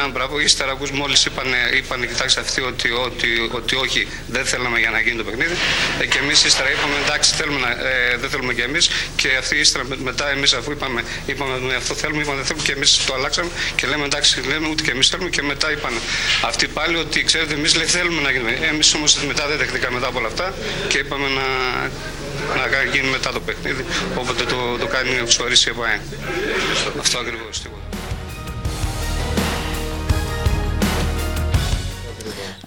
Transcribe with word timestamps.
Ναι, 0.00 0.06
ναι, 0.06 0.12
μπράβο. 0.12 0.40
Ύστερα 0.40 0.72
ακούς 0.72 0.90
μόλις 0.90 1.24
είπαν, 1.24 1.46
είπαν 1.76 2.08
κοιτάξτε 2.08 2.40
αυτοί 2.40 2.60
ότι, 2.60 2.90
ότι, 2.90 3.28
ότι 3.50 3.74
όχι, 3.76 4.08
δεν 4.26 4.44
θέλαμε 4.44 4.78
για 4.78 4.90
να 4.90 5.00
γίνει 5.00 5.16
το 5.16 5.24
παιχνίδι. 5.24 5.54
Ε, 6.00 6.06
και 6.06 6.18
εμείς 6.18 6.44
ύστερα 6.44 6.70
είπαμε 6.70 6.94
εντάξει, 7.04 7.34
θέλουμε 7.34 7.60
να, 7.60 7.70
ε, 7.70 8.16
δεν 8.20 8.30
θέλουμε 8.30 8.52
και 8.54 8.62
εμείς. 8.62 8.90
Και 9.16 9.28
αυτοί 9.38 9.56
ύστερα 9.56 9.84
μετά 9.96 10.30
εμείς 10.30 10.52
αφού 10.52 10.70
είπαμε, 10.70 11.04
είπαμε 11.26 11.58
ναι, 11.58 11.74
αυτό 11.74 11.94
θέλουμε, 11.94 12.22
είπαμε 12.22 12.36
δεν 12.36 12.46
θέλουμε 12.46 12.64
και 12.66 12.72
εμείς 12.72 13.04
το 13.06 13.14
αλλάξαμε 13.14 13.50
και 13.74 13.86
λέμε 13.86 14.04
εντάξει, 14.04 14.40
λέμε 14.40 14.68
ούτε 14.68 14.82
και 14.82 14.90
εμείς 14.90 15.08
θέλουμε. 15.08 15.30
Και 15.30 15.42
μετά 15.42 15.72
είπαν 15.72 15.92
αυτοί 16.42 16.66
πάλι 16.68 16.96
ότι 16.96 17.24
ξέρετε, 17.24 17.54
εμείς 17.54 17.74
λέει, 17.74 17.86
θέλουμε 17.86 18.20
να 18.22 18.30
γίνουμε. 18.30 18.58
Εμείς 18.72 18.94
όμως 18.94 19.16
μετά 19.16 19.46
δεν 19.46 19.58
δεχτήκαμε 19.58 19.94
μετά 19.94 20.06
από 20.06 20.18
όλα 20.18 20.28
αυτά 20.28 20.54
και 20.88 20.98
είπαμε 20.98 21.28
να, 21.28 21.46
να 22.58 22.82
γίνει 22.92 23.08
μετά 23.08 23.32
το 23.32 23.40
παιχνίδι. 23.40 23.84
Όποτε 24.14 24.44
το, 24.44 24.76
το 24.78 24.86
κάνει 24.86 25.20
ο 25.20 25.24
Ξουαρίς 25.24 25.64
και 25.64 25.72
Αυτό 26.98 27.18
ακριβώς. 27.18 27.62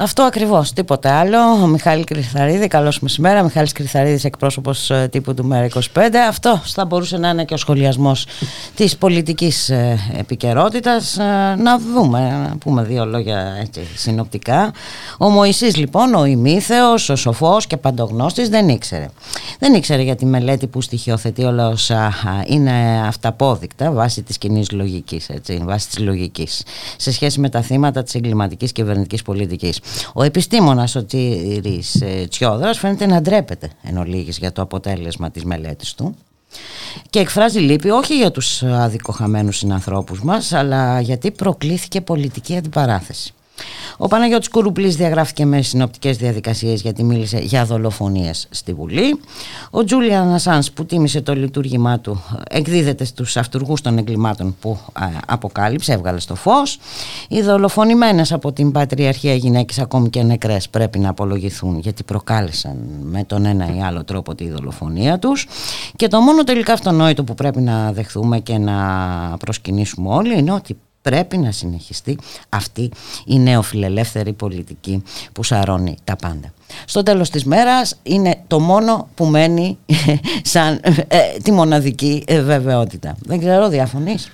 Αυτό 0.04 0.24
ακριβώς, 0.24 0.74
τίποτε 0.74 1.10
άλλο. 1.10 1.38
Ο 1.64 1.68
Μιχάλη 1.68 2.04
Κρυθαρίδη, 2.04 2.68
καλώς 2.68 3.00
μεσημέρα. 3.00 3.44
Μιχάλης 3.44 3.72
Κρυθαρίδης, 3.72 4.24
εκπρόσωπος 4.24 4.90
ε, 4.90 5.08
τύπου 5.12 5.34
του 5.34 5.50
ΜΕΡΑ25. 5.52 6.00
Αυτό 6.28 6.62
θα 6.66 6.86
μπορούσε 6.86 7.18
να 7.18 7.30
είναι 7.30 7.46
και 7.46 7.54
ο 7.54 7.58
σχολιασμός 7.58 8.26
της 8.76 8.98
πολιτικής 8.98 9.70
ε, 9.70 10.00
επικαιρότητας. 10.18 11.18
Ε, 11.18 11.56
να 11.58 11.80
δούμε, 11.80 12.20
να 12.20 12.58
πούμε 12.58 12.84
δύο 12.84 13.06
λόγια 13.06 13.58
έτσι, 13.62 13.88
συνοπτικά. 13.96 14.74
Ο 15.18 15.30
Μωυσής, 15.30 15.76
λοιπόν, 15.76 16.14
ο 16.14 16.26
ημίθεος, 16.26 17.10
ο 17.10 17.16
σοφός 17.16 17.68
και 17.68 17.78
παντογνώστης, 17.78 18.50
δεν 18.50 18.70
ήξερε. 18.70 19.10
Δεν 19.60 19.74
ήξερε 19.74 20.02
για 20.02 20.16
τη 20.16 20.26
μελέτη 20.26 20.68
που 20.68 20.82
στοιχειοθετεί 20.82 21.44
όλα 21.44 21.68
όσα 21.68 22.14
είναι 22.46 23.04
αυταπόδεικτα 23.08 23.92
βάσει 23.92 24.22
της 24.22 24.38
κοινή 24.38 24.66
λογικής, 24.72 25.30
βάσει 25.62 25.88
της 25.88 26.00
λογικής, 26.00 26.64
σε 26.98 27.12
σχέση 27.12 27.40
με 27.40 27.50
τα 27.50 27.62
θύματα 27.62 28.04
της 28.04 28.16
εγκληματικής 28.16 28.72
κυβερνητικής 28.72 29.22
πολιτικής. 29.22 29.80
Ο 30.14 30.24
επιστήμονας 30.24 30.96
ο 30.96 31.06
Τσίρης 31.06 32.02
ε, 32.02 32.28
Τσιόδρας 32.30 32.78
φαίνεται 32.78 33.06
να 33.06 33.22
ντρέπεται 33.22 33.70
εν 33.82 33.98
ολίγης 33.98 34.38
για 34.38 34.52
το 34.52 34.62
αποτέλεσμα 34.62 35.32
της 35.32 35.44
μελέτης 35.44 35.94
του 35.94 36.16
και 37.10 37.20
εκφράζει 37.20 37.60
λύπη 37.60 37.90
όχι 37.90 38.18
για 38.18 38.32
τους 38.32 38.64
αδικοχαμένους 38.64 39.58
συνανθρώπους 39.58 40.22
μας 40.24 40.54
αλλά 40.54 41.02
γιατί 41.02 41.32
προκλήθηκε 41.32 42.02
πολιτική 42.02 42.58
αντιπαράθεση. 42.58 43.34
Ο 43.98 44.08
Παναγιώτης 44.08 44.50
Κουρουπλής 44.50 44.96
διαγράφηκε 44.96 45.46
μες 45.46 45.68
συνοπτικές 45.68 46.18
διαδικασίες 46.18 46.82
γιατί 46.82 47.04
μίλησε 47.04 47.38
για 47.38 47.66
δολοφονίες 47.66 48.48
στη 48.50 48.74
Βουλή. 48.74 49.20
Ο 49.70 49.84
Τζούλιαν 49.84 50.34
Ασάνς 50.34 50.72
που 50.72 50.86
τίμησε 50.86 51.22
το 51.22 51.36
λειτουργήμά 51.36 52.00
του 52.00 52.24
εκδίδεται 52.50 53.06
στους 53.06 53.38
αυτούργους 53.38 53.82
των 53.82 53.98
εγκλημάτων 53.98 54.56
που 54.62 54.80
αποκάλυψε, 55.28 55.94
έβγαλε 55.94 56.20
στο 56.20 56.36
φως. 56.36 56.80
Οι 57.30 57.42
δολοφονημένες 57.42 58.32
από 58.32 58.52
την 58.52 58.72
Πατριαρχία 58.72 59.34
γυναίκες 59.34 59.80
ακόμη 59.80 60.10
και 60.10 60.24
νεκρές 60.24 60.70
πρέπει 60.70 61.00
να 61.00 61.10
απολογηθούν 61.10 61.80
γιατί 61.80 62.04
προκάλεσαν 62.04 62.78
με 63.02 63.24
τον 63.24 63.46
ένα 63.46 63.76
ή 63.76 63.82
άλλο 63.82 64.04
τρόπο 64.04 64.36
τη 64.36 64.50
δολοφονία 64.50 65.20
τους. 65.20 65.48
Και 65.96 66.08
το 66.08 66.20
μόνο 66.20 66.44
τελικά 66.44 66.74
αυτονόητο 66.74 67.24
που 67.24 67.34
πρέπει 67.34 67.60
να 67.62 67.92
δεχθούμε 67.92 68.40
και 68.40 68.58
να 68.58 68.78
προσκυνήσουμε 69.40 70.10
όλοι 70.10 70.38
είναι 70.38 70.52
ότι 70.52 70.78
πρέπει 71.04 71.38
να 71.38 71.52
συνεχιστεί 71.52 72.18
αυτή 72.50 72.92
η 73.26 73.40
νεοφιλελεύθερη 73.40 74.34
πολιτική 74.34 75.04
που 75.34 75.44
σαρώνει 75.44 75.98
τα 76.04 76.16
πάντα. 76.16 76.54
Στο 76.86 77.04
τέλος 77.04 77.30
της 77.30 77.46
μέρας 77.46 78.00
είναι 78.04 78.44
το 78.48 78.60
μόνο 78.60 79.08
που 79.16 79.26
μένει 79.26 79.78
σαν 80.54 80.80
ε, 81.08 81.18
τη 81.44 81.52
μοναδική 81.52 82.24
ε, 82.28 82.42
βεβαιότητα. 82.42 83.16
Δεν 83.20 83.40
ξέρω, 83.40 83.70
διαφωνείς; 83.70 84.32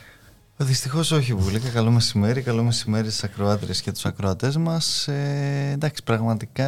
Δυστυχώς 0.62 1.12
όχι, 1.12 1.34
Βουλίκα. 1.34 1.70
Καλό 1.70 1.92
μεσημέρι. 1.92 2.42
Καλό 2.42 2.64
μεσημέρι 2.64 3.10
στις 3.10 3.24
ακροάτριες 3.24 3.82
και 3.82 3.92
τους 3.92 4.06
ακροατές 4.06 4.58
μας. 4.58 5.08
Ε, 5.08 5.72
εντάξει, 5.74 6.04
πραγματικά 6.04 6.68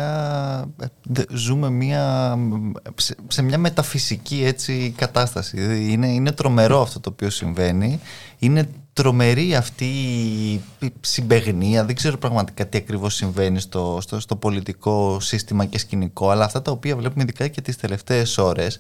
ε, 0.80 1.24
ζούμε 1.30 1.70
μια, 1.70 2.38
σε, 2.96 3.16
σε, 3.28 3.42
μια 3.42 3.58
μεταφυσική 3.58 4.44
έτσι, 4.46 4.94
κατάσταση. 4.98 5.92
Είναι, 5.92 6.08
είναι 6.08 6.32
τρομερό 6.32 6.82
αυτό 6.82 7.00
το 7.00 7.10
οποίο 7.10 7.30
συμβαίνει. 7.30 8.00
Είναι 8.40 8.70
τρομερή 8.94 9.56
αυτή 9.56 9.86
η 9.86 10.62
συμπεγνία, 11.02 11.86
δεν 11.86 11.96
ξέρω 11.96 12.18
πραγματικά 12.18 12.68
τι 12.68 12.78
ακριβώς 12.78 13.16
συμβαίνει 13.16 13.60
στο, 13.60 13.98
στο, 14.02 14.20
στο, 14.20 14.36
πολιτικό 14.36 15.20
σύστημα 15.20 15.66
και 15.66 15.78
σκηνικό, 15.78 16.30
αλλά 16.30 16.46
αυτά 16.46 16.62
τα 16.62 16.72
οποία 16.72 16.96
βλέπουμε 16.96 17.24
ειδικά 17.24 17.48
και 17.48 17.62
τις 17.62 17.78
τελευταίες 17.78 18.38
ώρες 18.38 18.80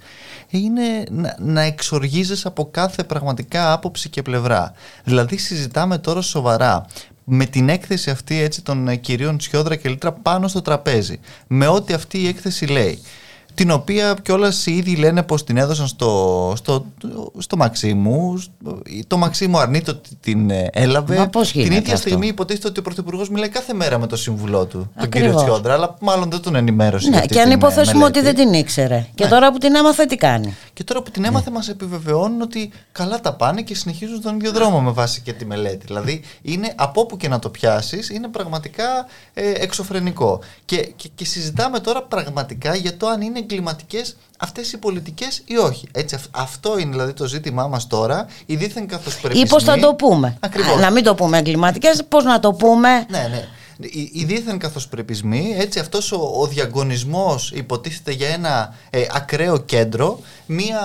είναι 0.49 1.03
να, 1.09 1.35
να 1.39 1.61
εξοργίζεσαι 1.61 2.47
από 2.47 2.69
κάθε 2.71 3.03
πραγματικά 3.03 3.73
άποψη 3.73 4.09
και 4.09 4.21
πλευρά. 4.21 4.73
Δηλαδή 5.03 5.37
συζητάμε 5.37 5.97
τώρα 5.97 6.21
σοβαρά 6.21 6.85
με 7.23 7.45
την 7.45 7.69
έκθεση 7.69 8.09
αυτή 8.09 8.41
έτσι 8.41 8.61
των 8.61 8.99
κυρίων 8.99 9.37
Τσιόδρα 9.37 9.75
και 9.75 9.89
Λίτρα 9.89 10.11
πάνω 10.11 10.47
στο 10.47 10.61
τραπέζι, 10.61 11.19
με 11.47 11.67
ό,τι 11.67 11.93
αυτή 11.93 12.21
η 12.21 12.27
έκθεση 12.27 12.65
λέει 12.65 12.99
την 13.61 13.71
οποία 13.71 14.15
κιόλας 14.21 14.65
ήδη 14.65 14.95
λένε 14.95 15.23
πως 15.23 15.43
την 15.43 15.57
έδωσαν 15.57 15.87
στο, 15.87 16.53
στο, 16.57 16.85
στο 17.37 17.57
Μαξίμου. 17.57 18.43
Το 19.07 19.17
Μαξίμου 19.17 19.57
αρνείται 19.59 19.91
ότι 19.91 20.09
την 20.21 20.49
ε, 20.49 20.69
έλαβε. 20.73 21.17
Μα 21.17 21.27
πώς 21.27 21.51
την 21.51 21.61
ίδια 21.61 21.79
αυτό; 21.79 21.97
στιγμή 21.97 22.27
υποτίθεται 22.27 22.67
ότι 22.67 22.79
ο 22.79 22.81
Πρωθυπουργός 22.81 23.29
μιλάει 23.29 23.49
κάθε 23.49 23.73
μέρα 23.73 23.99
με 23.99 24.07
τον 24.07 24.17
σύμβουλό 24.17 24.65
του, 24.65 24.91
τον 24.99 25.09
κύριο 25.09 25.35
Τσιόντρα, 25.35 25.73
αλλά 25.73 25.95
μάλλον 25.99 26.29
δεν 26.29 26.41
τον 26.41 26.55
ενημέρωσε. 26.55 27.09
Ναι, 27.09 27.15
για 27.15 27.19
αυτή 27.19 27.33
και 27.33 27.39
αν 27.39 27.49
την, 27.49 27.53
ε, 27.53 27.55
υποθέσουμε 27.55 27.97
μελέτη. 27.97 28.19
ότι 28.19 28.27
δεν 28.27 28.35
την 28.45 28.53
ήξερε. 28.53 29.05
Και 29.15 29.23
Ναι. 29.23 29.29
τώρα 29.29 29.51
που 29.51 29.57
την 29.57 29.75
έμαθε, 29.75 30.05
τι 30.05 30.15
κάνει; 30.15 30.55
Και 30.73 30.83
τώρα 30.83 31.01
που 31.01 31.11
την 31.11 31.25
έμαθε, 31.25 31.51
μας 31.51 31.69
επιβεβαιώνουν 31.69 32.41
ότι 32.41 32.71
καλά 32.91 33.19
τα 33.21 33.33
πάνε 33.33 33.61
και 33.61 33.75
συνεχίζουν 33.75 34.21
τον 34.21 34.35
ίδιο 34.35 34.51
δρόμο 34.51 34.81
με 34.81 34.91
βάση 34.91 35.21
και 35.21 35.33
τη 35.33 35.45
μελέτη. 35.45 35.85
Δηλαδή, 35.85 36.21
είναι 36.41 36.73
από 36.75 37.01
όπου 37.01 37.17
και 37.17 37.27
να 37.27 37.39
το 37.39 37.49
πιάσεις, 37.49 38.09
είναι 38.09 38.27
πραγματικά 38.27 38.83
ε, 39.33 39.51
εξωφρενικό. 39.51 40.39
Και, 40.65 40.77
και, 40.95 41.09
και 41.15 41.25
συζητάμε 41.25 41.79
τώρα 41.79 42.01
πραγματικά 42.03 42.75
για 42.75 42.97
το 42.97 43.07
αν 43.07 43.21
είναι 43.21 43.39
εγκληματικέ 43.51 44.01
αυτές 44.37 44.71
οι 44.73 44.77
πολιτικές 44.77 45.41
ή 45.45 45.57
όχι. 45.57 45.87
Έτσι, 45.91 46.15
αυ- 46.15 46.27
αυτό 46.31 46.77
είναι 46.79 46.91
δηλαδή 46.91 47.13
το 47.13 47.25
ζήτημά 47.25 47.67
μας 47.67 47.87
τώρα. 47.87 48.25
Οι 48.45 48.55
δίθεν 48.55 48.87
καθώς 48.87 49.17
Ή 49.31 49.45
πώς 49.45 49.63
θα 49.63 49.79
το 49.79 49.93
πούμε. 49.93 50.37
Ακριβώς. 50.39 50.79
Να 50.79 50.91
μην 50.91 51.03
το 51.03 51.15
πούμε 51.15 51.37
εγκληματικέ, 51.37 51.89
πώς 52.09 52.23
να 52.23 52.39
το 52.39 52.53
πούμε. 52.53 53.05
Ναι, 53.09 53.27
ναι. 53.31 53.47
Οι, 53.83 54.11
οι 54.13 54.23
δίθεν 54.25 54.57
καθοσπρεπισμοί, 54.57 55.55
έτσι 55.57 55.79
αυτός 55.79 56.11
ο, 56.11 56.31
ο 56.41 56.47
διαγωνισμός 56.47 57.51
υποτίθεται 57.55 58.11
για 58.11 58.27
ένα 58.27 58.75
ε, 58.89 59.05
ακραίο 59.11 59.57
κέντρο, 59.57 60.19
μία 60.51 60.79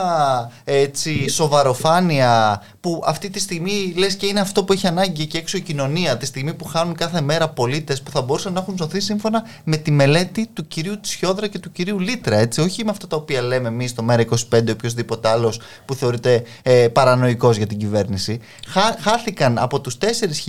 έτσι 0.64 1.28
σοβαροφάνεια 1.28 2.62
που 2.80 3.02
αυτή 3.06 3.30
τη 3.30 3.38
στιγμή 3.40 3.94
λες 3.96 4.16
και 4.16 4.26
είναι 4.26 4.40
αυτό 4.40 4.64
που 4.64 4.72
έχει 4.72 4.86
ανάγκη 4.86 5.26
και 5.26 5.38
έξω 5.38 5.56
η 5.56 5.60
κοινωνία, 5.60 6.16
τη 6.16 6.26
στιγμή 6.26 6.54
που 6.54 6.64
χάνουν 6.64 6.94
κάθε 6.94 7.20
μέρα 7.20 7.48
πολίτες 7.48 8.02
που 8.02 8.10
θα 8.10 8.22
μπορούσαν 8.22 8.52
να 8.52 8.60
έχουν 8.60 8.76
σωθεί 8.78 9.00
σύμφωνα 9.00 9.44
με 9.64 9.76
τη 9.76 9.90
μελέτη 9.90 10.48
του 10.52 10.66
κυρίου 10.66 11.00
Τσιόδρα 11.00 11.46
και 11.46 11.58
του 11.58 11.72
κυρίου 11.72 11.98
Λίτρα, 11.98 12.36
έτσι, 12.36 12.60
όχι 12.60 12.84
με 12.84 12.90
αυτά 12.90 13.06
τα 13.06 13.16
οποία 13.16 13.42
λέμε 13.42 13.68
εμείς 13.68 13.90
στο 13.90 14.04
ΜΕΡΑ25 14.08 14.66
ή 14.66 14.70
οποιοδήποτε 14.70 15.28
άλλος 15.28 15.60
που 15.84 15.94
θεωρείται 15.94 16.42
ε, 16.62 16.88
παρανοϊκός 16.88 17.56
για 17.56 17.66
την 17.66 17.78
κυβέρνηση. 17.78 18.40
Χά, 18.66 18.96
χάθηκαν 19.00 19.58
από 19.58 19.80
τους 19.80 19.98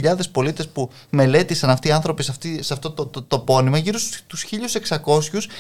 4.000 0.02 0.14
πολίτες 0.32 0.68
που 0.68 0.90
μελέτησαν 1.10 1.70
αυτοί 1.70 1.88
οι 1.88 1.92
άνθρωποι 1.92 2.24
σε, 2.24 2.32
αυτή, 2.32 2.64
σε 2.64 2.74
αυτό 2.74 2.92
το, 2.92 3.06
το, 3.06 3.22
το 3.22 3.40
πόνημα 3.40 3.78
γύρω 3.78 3.98
στους 3.98 4.46
1.600 4.88 5.00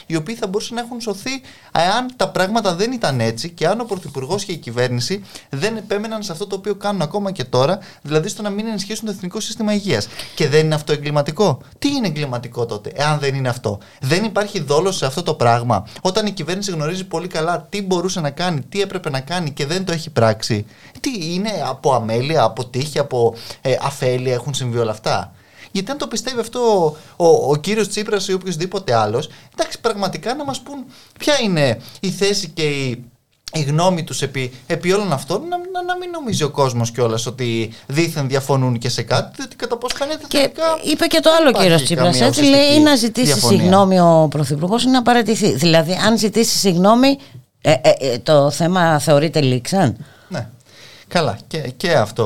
οι 0.05 0.15
οποίοι 0.15 0.35
θα 0.35 0.47
μπορούσαν 0.47 0.75
να 0.75 0.81
έχουν 0.81 1.01
σωθεί 1.01 1.41
εάν 1.71 2.13
τα 2.15 2.29
πράγματα 2.29 2.75
δεν 2.75 2.91
ήταν 2.91 3.19
έτσι 3.19 3.46
και 3.49 3.67
αν 3.67 3.79
ο 3.79 3.83
Πρωθυπουργός 3.83 4.45
και 4.45 4.51
η 4.51 4.57
κυβέρνηση 4.57 5.23
δεν 5.49 5.77
επέμεναν 5.77 6.23
σε 6.23 6.31
αυτό 6.31 6.47
το 6.47 6.55
οποίο 6.55 6.75
κάνουν 6.75 7.01
ακόμα 7.01 7.31
και 7.31 7.43
τώρα, 7.43 7.79
δηλαδή 8.01 8.27
στο 8.27 8.41
να 8.41 8.49
μην 8.49 8.67
ενισχύσουν 8.67 9.05
το 9.05 9.11
εθνικό 9.11 9.39
σύστημα 9.39 9.73
υγείας. 9.73 10.07
Και 10.35 10.47
δεν 10.47 10.65
είναι 10.65 10.75
αυτό 10.75 10.93
εγκληματικό. 10.93 11.61
Τι 11.79 11.87
είναι 11.87 12.07
εγκληματικό 12.07 12.65
τότε, 12.65 12.91
εάν 12.95 13.19
δεν 13.19 13.35
είναι 13.35 13.49
αυτό; 13.49 13.79
Δεν 14.01 14.23
υπάρχει 14.23 14.59
δόλος 14.59 14.95
σε 14.97 15.05
αυτό 15.05 15.23
το 15.23 15.33
πράγμα. 15.33 15.87
Όταν 16.01 16.25
η 16.25 16.31
κυβέρνηση 16.31 16.71
γνωρίζει 16.71 17.05
πολύ 17.05 17.27
καλά 17.27 17.67
τι 17.69 17.81
μπορούσε 17.81 18.19
να 18.19 18.29
κάνει, 18.29 18.61
τι 18.61 18.81
έπρεπε 18.81 19.09
να 19.09 19.19
κάνει 19.19 19.51
και 19.51 19.65
δεν 19.65 19.85
το 19.85 19.91
έχει 19.91 20.09
πράξει. 20.09 20.65
Τι 20.99 21.33
είναι 21.33 21.49
από 21.65 21.93
αμέλεια, 21.93 22.43
από 22.43 22.65
τύχη, 22.65 22.99
από 22.99 23.35
ε, 23.61 23.75
αφέλεια 23.81 24.33
έχουν 24.33 24.53
συμβεί 24.53 24.77
όλα 24.77 24.91
αυτά; 24.91 25.31
Γιατί 25.71 25.91
αν 25.91 25.97
το 25.97 26.07
πιστεύει 26.07 26.39
αυτό 26.39 26.59
ο, 27.15 27.25
ο, 27.25 27.51
ο 27.51 27.55
κύριος 27.55 27.87
Τσίπρας 27.87 28.27
ή 28.27 28.33
οποιοδήποτε 28.33 28.93
άλλος, 28.93 29.29
εντάξει, 29.53 29.79
πραγματικά 29.79 30.35
να 30.35 30.43
μας 30.43 30.61
πούν 30.61 30.85
ποια 31.19 31.39
είναι 31.43 31.79
η 31.99 32.09
θέση 32.09 32.49
και 32.49 32.63
η, 32.63 33.03
η 33.53 33.61
γνώμη 33.61 34.03
τους 34.03 34.21
επί, 34.21 34.53
επί 34.67 34.91
όλων 34.91 35.13
αυτών, 35.13 35.41
να, 35.41 35.57
να, 35.57 35.83
να 35.83 35.97
μην 35.97 36.09
νομίζει 36.09 36.43
ο 36.43 36.49
κόσμος 36.49 36.91
κιόλας 36.91 37.25
ότι 37.25 37.73
δίθεν 37.87 38.27
διαφωνούν 38.27 38.77
και 38.77 38.89
σε 38.89 39.01
κάτι, 39.01 39.31
διότι 39.35 39.55
κατά 39.55 39.77
πώς 39.77 39.93
φαίνεται 39.93 40.25
Και 40.27 40.37
τελικά 40.37 40.63
είπε 40.83 41.05
και 41.05 41.19
το 41.19 41.29
δεν 41.29 41.39
άλλο 41.39 41.49
υπάρχει 41.49 41.69
κύριο 41.69 41.85
Τσίπρα. 41.85 42.03
καμία 42.03 42.25
Έτσι 42.25 42.41
λέει 42.41 42.51
ουσιαστική 42.51 42.79
ή 42.79 42.83
να 42.83 42.95
ζητήσει 42.95 43.25
διαφωνία. 43.25 43.59
συγγνώμη 43.59 43.99
ο 43.99 44.27
Πρωθυπουργός 44.29 44.83
ή 44.83 44.87
να 44.87 45.01
παρατηθεί. 45.01 45.55
Δηλαδή, 45.55 45.93
αν 46.07 46.17
ζητήσει 46.17 46.57
συγγνώμη, 46.57 47.17
ε, 47.61 47.71
ε, 47.71 47.93
ε, 47.99 48.17
το 48.17 48.51
θέμα 48.51 48.99
θεωρείται 48.99 49.41
λήξαν. 49.41 49.97
Ναι. 51.07 51.19
Καλά, 51.19 51.37
και, 51.47 51.57
και 51.77 51.93
αυτό 51.93 52.25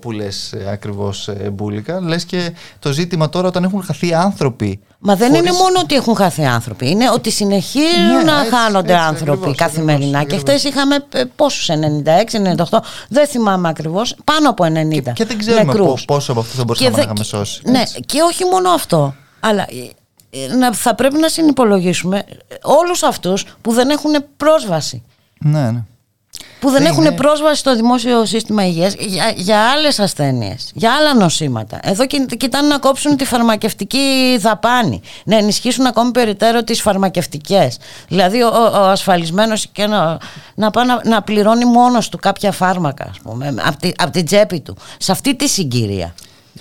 που 0.00 0.10
λες 0.10 0.54
ακριβώς, 0.70 1.28
Μπούλικα. 1.52 2.00
Λες 2.00 2.24
και 2.24 2.52
το 2.78 2.92
ζήτημα 2.92 3.28
τώρα 3.28 3.48
όταν 3.48 3.64
έχουν 3.64 3.82
χαθεί 3.82 4.14
άνθρωποι. 4.14 4.80
Μα 4.98 5.16
δεν 5.16 5.34
είναι 5.34 5.52
μόνο 5.52 5.80
ότι 5.82 5.94
έχουν 5.94 6.16
χαθεί 6.16 6.44
άνθρωποι. 6.44 6.90
Είναι 6.90 7.10
ότι 7.10 7.30
συνεχίζουν 7.30 8.16
ναι, 8.16 8.22
να 8.22 8.40
έτσι, 8.40 8.54
χάνονται 8.54 8.92
έτσι, 8.92 9.04
άνθρωποι 9.04 9.32
ακριβώς, 9.32 9.56
καθημερινά. 9.56 10.18
Ακριβώς, 10.18 10.42
και 10.42 10.50
χθες 10.50 10.64
είχαμε 10.64 11.06
πόσους, 11.36 11.68
96, 11.68 11.72
98, 12.70 12.78
δεν 13.08 13.26
θυμάμαι 13.26 13.68
ακριβώς, 13.68 14.16
πάνω 14.24 14.48
από 14.50 14.64
90. 14.64 14.68
Και, 15.02 15.12
και 15.12 15.24
δεν 15.24 15.38
ξέρουμε 15.38 15.64
νεκρούς. 15.64 16.04
πόσο 16.04 16.32
από 16.32 16.40
αυτό 16.40 16.56
θα 16.56 16.64
μπορούσαμε 16.64 16.96
να 16.96 17.02
είχαμε 17.02 17.24
σώσει. 17.24 17.60
Ναι, 17.64 17.82
και 18.06 18.20
όχι 18.20 18.44
μόνο 18.44 18.70
αυτό. 18.70 19.14
Αλλά 19.40 19.66
ε, 20.30 20.72
θα 20.72 20.94
πρέπει 20.94 21.18
να 21.18 21.28
συνυπολογίσουμε 21.28 22.24
όλους 22.62 23.02
αυτούς 23.02 23.44
που 23.60 23.72
δεν 23.72 23.90
έχουν 23.90 24.12
πρόσβαση. 24.36 25.02
Ναι, 25.38 25.70
ναι 25.70 25.82
που 26.64 26.70
δεν 26.70 26.84
έχουν 26.84 27.14
πρόσβαση 27.14 27.58
στο 27.58 27.76
δημόσιο 27.76 28.24
σύστημα 28.24 28.66
υγείας 28.66 28.94
για, 28.98 29.32
για 29.36 29.60
άλλες 29.70 29.98
ασθένειες, 29.98 30.70
για 30.74 30.92
άλλα 30.92 31.14
νοσήματα. 31.14 31.78
Εδώ 31.82 32.06
κοιτάνε 32.36 32.68
να 32.68 32.78
κόψουν 32.78 33.16
τη 33.16 33.24
φαρμακευτική 33.24 34.36
δαπάνη, 34.40 35.00
να 35.24 35.36
ενισχύσουν 35.36 35.86
ακόμη 35.86 36.10
περιττέρω 36.10 36.62
τις 36.62 36.80
φαρμακευτικές. 36.80 37.78
Δηλαδή 38.08 38.42
ο, 38.42 38.48
ο 38.72 38.76
ασφαλισμένος 38.76 39.66
και 39.72 39.86
να, 39.86 40.18
να, 40.54 40.70
να, 40.84 41.00
να 41.04 41.22
πληρώνει 41.22 41.64
μόνος 41.64 42.08
του 42.08 42.18
κάποια 42.18 42.52
φάρμακα, 42.52 43.04
ας 43.10 43.18
πούμε, 43.22 43.54
από, 43.64 43.76
τη, 43.76 43.92
από 43.96 44.10
την 44.10 44.24
τσέπη 44.24 44.60
του. 44.60 44.76
Σε 44.98 45.12
αυτή 45.12 45.36
τη 45.36 45.48
συγκυρία. 45.48 46.14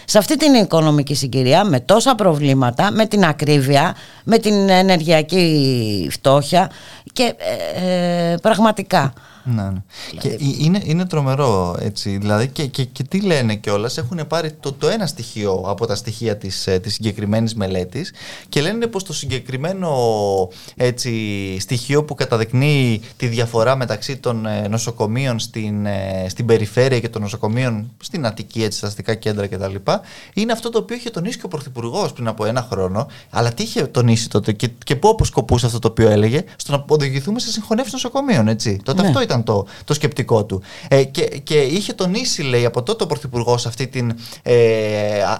Σε 0.06 0.18
αυτή 0.18 0.38
την 0.38 0.54
οικονομική 0.54 1.16
συγκυρία 1.16 1.64
με 1.64 1.80
τόσα 1.80 2.16
προβλήματα, 2.16 2.92
με 2.92 3.06
την 3.06 3.26
ακρίβεια, 3.26 3.96
με 4.24 4.38
την 4.38 4.70
ενεργειακή 4.70 6.08
φτώχεια 6.12 6.72
και 7.14 7.36
ε, 7.74 8.32
ε 8.32 8.36
πραγματικά 8.38 9.14
ναι, 9.44 9.64
ναι. 9.64 9.82
Και 10.20 10.30
δηλαδή- 10.30 10.64
είναι, 10.64 10.82
είναι 10.84 11.06
τρομερό 11.06 11.78
έτσι. 11.80 12.18
Δηλαδή 12.18 12.48
και, 12.48 12.66
και, 12.66 12.84
και 12.84 13.04
τι 13.04 13.22
λένε 13.22 13.56
κιόλας, 13.56 13.98
έχουν 13.98 14.20
πάρει 14.28 14.52
το, 14.52 14.74
το 14.74 14.88
ένα 14.88 15.08
στοιχείο 15.08 15.64
από 15.66 15.86
τα 15.86 15.96
στοιχεία 15.96 16.38
τη 16.38 16.52
της, 16.54 16.68
ε, 16.68 16.80
της 16.80 16.94
συγκεκριμένης 16.94 17.56
μελέτης 17.56 18.14
και 18.50 18.62
λένε 18.62 18.88
πως 18.88 19.04
το 19.04 19.14
συγκεκριμένο 19.14 19.90
έτσι, 20.76 21.12
στοιχείο 21.60 22.04
που 22.04 22.16
καταδεικνύει 22.16 23.02
τη 23.18 23.28
διαφορά 23.28 23.76
μεταξύ 23.76 24.18
των 24.18 24.46
ε, 24.46 24.68
νοσοκομείων 24.68 25.40
στην, 25.40 25.86
ε, 25.86 26.26
στην 26.30 26.46
περιφέρεια 26.46 27.00
και 27.00 27.10
των 27.10 27.22
νοσοκομείων 27.22 27.92
στην 28.02 28.26
Αττική, 28.26 28.64
έτσι, 28.64 28.78
στα 28.78 28.88
αστικά 28.88 29.16
κέντρα 29.16 29.48
κτλ. 29.48 29.76
Είναι 30.34 30.52
αυτό 30.52 30.70
το 30.70 30.78
οποίο 30.78 30.96
είχε 30.96 31.10
τονίσει 31.10 31.38
και 31.38 31.46
ο 31.46 31.48
Πρωθυπουργός 31.48 32.14
πριν 32.14 32.28
από 32.28 32.46
ένα 32.46 32.68
χρόνο. 32.72 33.08
Αλλά 33.30 33.54
τι 33.54 33.64
είχε 33.64 33.84
τονίσει 33.84 34.30
τότε 34.30 34.52
και, 34.52 34.70
και 34.84 34.96
πού 34.96 35.10
αποσκοπούσε 35.10 35.66
αυτό 35.66 35.80
το 35.80 35.88
οποίο 35.88 36.10
έλεγε, 36.10 36.44
στο 36.56 36.72
να 36.72 36.86
οδηγηθούμε 36.88 37.40
σε 37.40 37.52
συγχωνεύσεις 37.52 37.94
νοσοκομείων. 37.94 38.48
Έτσι. 38.48 38.80
Τότε 38.84 39.02
ναι. 39.02 39.08
αυτό 39.08 39.22
ήταν 39.22 39.33
το, 39.42 39.68
το 39.86 39.94
σκεπτικό 39.94 40.46
του. 40.46 40.62
Ε, 40.88 41.04
και, 41.04 41.24
και 41.24 41.60
είχε 41.62 41.94
τονίσει, 41.94 42.42
λέει, 42.42 42.66
από 42.66 42.84
τότε 42.84 43.04
ο 43.04 43.08
Πρωθυπουργός 43.08 43.66
αυτή 43.66 43.88
την 43.88 44.16
ε, 44.42 44.56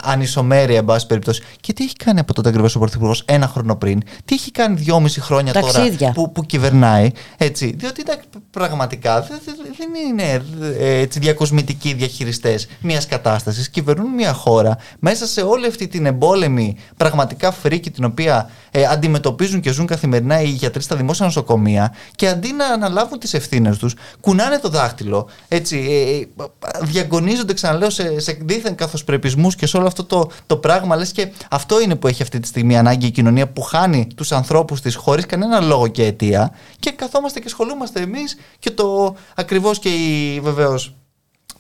ανισομέρεια, 0.02 0.78
εν 0.78 0.86
πάση 0.86 1.08
περιπτώσει. 1.08 1.42
Και 1.60 1.74
τι 1.74 1.84
έχει 1.84 1.96
κάνει 1.96 2.20
από 2.20 2.34
τότε 2.34 2.50
ακριβώς 2.50 2.76
ο 2.76 2.80
Πρωθυπουργός 2.80 3.24
ένα 3.26 3.48
χρόνο 3.48 3.76
πριν, 3.76 4.02
τι 4.26 4.36
έχει 4.36 4.52
κάνει 4.52 4.76
δυόμιση 4.76 5.22
χρόνια 5.22 5.54
Ταξίδια. 5.54 5.98
τώρα 5.98 6.12
που, 6.12 6.32
που 6.32 6.46
κυβερνάει. 6.46 7.12
Έτσι, 7.38 7.76
διότι 7.78 8.04
πραγματικά 8.52 9.22
δεν, 9.22 9.40
δεν 9.78 9.90
είναι 10.08 10.44
ε, 10.80 11.00
έτσι, 11.00 11.20
διακοσμητικοί 11.20 11.94
διαχειριστές 11.94 12.68
μιας 12.82 13.08
κατάστασης. 13.08 13.70
Κυβερνούν 13.70 14.14
μια 14.14 14.34
χώρα 14.34 14.78
μέσα 15.00 15.28
σε 15.28 15.42
όλη 15.42 15.68
αυτή 15.68 15.88
την 15.88 16.06
εμπόλεμη 16.06 16.76
πραγματικά 16.98 17.52
φρίκη 17.52 17.92
την 17.92 18.04
οποία 18.04 18.50
ε, 18.72 18.86
αντιμετωπίζουν 18.86 19.62
και 19.62 19.72
ζουν 19.72 19.86
καθημερινά 19.86 20.42
οι 20.42 20.50
γιατροί 20.50 20.82
στα 20.82 20.96
δημόσια 20.96 21.26
νοσοκομεία 21.26 21.94
και 22.16 22.28
αντί 22.28 22.52
να 22.54 22.66
αναλάβουν 22.66 23.20
τις 23.20 23.34
ευθύνες 23.34 23.78
τους, 23.84 23.96
κουνάνε 24.20 24.60
το 24.60 24.70
δάχτυλο, 24.70 25.30
έτσι, 25.48 25.78
ε, 25.78 26.18
ε 26.18 26.46
διαγωνίζονται, 26.82 27.54
ξαναλέω, 27.54 27.90
σε, 27.90 28.20
σε 28.20 28.38
δίθεν 28.42 28.76
καθοσπρεπισμούς 28.76 29.56
και 29.56 29.66
σε 29.66 29.78
όλο 29.78 29.88
αυτό 29.88 30.04
το, 30.04 30.30
το 30.48 30.58
πράγμα. 30.58 30.96
Λες 30.96 31.12
και 31.12 31.32
αυτό 31.50 31.82
είναι 31.82 31.96
που 31.96 32.08
έχει 32.08 32.22
αυτή 32.22 32.40
τη 32.40 32.48
στιγμή 32.48 32.78
ανάγκη 32.78 33.06
η 33.06 33.12
κοινωνία 33.12 33.48
που 33.50 33.62
χάνει 33.62 34.08
τους 34.16 34.32
ανθρώπους 34.32 34.82
της 34.82 34.96
χωρίς 34.96 35.26
κανένα 35.26 35.60
λόγο 35.60 35.88
και 35.88 36.06
αιτία 36.06 36.54
και 36.80 36.92
καθόμαστε 36.92 37.40
και 37.40 37.46
ασχολούμαστε 37.48 38.02
εμείς 38.02 38.38
και 38.60 38.72
το 38.72 39.16
ακριβώς 39.36 39.80
και 39.80 39.90
η 39.90 40.40
βεβαίως 40.40 40.96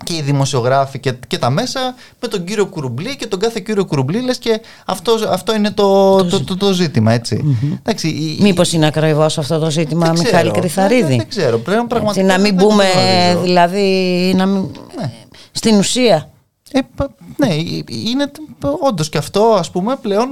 και 0.03 0.15
οι 0.15 0.21
δημοσιογράφοι 0.21 0.99
και, 0.99 1.13
και 1.27 1.37
τα 1.37 1.49
μέσα 1.49 1.95
με 2.21 2.27
τον 2.27 2.43
κύριο 2.43 2.65
Κουρουμπλή 2.65 3.15
και 3.15 3.27
τον 3.27 3.39
κάθε 3.39 3.59
κύριο 3.59 3.85
Κουρουμπλή 3.85 4.21
λες 4.21 4.37
και 4.37 4.61
αυτό, 4.85 5.13
αυτό 5.29 5.55
είναι 5.55 5.71
το, 5.71 6.15
το, 6.25 6.43
το, 6.43 6.57
το, 6.57 6.73
ζήτημα 6.73 7.11
έτσι. 7.11 7.57
Mm-hmm. 7.85 7.93
Μήπως 8.39 8.73
είναι 8.73 8.85
ακριβώς 8.85 9.37
αυτό 9.37 9.59
το 9.59 9.69
ζήτημα 9.69 10.05
δεν 10.05 10.23
Μιχάλη 10.23 10.51
Κρυθαρίδη; 10.51 11.01
Δεν, 11.07 11.17
δεν 11.17 11.27
ξέρω. 11.27 11.57
Πλέον 11.57 11.87
πραγματικά 11.87 12.25
να 12.25 12.39
μην 12.39 12.53
μπούμε 12.53 12.85
δηλαδή 13.41 14.33
να 14.35 14.45
μην... 14.45 14.69
Ναι. 14.97 15.11
στην 15.51 15.77
ουσία. 15.77 16.32
Ε, 16.75 16.79
ναι, 17.37 17.53
είναι 17.87 18.31
όντως 18.79 19.09
και 19.09 19.17
αυτό, 19.17 19.43
ας 19.43 19.71
πούμε, 19.71 19.95
πλέον 19.95 20.29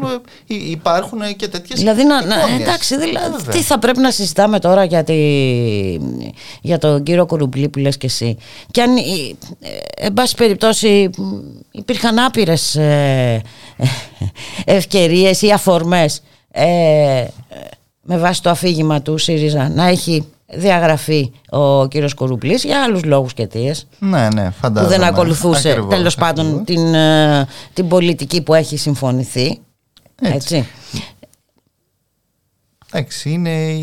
ε, 0.48 0.56
υπάρχουν 0.56 1.36
και 1.36 1.48
τέτοιες. 1.48 1.80
Δηλαδή, 1.80 2.04
να, 2.04 2.26
να, 2.26 2.36
εντάξει, 2.60 2.98
δηλαδή, 2.98 3.44
τι 3.52 3.62
θα 3.62 3.80
πρέπει 3.80 4.00
να 4.00 4.12
συζητάμε 4.12 4.60
τώρα 4.60 4.84
για, 4.84 5.04
τη, 5.04 5.14
για 6.62 6.78
τον 6.78 7.04
κύριο 7.04 7.26
Κουρουμπλή 7.26 7.70
που 7.70 7.80
λες 7.80 7.98
και 7.98 8.06
εσύ. 8.06 8.38
Και 8.72 8.82
αν, 8.82 8.98
ε, 8.98 9.02
εν 9.96 10.14
πάση 10.14 10.36
περιπτώσει, 10.36 11.10
υπήρχαν 11.72 12.20
άπειρες 12.20 12.76
ε, 12.76 13.42
ευκαιρίες 14.66 15.42
ή 15.42 15.52
αφορμές 15.52 16.22
ε, 16.52 17.26
με 18.02 18.18
βάση 18.18 18.42
το 18.42 18.50
αφήγημα 18.50 19.02
του 19.02 19.18
ΣΥΡΙΖΑ 19.18 19.70
να 19.70 19.88
έχει 19.88 20.26
διαγραφεί 20.54 21.32
ο 21.50 21.88
κύριος 21.88 22.14
Κορουπλής 22.14 22.64
για 22.64 22.84
άλλους 22.84 23.04
λόγους 23.04 23.34
και 23.34 23.44
αιτίες 23.44 23.88
ναι, 24.00 24.28
ναι, 24.34 24.52
που 24.62 24.86
δεν 24.86 25.04
ακολουθούσε 25.04 25.70
ακριβώς, 25.70 25.96
τέλος 25.96 26.16
πάντων 26.16 26.64
την, 26.66 26.94
ε, 26.94 27.48
την 27.74 27.88
πολιτική 27.88 28.42
που 28.42 28.54
έχει 28.54 28.78
συμφωνηθεί 28.78 29.60
έτσι, 30.22 30.68
έτσι. 32.92 33.30
είναι, 33.30 33.78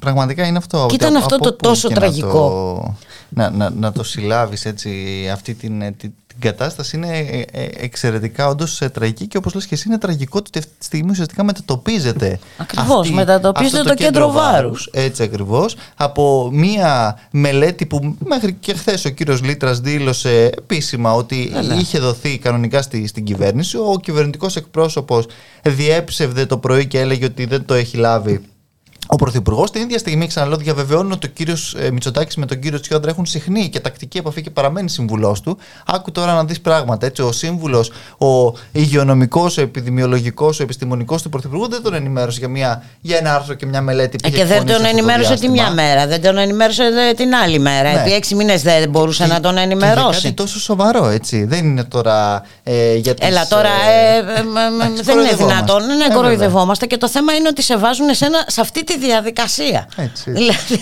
πραγματικά 0.00 0.46
είναι 0.46 0.58
αυτό. 0.58 0.86
Και 0.88 0.94
ήταν 0.94 1.16
αυτό 1.16 1.38
το 1.38 1.52
τόσο 1.52 1.88
τραγικό. 1.88 2.96
Να, 3.28 3.50
το, 3.50 3.56
να, 3.56 3.70
να, 3.70 3.92
το 3.92 4.02
συλλάβεις 4.04 4.64
έτσι 4.64 4.90
αυτή 5.32 5.54
την, 5.54 5.96
την, 5.96 6.12
την 6.40 6.50
κατάσταση 6.50 6.96
είναι 6.96 7.18
ε, 7.18 7.44
ε, 7.52 7.68
εξαιρετικά 7.76 8.48
όντως 8.48 8.80
ε, 8.80 8.88
τραγική 8.88 9.26
και 9.26 9.36
όπως 9.36 9.54
λες 9.54 9.66
και 9.66 9.74
εσύ 9.74 9.84
είναι 9.88 9.98
τραγικό 9.98 10.38
ότι 10.46 10.58
αυτή 10.58 10.70
τη 10.78 10.84
στιγμή 10.84 11.10
ουσιαστικά 11.10 11.44
μετατοπίζεται. 11.44 12.38
Ακριβώς, 12.58 13.10
μετατοπίζεται 13.10 13.82
το, 13.82 13.88
το 13.88 13.94
κέντρο 13.94 14.30
βάρους. 14.30 14.88
Έτσι 14.92 15.22
ακριβώς. 15.22 15.76
Από 15.96 16.50
μία 16.52 17.18
μελέτη 17.30 17.86
που 17.86 18.16
μέχρι 18.24 18.52
και 18.52 18.74
χθες 18.74 19.04
ο 19.04 19.08
κύριος 19.08 19.42
Λίτρας 19.42 19.80
δήλωσε 19.80 20.50
επίσημα 20.56 21.12
ότι 21.12 21.50
ναι, 21.52 21.62
ναι. 21.62 21.74
είχε 21.74 21.98
δοθεί 21.98 22.38
κανονικά 22.38 22.82
στη, 22.82 23.06
στην 23.06 23.24
κυβέρνηση. 23.24 23.76
Ο 23.76 23.98
κυβερνητικός 24.02 24.56
εκπρόσωπος 24.56 25.26
διέψευδε 25.62 26.46
το 26.46 26.58
πρωί 26.58 26.86
και 26.86 27.00
έλεγε 27.00 27.24
ότι 27.24 27.44
δεν 27.44 27.64
το 27.64 27.74
έχει 27.74 27.96
λάβει 27.96 28.40
ο 29.06 29.16
Πρωθυπουργός 29.16 29.70
την 29.70 29.82
ίδια 29.82 29.98
στιγμή, 29.98 30.26
ξαναλέω, 30.26 30.56
διαβεβαιώνει 30.56 31.12
ότι 31.12 31.26
ο 31.26 31.30
κύριος 31.30 31.76
ε, 31.78 31.90
Μητσοτάκης 31.90 32.36
με 32.36 32.46
τον 32.46 32.58
κύριο 32.58 32.80
Τσιόδρα 32.80 33.10
έχουν 33.10 33.26
συχνή 33.26 33.68
και 33.68 33.80
τακτική 33.80 34.18
επαφή 34.18 34.42
και 34.42 34.50
παραμένει 34.50 34.90
σύμβουλός 34.90 35.40
του. 35.40 35.58
Άκου 35.86 36.12
τώρα 36.12 36.34
να 36.34 36.44
δεις 36.44 36.60
πράγματα. 36.60 37.06
Έτσι, 37.06 37.22
ο 37.22 37.32
σύμβουλος, 37.32 37.92
ο 38.18 38.54
υγειονομικός, 38.72 39.58
ο 39.58 39.60
επιδημιολογικός, 39.60 40.60
ο 40.60 40.62
επιστημονικός 40.62 41.22
του 41.22 41.28
Πρωθυπουργού 41.28 41.68
δεν 41.68 41.82
τον 41.82 41.94
ενημέρωσε 41.94 42.38
για, 42.38 42.48
μια, 42.48 42.82
για 43.00 43.16
ένα 43.16 43.34
άρθρο 43.34 43.54
και 43.54 43.66
μια 43.66 43.80
μελέτη 43.80 44.16
που 44.16 44.28
ε, 44.28 44.30
Και 44.30 44.44
δεν 44.44 44.66
τον 44.66 44.84
ενημέρωσε 44.84 45.34
τη 45.34 45.48
μια 45.48 45.70
μέρα, 45.70 46.06
δεν 46.06 46.22
τον 46.22 46.38
ενημέρωσε 46.38 46.82
την 47.16 47.34
άλλη 47.34 47.58
μέρα. 47.58 47.92
Ναι. 47.92 48.00
Επί 48.00 48.12
έξι 48.12 48.34
μήνες 48.34 48.62
δεν 48.62 48.88
μπορούσε 48.90 49.26
να 49.26 49.40
τον 49.40 49.56
ενημερώσει. 49.56 50.20
Και 50.20 50.22
κάτι 50.22 50.34
τόσο 50.34 50.60
σοβαρό, 50.60 51.08
έτσι. 51.08 51.44
Δεν 51.44 51.64
είναι 51.64 51.84
τώρα. 51.84 52.42
Ε, 52.62 52.94
για 52.94 53.14
τις, 53.14 53.28
Έλα 53.28 53.46
τώρα. 53.46 53.68
Ε, 53.68 54.18
ε, 54.18 55.02
δεν 55.02 55.18
είναι 55.18 55.34
δυνατόν. 55.36 55.82
Ναι, 55.86 56.14
κοροϊδευόμαστε 56.14 56.86
και 56.86 56.96
το 56.96 57.08
θέμα 57.08 57.32
είναι 57.32 57.48
ότι 57.48 57.62
σε 57.62 57.76
βάζουν 57.76 58.06
σε 58.46 58.60
αυτή 58.60 58.84
τη 58.84 58.93
τη 58.94 59.06
διαδικασία. 59.06 59.88
Έτσι, 59.96 60.30
Δηλαδή, 60.30 60.80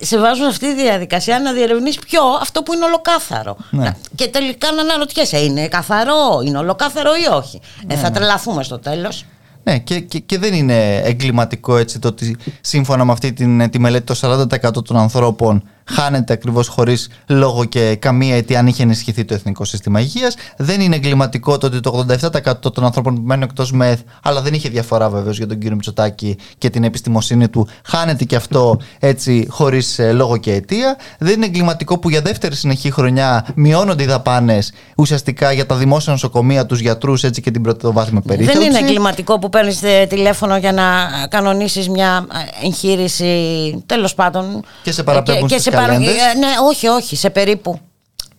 σε 0.00 0.18
βάζουν 0.18 0.46
αυτή 0.46 0.74
τη 0.74 0.82
διαδικασία 0.82 1.40
να 1.40 1.52
διερευνείς 1.52 1.98
ποιο 1.98 2.20
αυτό 2.40 2.62
που 2.62 2.72
είναι 2.72 2.84
ολοκάθαρο. 2.84 3.56
Ναι. 3.70 3.96
Και 4.14 4.28
τελικά 4.28 4.72
να 4.72 4.80
αναρωτιέσαι, 4.80 5.38
είναι 5.38 5.68
καθαρό, 5.68 6.42
είναι 6.44 6.58
ολοκάθαρο 6.58 7.10
ή 7.14 7.34
όχι; 7.34 7.60
Ε, 7.82 7.94
ναι, 7.94 8.00
θα 8.00 8.08
ναι. 8.08 8.14
τρελαθούμε 8.16 8.62
στο 8.62 8.78
τέλος. 8.78 9.24
Ναι, 9.62 9.78
και, 9.78 10.00
και, 10.00 10.18
και, 10.18 10.38
δεν 10.38 10.54
είναι 10.54 10.96
εγκληματικό 10.96 11.76
έτσι 11.76 11.98
το 11.98 12.08
ότι 12.08 12.36
σύμφωνα 12.60 13.04
με 13.04 13.12
αυτή 13.12 13.32
την, 13.32 13.70
τη 13.70 13.78
μελέτη 13.78 14.04
το 14.04 14.46
40% 14.78 14.84
των 14.84 14.96
ανθρώπων 14.96 15.68
χάνεται 15.84 16.32
ακριβώς 16.32 16.68
χωρίς 16.68 17.08
λόγο 17.26 17.64
και 17.64 17.96
καμία 17.96 18.36
αιτία 18.36 18.58
αν 18.58 18.66
είχε 18.66 18.82
ενισχυθεί 18.82 19.24
το 19.24 19.34
Εθνικό 19.34 19.64
Σύστημα 19.64 20.00
Υγείας. 20.00 20.34
Δεν 20.56 20.80
είναι 20.80 20.96
εγκληματικό 20.96 21.58
το 21.58 21.66
ότι 21.66 21.80
το 21.80 22.06
87% 22.42 22.72
των 22.72 22.84
ανθρώπων 22.84 23.14
που 23.14 23.22
μένουν 23.24 23.42
εκτός 23.42 23.72
ΜΕΘ, 23.72 23.98
αλλά 24.22 24.42
δεν 24.42 24.54
είχε 24.54 24.68
διαφορά 24.68 25.08
βεβαίως 25.08 25.36
για 25.36 25.46
τον 25.46 25.58
κύριο 25.58 25.74
Μητσοτάκη 25.74 26.36
και 26.58 26.70
την 26.70 26.84
επιστημοσύνη 26.84 27.48
του, 27.48 27.68
χάνεται 27.84 28.24
και 28.24 28.36
αυτό 28.36 28.80
έτσι 28.98 29.46
χωρίς 29.50 29.98
ε, 29.98 30.12
λόγο 30.12 30.36
και 30.36 30.52
αιτία. 30.52 30.96
Δεν 31.18 31.32
είναι 31.34 31.46
εγκληματικό 31.46 31.98
που 31.98 32.10
για 32.10 32.20
δεύτερη 32.20 32.54
συνεχή 32.54 32.90
χρονιά 32.90 33.46
μειώνονται 33.54 34.02
οι 34.02 34.06
δαπάνες 34.06 34.72
ουσιαστικά 34.96 35.52
για 35.52 35.66
τα 35.66 35.74
δημόσια 35.74 36.12
νοσοκομεία, 36.12 36.66
τους 36.66 36.80
γιατρούς 36.80 37.24
έτσι 37.24 37.40
και 37.40 37.50
την 37.50 37.62
πρωτοβάθμια 37.62 38.20
περίθαλψη. 38.20 38.58
Δεν 38.58 38.68
είναι 38.68 38.78
εγκληματικό 38.78 39.38
που 39.38 39.48
παίρνεις 39.48 39.82
ε, 39.82 40.06
τηλέφωνο 40.08 40.56
για 40.56 40.72
να 40.72 40.84
κανονίσεις 41.28 41.88
μια 41.88 42.26
ε, 42.62 42.66
εγχείρηση 42.66 43.82
τέλος 43.86 44.14
πάντων. 44.14 44.64
Και 44.82 44.92
σε 44.92 45.02
παραπέμπουν 45.02 45.48
υπάρχουν. 45.82 46.04
Ναι, 46.38 46.48
όχι, 46.62 46.86
όχι, 46.86 47.16
σε 47.16 47.30
περίπου. 47.30 47.78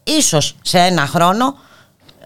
ίσως 0.04 0.56
σε 0.62 0.80
ένα 0.80 1.06
χρόνο. 1.06 1.46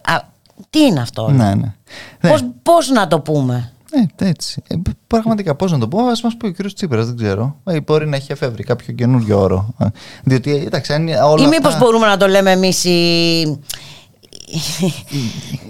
Α, 0.01 0.21
τι 0.69 0.79
είναι 0.79 0.99
αυτό. 0.99 1.29
Ναι, 1.29 1.53
ναι. 1.53 1.73
Πώς, 2.19 2.45
πώς 2.63 2.89
να 2.89 3.07
το 3.07 3.19
πούμε; 3.19 3.71
Ε, 4.19 4.25
έτσι. 4.25 4.63
Ε, 4.67 4.75
πραγματικά, 5.07 5.55
πώς 5.55 5.71
να 5.71 5.77
το 5.79 5.87
πω, 5.87 6.05
ας 6.07 6.21
μας 6.21 6.37
πει 6.37 6.45
ο 6.45 6.53
κ. 6.53 6.73
Τσίπρας, 6.73 7.05
δεν 7.05 7.15
ξέρω. 7.15 7.55
Ε, 7.63 7.81
μπορεί 7.81 8.07
να 8.07 8.15
έχει 8.15 8.31
εφεύρει 8.31 8.63
κάποιο 8.63 8.93
καινούριο 8.93 9.39
όρο. 9.39 9.73
Ε, 9.79 9.85
διότι, 10.23 10.63
εντάξει, 10.65 10.93
αν 10.93 11.07
όλα. 11.07 11.43
Ή 11.43 11.47
μήπως 11.47 11.73
αυτά... 11.73 11.85
μπορούμε 11.85 12.07
να 12.07 12.17
το 12.17 12.27
λέμε 12.27 12.51
εμείς 12.51 12.83
οι 12.83 13.59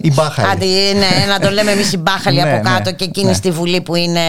η 0.02 0.12
μπάχαλη. 0.14 0.50
Άντε, 0.50 0.66
ναι, 0.94 1.26
να 1.28 1.40
το 1.40 1.50
λέμε 1.50 1.72
εμείς 1.72 1.94
η 1.94 1.98
μπάχαλη 1.98 2.42
από 2.42 2.56
ναι, 2.56 2.62
κάτω 2.62 2.90
ναι, 2.90 2.92
και 2.92 3.04
εκείνη 3.04 3.28
ναι. 3.28 3.34
στη 3.34 3.52
Βουλή 3.52 3.82
που 3.82 3.96
είναι, 3.96 4.22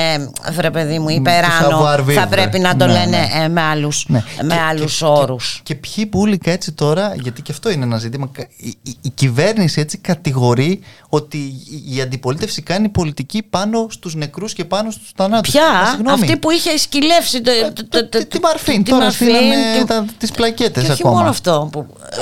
βρε 0.52 0.70
παιδί 0.70 0.98
μου, 0.98 1.08
υπεράνω. 1.08 2.04
Θα 2.14 2.26
πρέπει 2.26 2.58
να 2.58 2.76
το 2.76 2.86
λένε 2.86 3.28
ε, 3.42 3.48
με 3.48 3.60
άλλους 3.60 4.06
με 4.42 4.60
άλλους 4.68 5.02
όρους. 5.02 5.60
Και, 5.62 5.74
ποιοι 5.74 6.06
πουλικα 6.06 6.50
έτσι 6.50 6.72
τώρα, 6.72 7.14
γιατί 7.20 7.42
και 7.42 7.52
αυτό 7.52 7.70
είναι 7.70 7.84
ένα 7.84 7.98
ζήτημα. 7.98 8.30
Η, 9.02 9.10
κυβέρνηση 9.14 9.80
έτσι 9.80 9.98
κατηγορεί 9.98 10.80
ότι 11.08 11.38
η 11.94 12.00
αντιπολίτευση 12.00 12.62
κάνει 12.62 12.88
πολιτική 12.88 13.42
πάνω 13.42 13.86
στους 13.90 14.14
νεκρούς 14.14 14.52
και 14.52 14.64
πάνω 14.64 14.90
στους 14.90 15.10
θανάτους. 15.16 15.52
Ποια, 15.52 16.00
αυτή 16.10 16.36
που 16.36 16.50
είχε 16.50 16.78
σκυλεύσει. 16.78 17.40
Ε, 18.10 18.24
τη 18.24 18.40
Μαρφίν, 18.40 18.84
τώρα 18.84 19.10
στείλανε 19.10 19.56
τις 20.18 20.30
πλακέτες 20.30 20.82
ακόμα. 20.82 20.96
Και 20.96 21.02
όχι 21.02 21.16
μόνο 21.16 21.28
αυτό. 21.28 21.70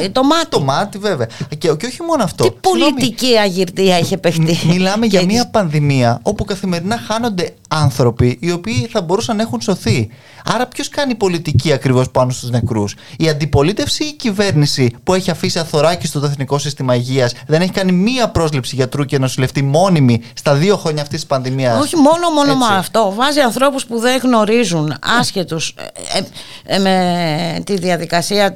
Ε, 0.01 0.09
το 0.09 0.23
μάτι. 0.23 0.47
Το 0.49 0.61
μάτι, 0.61 0.99
βέβαια. 0.99 1.27
Και 1.59 1.71
όχι 1.71 2.03
μόνο 2.03 2.18
αυτό. 2.23 2.45
Τι 2.45 2.51
πολιτική 2.61 3.37
αγυρτία 3.37 3.97
έχει 3.97 4.17
παιχτεί. 4.17 4.59
Μιλάμε 4.67 5.07
για 5.07 5.25
μια 5.25 5.49
πανδημία 5.49 6.21
όπου 6.23 6.45
καθημερινά 6.45 6.99
χάνονται 6.99 7.55
άνθρωποι 7.69 8.39
οι 8.41 8.51
οποίοι 8.51 8.89
θα 8.93 9.03
μπορούσαν 9.03 9.37
να 9.37 9.43
έχουν 9.43 9.61
σωθεί. 9.61 10.09
Άρα, 10.45 10.67
ποιος 10.67 10.89
κάνει 10.89 11.15
πολιτική 11.15 11.73
ακριβώς 11.73 12.11
πάνω 12.11 12.31
στους 12.31 12.51
νεκρούς, 12.51 12.95
η 13.19 13.29
αντιπολίτευση 13.29 14.05
ή 14.05 14.07
η 14.07 14.13
κυβέρνηση 14.13 14.97
που 15.05 15.15
έχει 15.15 15.31
αφήσει 15.31 15.59
αθωράκι 15.59 16.07
στο 16.07 16.21
Εθνικό 16.25 16.59
Σύστημα 16.59 16.95
Υγείας, 16.95 17.33
δεν 17.47 17.61
έχει 17.61 17.71
κάνει 17.71 17.93
μία 17.93 18.29
πρόσληψη 18.29 18.75
γιατρού 18.75 19.05
και 19.05 19.19
νοσηλευτή 19.19 19.63
μόνιμη 19.63 20.23
στα 20.35 20.55
δύο 20.55 20.77
χρόνια 20.77 21.03
αυτής 21.03 21.19
της 21.19 21.29
πανδημίας; 21.29 21.81
Όχι 21.81 21.97
μόνο, 21.97 22.31
μόνο 22.31 22.55
με 22.55 22.77
αυτό. 22.77 23.13
Βάζει 23.17 23.41
ανθρώπους 23.41 23.87
που 23.87 23.99
δεν 23.99 24.21
γνωρίζουν, 24.23 24.95
άσχετους 25.21 25.75
ε, 25.77 26.19
ε, 26.19 26.77
ε, 26.77 26.79
με 26.79 27.63
τη 27.65 27.77
διαδικασία 27.77 28.53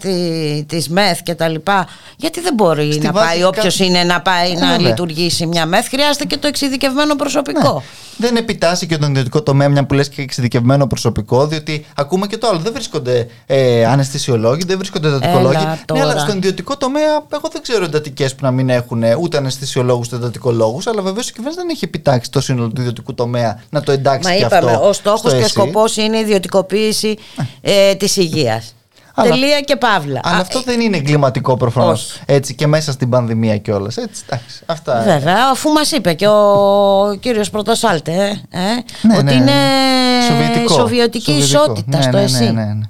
τη 0.67 0.83
ΜΕΘ 0.89 1.23
και 1.23 1.35
τα 1.35 1.49
λοιπά. 1.49 1.89
Γιατί 2.17 2.41
δεν 2.41 2.55
μπορεί 2.55 3.01
να 3.03 3.13
πάει 3.13 3.45
όποιος 3.45 3.79
είναι 3.79 4.05
να 4.05 4.21
πάει 4.21 4.55
να 4.55 4.79
λειτουργήσει 4.79 5.47
μια 5.47 5.67
ΜΕΘ, 5.67 5.89
χρειάζεται 5.89 6.25
και 6.25 6.37
το 6.37 6.47
εξειδικευμένο 6.47 7.17
προσωπικό. 7.17 7.75
Ναι. 7.75 7.81
Δεν 8.17 8.37
επιτάσσει 8.37 8.87
και 8.87 8.97
τον 9.03 9.11
ιδιωτικό 9.11 9.43
τομέα, 9.43 9.69
μια 9.69 9.87
που 9.87 9.95
λες 9.95 10.09
και 10.09 10.23
εξειδικευμένο 10.23 10.87
προσωπικό, 10.87 11.47
διότι 11.47 11.87
ακούμε 11.97 12.27
και 12.27 12.39
το 12.39 12.49
άλλο. 12.49 12.59
Δεν 12.59 12.73
βρίσκονται 12.73 13.27
ε, 13.47 13.87
αναισθησιολόγοι, 13.87 14.65
δεν 14.67 14.79
βρίσκονται 14.79 15.09
εντατικολόγοι. 15.09 15.65
Ναι, 15.93 16.01
αλλά 16.01 16.19
στον 16.19 16.37
ιδιωτικό 16.37 16.77
τομέα, 16.77 17.27
εγώ 17.33 17.49
δεν 17.53 17.63
ξέρω 17.63 17.85
εντατικές 17.85 18.35
που 18.35 18.45
να 18.45 18.51
μην 18.51 18.69
έχουν 18.69 19.03
ούτε 19.21 19.37
αναισθησιολόγους 19.37 20.07
ούτε 20.07 20.17
εντατικολόγου. 20.17 20.81
Αλλά 20.85 21.03
βεβαίως 21.03 21.29
η 21.29 21.33
κυβέρνηση 21.33 21.61
δεν 21.61 21.69
έχει 21.71 21.85
επιτάξει 21.85 22.31
το 22.31 22.41
σύνολο 22.41 22.69
του 22.69 22.81
ιδιωτικού 22.81 23.15
τομέα 23.15 23.63
να 23.71 23.83
το 23.83 23.93
εντάξει 23.93 24.29
Μα 24.29 24.35
και 24.35 24.45
είπαμε, 24.45 24.71
αυτό. 24.71 24.89
Ο 24.89 24.93
στόχος 24.93 25.33
και 25.33 25.43
ο 25.43 25.49
σκοπός 25.49 25.97
είναι 25.97 26.17
η 26.17 26.21
ιδιωτικοποίηση 26.21 27.19
ε, 27.61 27.95
της 27.95 28.17
υγείας. 28.17 28.75
Αλλά, 29.15 29.31
Τελεία 29.31 29.61
και 29.61 29.77
παύλα. 29.77 30.21
Αλλά 30.25 30.37
αυτό 30.39 30.61
δεν 30.63 30.81
είναι 30.81 30.97
εγκληματικό 30.97 31.57
προφανώς. 31.57 32.21
Έτσι 32.27 32.55
και 32.55 32.67
μέσα 32.67 32.93
στην 32.93 33.09
πανδημία 33.09 33.57
κιόλας. 33.59 33.97
Έτσι, 33.97 34.25
αυτά. 34.67 35.03
Βέβαια, 35.05 35.37
αφού 35.53 35.71
μας 35.71 35.91
είπε 35.93 36.13
και 36.13 36.27
ο 36.29 37.17
κύριος 37.21 37.51
Πρωτοσάλτε 37.51 38.13
ε, 38.13 38.59
ε, 38.61 38.61
ναι, 39.03 39.15
ότι 39.17 39.25
ναι, 39.25 39.33
είναι 39.33 39.53
Σοβιετικό. 40.29 40.75
σοβιετική 40.75 41.25
Σοβιετικό. 41.31 41.63
ισότητα 41.63 41.97
ναι, 41.97 42.03
στο 42.03 42.17
ναι, 42.17 42.23
ΕΣΥ. 42.23 42.45
ναι, 42.45 42.51
ναι, 42.51 42.65
ναι. 42.65 42.81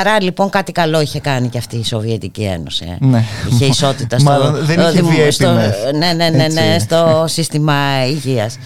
Άρα 0.00 0.22
λοιπόν 0.22 0.50
κάτι 0.50 0.72
καλό 0.72 1.00
είχε 1.00 1.20
κάνει 1.20 1.48
και 1.48 1.58
αυτή 1.58 1.76
η 1.76 1.84
Σοβιετική 1.84 2.42
Ένωση. 2.42 2.84
Ε. 3.00 3.04
Ναι. 3.06 3.24
Είχε 3.50 3.64
ισότητα 3.64 4.18
στο, 4.18 4.30
Μάλλον 4.30 4.54
δεν 4.64 4.80
είχε 4.80 4.90
δημο- 4.90 5.10
VIP 5.10 5.28
στο, 5.30 5.50
μεθ. 5.50 5.76
ναι, 5.98 6.12
ναι, 6.12 6.28
ναι, 6.28 6.46
ναι, 6.48 6.72
Έτσι. 6.74 6.84
στο 6.84 7.24
σύστημα 7.28 8.06
υγείας. 8.06 8.58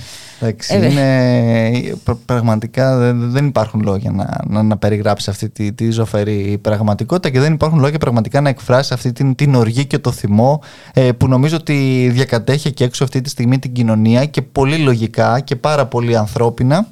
Εντάξει, 0.46 0.74
Ε, 0.74 0.86
είναι, 0.86 1.96
πρα- 2.04 2.18
πραγματικά 2.24 2.96
δεν, 2.96 3.30
δεν 3.30 3.46
υπάρχουν 3.46 3.80
λόγια 3.84 4.10
να, 4.10 4.38
να, 4.46 4.62
να 4.62 4.76
περιγράψει 4.76 5.30
αυτή 5.30 5.48
τη, 5.50 5.72
τη 5.72 5.90
ζωφερή 5.90 6.58
πραγματικότητα 6.60 7.30
και 7.30 7.40
δεν 7.40 7.52
υπάρχουν 7.52 7.80
λόγια 7.80 7.98
πραγματικά 7.98 8.40
να 8.40 8.48
εκφράσει 8.48 8.94
αυτή 8.94 9.12
την, 9.12 9.34
την 9.34 9.54
οργή 9.54 9.84
και 9.84 9.98
το 9.98 10.12
θυμό 10.12 10.60
ε, 10.94 11.12
που 11.12 11.28
νομίζω 11.28 11.56
ότι 11.56 12.08
διακατέχει 12.12 12.72
και 12.72 12.84
έξω 12.84 13.04
αυτή 13.04 13.20
τη 13.20 13.28
στιγμή 13.28 13.58
την 13.58 13.72
κοινωνία 13.72 14.24
και 14.24 14.42
πολύ 14.42 14.76
λογικά 14.76 15.40
και 15.40 15.56
πάρα 15.56 15.86
πολύ 15.86 16.16
ανθρώπινα. 16.16 16.86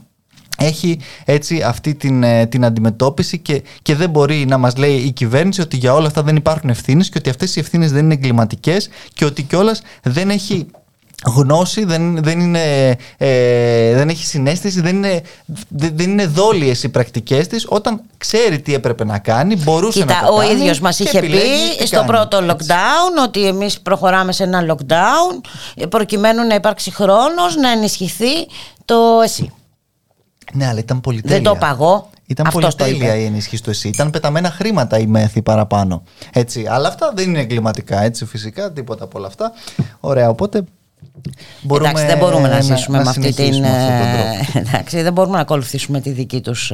Έχει 0.59 0.99
έτσι 1.25 1.63
αυτή 1.63 1.95
την, 1.95 2.23
ε, 2.23 2.47
την 2.47 2.65
αντιμετώπιση 2.65 3.39
και, 3.39 3.63
και 3.83 3.95
δεν 3.95 4.11
μπορεί 4.11 4.45
να 4.49 4.59
μας 4.59 4.77
λέει 4.77 4.95
η 4.95 5.11
κυβέρνηση 5.13 5.61
ότι 5.61 5.77
για 5.77 5.95
όλα 5.95 6.07
αυτά 6.07 6.23
δεν 6.23 6.37
υπάρχουν 6.37 6.71
ευθύνες 6.71 7.09
και 7.09 7.19
ότι 7.19 7.31
αυτές 7.31 7.57
οι 7.57 7.61
ευθύνες 7.61 7.93
δεν 7.93 8.05
είναι 8.05 8.15
εγκληματικές 8.15 8.89
και 9.15 9.25
ότι 9.25 9.43
κιόλας 9.43 9.83
δεν 10.03 10.31
έχει 10.31 10.67
γνώση, 11.27 11.85
δεν, 11.85 12.23
δεν, 12.23 12.41
είναι, 12.41 12.97
ε, 13.17 13.95
δεν 13.95 14.09
έχει 14.09 14.27
συνέστηση, 14.27 14.81
δεν 14.81 14.97
είναι, 14.97 15.21
δεν, 15.69 15.91
δεν 15.95 16.11
είναι 16.11 16.27
δόλιες 16.27 16.83
οι 16.83 16.89
πρακτικές 16.89 17.47
της 17.47 17.67
όταν 17.69 18.01
ξέρει 18.17 18.61
τι 18.61 18.75
έπρεπε 18.75 19.05
να 19.05 19.19
κάνει, 19.19 19.57
μπορούσε 19.57 20.01
Κοίτα, 20.01 20.21
να 20.21 20.27
το 20.27 20.35
ο 20.35 20.39
κάνει 20.39 20.53
ίδιος 20.53 20.81
μας 20.81 20.97
και 20.97 21.03
είχε 21.03 21.19
επιλέγει 21.19 21.71
πει 21.71 21.77
τι 21.77 21.87
στο 21.87 21.97
κάνει. 21.97 22.09
πρώτο 22.09 22.37
Έτσι. 22.37 22.49
lockdown 22.51 23.25
ότι 23.25 23.47
εμείς 23.47 23.81
προχωράμε 23.81 24.33
σε 24.33 24.43
ένα 24.43 24.67
lockdown 24.69 25.41
ε, 25.75 25.87
προκειμένου 25.87 26.47
να 26.47 26.55
υπάρξει 26.55 26.91
χρόνος 26.91 27.57
να 27.57 27.71
ενισχυθεί 27.71 28.47
το 28.85 29.21
ΕΣΥ. 29.25 29.53
Ναι, 30.53 30.67
αλλά 30.67 30.79
ήταν 30.79 31.01
πολυτέλεια. 31.01 31.37
Δεν 31.37 31.53
το 31.53 31.57
παγώ. 31.59 32.11
Ήταν 32.27 32.47
Αυτός 32.47 32.75
το 32.75 32.85
πολυτέλεια 32.85 33.15
είπε. 33.15 33.23
η 33.23 33.25
ενίσχυση 33.25 33.63
του 33.63 33.71
ΕΣΥ. 33.71 33.89
Ήταν 33.89 34.11
πεταμένα 34.11 34.51
χρήματα 34.51 34.99
η 34.99 35.07
μέθη 35.07 35.43
παραπάνω. 35.43 36.03
Έτσι. 36.33 36.67
Αλλά 36.69 36.89
αυτά 36.89 37.13
δεν 37.15 37.29
είναι 37.29 37.41
εγκληματικά, 37.41 38.03
έτσι 38.03 38.25
φυσικά, 38.25 38.73
τίποτα 38.73 39.05
από 39.05 39.19
όλα 39.19 39.27
αυτά. 39.27 39.53
Ωραία, 40.01 40.29
οπότε. 40.29 40.65
Μπορούμε 41.63 41.89
εντάξει, 41.89 42.07
δεν 42.07 42.19
μπορούμε 42.19 42.49
να 42.49 42.61
ζήσουμε 42.61 43.03
με 43.03 43.09
αυτή 43.09 43.21
την. 43.21 43.33
συνεχίσουμε 43.33 43.69
αυτόν 43.69 43.99
τον 43.99 44.07
τρόπο. 44.13 44.59
ε, 44.59 44.61
εντάξει, 44.61 45.03
δεν 45.03 45.13
μπορούμε 45.13 45.35
να 45.35 45.43
ακολουθήσουμε 45.43 46.01
τη 46.01 46.11
δική 46.11 46.41
τους 46.41 46.73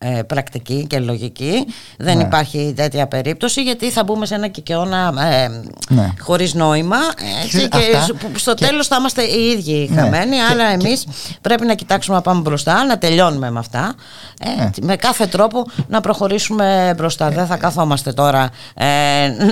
ε, 0.00 0.22
πρακτική 0.22 0.86
και 0.88 0.98
λογική. 0.98 1.66
Δεν 1.98 2.16
Ναι. 2.16 2.22
υπάρχει 2.22 2.72
τέτοια 2.76 3.06
περίπτωση 3.06 3.62
γιατί 3.62 3.90
θα 3.90 4.04
μπούμε 4.04 4.26
σε 4.26 4.34
ένα 4.34 4.48
κικαιώνα 4.48 5.12
ε, 5.32 5.48
Ναι. 5.88 6.12
χωρίς 6.20 6.54
νόημα 6.54 6.96
έτσι, 7.42 7.48
Ξέρεις, 7.48 7.68
και 7.68 7.76
αυτά- 7.76 8.00
σ- 8.04 8.12
που 8.14 8.38
στο 8.38 8.54
και- 8.54 8.66
τέλος 8.66 8.86
θα 8.86 8.96
είμαστε 8.98 9.22
οι 9.22 9.50
ίδιοι 9.50 9.88
Ναι. 9.92 10.00
χαμένοι 10.00 10.36
Και- 10.36 10.42
αλλά 10.50 10.76
και- 10.76 10.86
εμείς 10.86 11.06
πρέπει 11.40 11.66
να 11.66 11.74
κοιτάξουμε 11.74 12.16
να 12.16 12.22
πάμε 12.22 12.40
μπροστά, 12.40 12.84
να 12.84 12.98
τελειώνουμε 12.98 13.50
με 13.50 13.58
αυτά 13.58 13.94
ε, 14.58 14.62
Ναι. 14.62 14.70
με 14.82 14.96
κάθε 14.96 15.26
τρόπο 15.26 15.64
να 15.88 16.00
προχωρήσουμε 16.00 16.94
μπροστά. 16.96 17.30
Δεν 17.30 17.46
θα 17.46 17.56
καθόμαστε 17.56 18.12
τώρα 18.12 18.50
ε, 18.74 18.84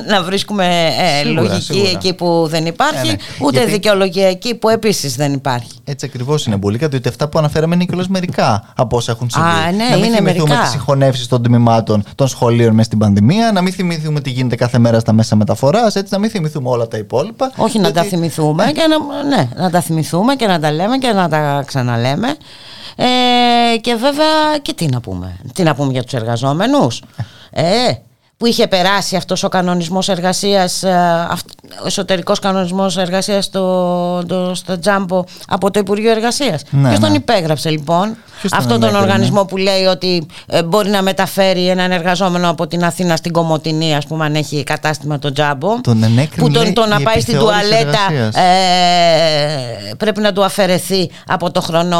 να 0.08 0.22
βρίσκουμε 0.22 0.66
ε, 0.98 1.22
Σίγουρα, 1.22 1.40
λογική 1.42 1.62
σίγουρα. 1.72 1.90
εκεί 1.90 2.14
που 2.14 2.46
δεν 2.48 2.66
υπάρχει 2.66 3.06
Ναι, 3.06 3.12
ναι. 3.12 3.18
ούτε 3.40 3.56
Γιατί- 3.58 3.72
δικαιολογία 3.72 4.28
εκεί 4.28 4.54
που 4.54 4.68
επίσης 4.68 5.16
δεν 5.16 5.32
υπάρχει. 5.32 5.70
Έτσι 5.84 6.06
ακριβώς 6.06 6.46
είναι 6.46 6.56
Μπουλίκα, 6.56 6.88
διότι 6.88 7.08
αυτά 7.08 7.28
που 7.28 7.38
αναφέραμε 7.38 7.74
είναι 7.74 7.84
κιόλα 7.84 8.04
μερικά 8.08 8.72
από 8.76 8.96
όσα 8.96 9.12
έχουν 9.12 9.30
συμβεί. 9.30 9.48
Α, 9.48 9.70
ναι, 9.72 9.84
να 9.88 9.96
μην 9.96 10.04
είναι 10.04 10.20
θυμηθούμε 10.36 10.48
μερικά. 10.48 10.62
τις 10.62 10.70
συγχωνεύσεις 10.70 11.26
των 11.26 11.42
τμήματων 11.42 12.04
των 12.14 12.28
σχολείων 12.28 12.74
μες 12.74 12.86
στην 12.86 12.98
πανδημία, 12.98 13.52
να 13.52 13.60
μην 13.62 13.72
θυμηθούμε 13.72 14.20
τι 14.20 14.30
γίνεται 14.30 14.56
κάθε 14.56 14.78
μέρα 14.78 15.00
στα 15.00 15.12
μέσα 15.12 15.36
μεταφοράς, 15.36 15.94
έτσι 15.96 16.12
να 16.12 16.18
μην 16.18 16.30
θυμηθούμε 16.30 16.68
όλα 16.68 16.88
τα 16.88 16.96
υπόλοιπα. 16.98 17.52
Όχι 17.56 17.78
να 17.78 17.84
τα 17.84 17.90
διότι- 18.00 18.08
θυμηθούμε 18.08 18.64
και 18.74 18.82
να, 18.86 19.22
ναι, 19.36 19.48
να 19.56 19.70
τα 19.70 19.80
θυμηθούμε 19.80 20.34
και 20.34 20.46
να 20.46 20.60
τα 20.60 20.72
λέμε 20.72 20.98
και 20.98 21.12
να 21.12 21.28
τα 21.28 21.62
ξαναλέμε. 21.66 22.28
Ε, 22.96 23.76
και 23.80 23.94
βέβαια 23.94 24.58
και 24.62 24.72
τι 24.74 24.86
να 24.86 25.00
πούμε. 25.00 25.36
Τι 25.54 25.62
να 25.62 25.74
πούμε 25.74 25.92
για 25.92 26.02
τους 26.02 26.12
εργαζόμενους. 26.12 27.02
Ε, 27.50 27.64
που 28.38 28.46
είχε 28.46 28.66
περάσει 28.66 29.16
αυτός 29.16 29.42
ο 29.42 29.48
κανονισμός 29.48 30.08
εργασίας, 30.08 30.82
ε, 30.82 31.26
αυτ- 31.30 31.48
ο 31.82 31.86
εσωτερικός 31.86 32.38
κανονισμός 32.38 32.96
εργασίας 32.96 33.44
στο, 33.44 34.22
το, 34.26 34.54
στο 34.54 34.78
Τζάμπο 34.78 35.24
από 35.48 35.70
το 35.70 35.78
Υπουργείο 35.78 36.10
Εργασίας. 36.10 36.62
Ναι, 36.70 36.88
Ποιος 36.88 37.00
τον 37.00 37.10
ναι. 37.10 37.16
υπέγραψε 37.16 37.70
λοιπόν 37.70 38.16
Ποιος 38.40 38.50
τον 38.52 38.60
αυτόν 38.60 38.80
τον 38.80 38.88
ενέκρινε; 38.88 39.12
οργανισμό 39.12 39.44
που 39.44 39.56
λέει 39.56 39.84
ότι 39.84 40.26
ε, 40.46 40.62
μπορεί 40.62 40.88
να 40.90 41.02
μεταφέρει 41.02 41.68
έναν 41.68 41.90
εργαζόμενο 41.92 42.48
από 42.50 42.66
την 42.66 42.84
Αθήνα 42.84 43.16
στην 43.16 43.32
Κομωτινή 43.32 43.94
ας 43.96 44.06
πούμε 44.06 44.24
αν 44.24 44.34
έχει 44.34 44.62
κατάστημα 44.64 45.18
το 45.18 45.32
Τζάμπο 45.32 45.80
Τον 45.80 46.02
ενέκρινε 46.02 46.46
που 46.46 46.52
τον, 46.52 46.62
λέει, 46.62 46.72
το 46.72 46.86
να 46.86 46.96
η 47.00 47.02
πάει 47.02 47.20
στην 47.20 47.34
επιθεώρηση 47.34 47.68
τουαλέτα 47.70 47.98
εργασίας. 48.10 48.34
ε, 48.44 49.94
πρέπει 49.96 50.20
να 50.20 50.32
του 50.32 50.44
αφαιρεθεί 50.44 51.10
από 51.26 51.50
το 51.50 51.60
χρόνο 51.60 51.98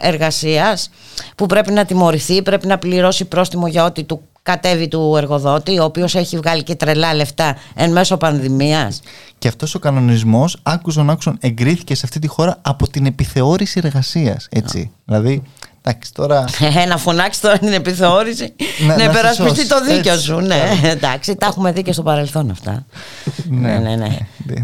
εργασίας 0.00 0.90
που 1.36 1.46
πρέπει 1.46 1.72
να 1.72 1.84
τιμωρηθεί, 1.84 2.42
πρέπει 2.42 2.66
να 2.66 2.78
πληρώσει 2.78 3.24
πρόστιμο 3.24 3.66
για 3.66 3.84
ό,τι 3.84 4.02
του 4.04 4.20
κατέβει 4.42 4.88
του 4.88 5.14
εργοδότη 5.16 5.78
ο 5.78 5.84
οποίος 5.84 6.14
έχει 6.14 6.36
βγάλει 6.36 6.62
και 6.62 6.74
τρελά 6.74 7.14
λεφτά 7.14 7.56
εν 7.74 7.92
μέσω 7.92 8.16
πανδημίας 8.16 9.00
Και 9.38 9.48
αυτός 9.48 9.74
ο 9.74 9.78
κανονισμός, 9.78 10.58
άκουσον 10.62 11.10
άκουσον, 11.10 11.36
εγκρίθηκε 11.40 11.94
σε 11.94 12.02
αυτή 12.04 12.18
τη 12.18 12.26
χώρα 12.26 12.58
από 12.62 12.88
την 12.88 13.06
επιθεώρηση 13.06 13.80
εργασίας. 13.84 14.46
Έτσι. 14.50 14.90
Δηλαδή, 15.04 15.42
Εντάξει, 15.84 16.12
τώρα... 16.12 16.44
Ε, 16.82 16.86
να 16.86 16.96
φωνάξει 16.96 17.40
τώρα 17.40 17.58
την 17.58 17.72
επιθεώρηση. 17.72 18.54
Ναι, 18.86 18.94
να 18.94 19.04
υπερασπιστεί 19.04 19.66
το 19.66 19.84
δίκιο 19.84 20.18
σου. 20.18 20.40
Ναι, 20.40 20.62
εντάξει, 20.82 21.36
τα 21.36 21.46
έχουμε 21.46 21.72
δει 21.72 21.82
και 21.82 21.92
στο 21.92 22.02
παρελθόν 22.02 22.50
αυτά. 22.50 22.84
ναι, 23.62 23.78
ναι, 23.78 23.96
ναι. 23.96 24.16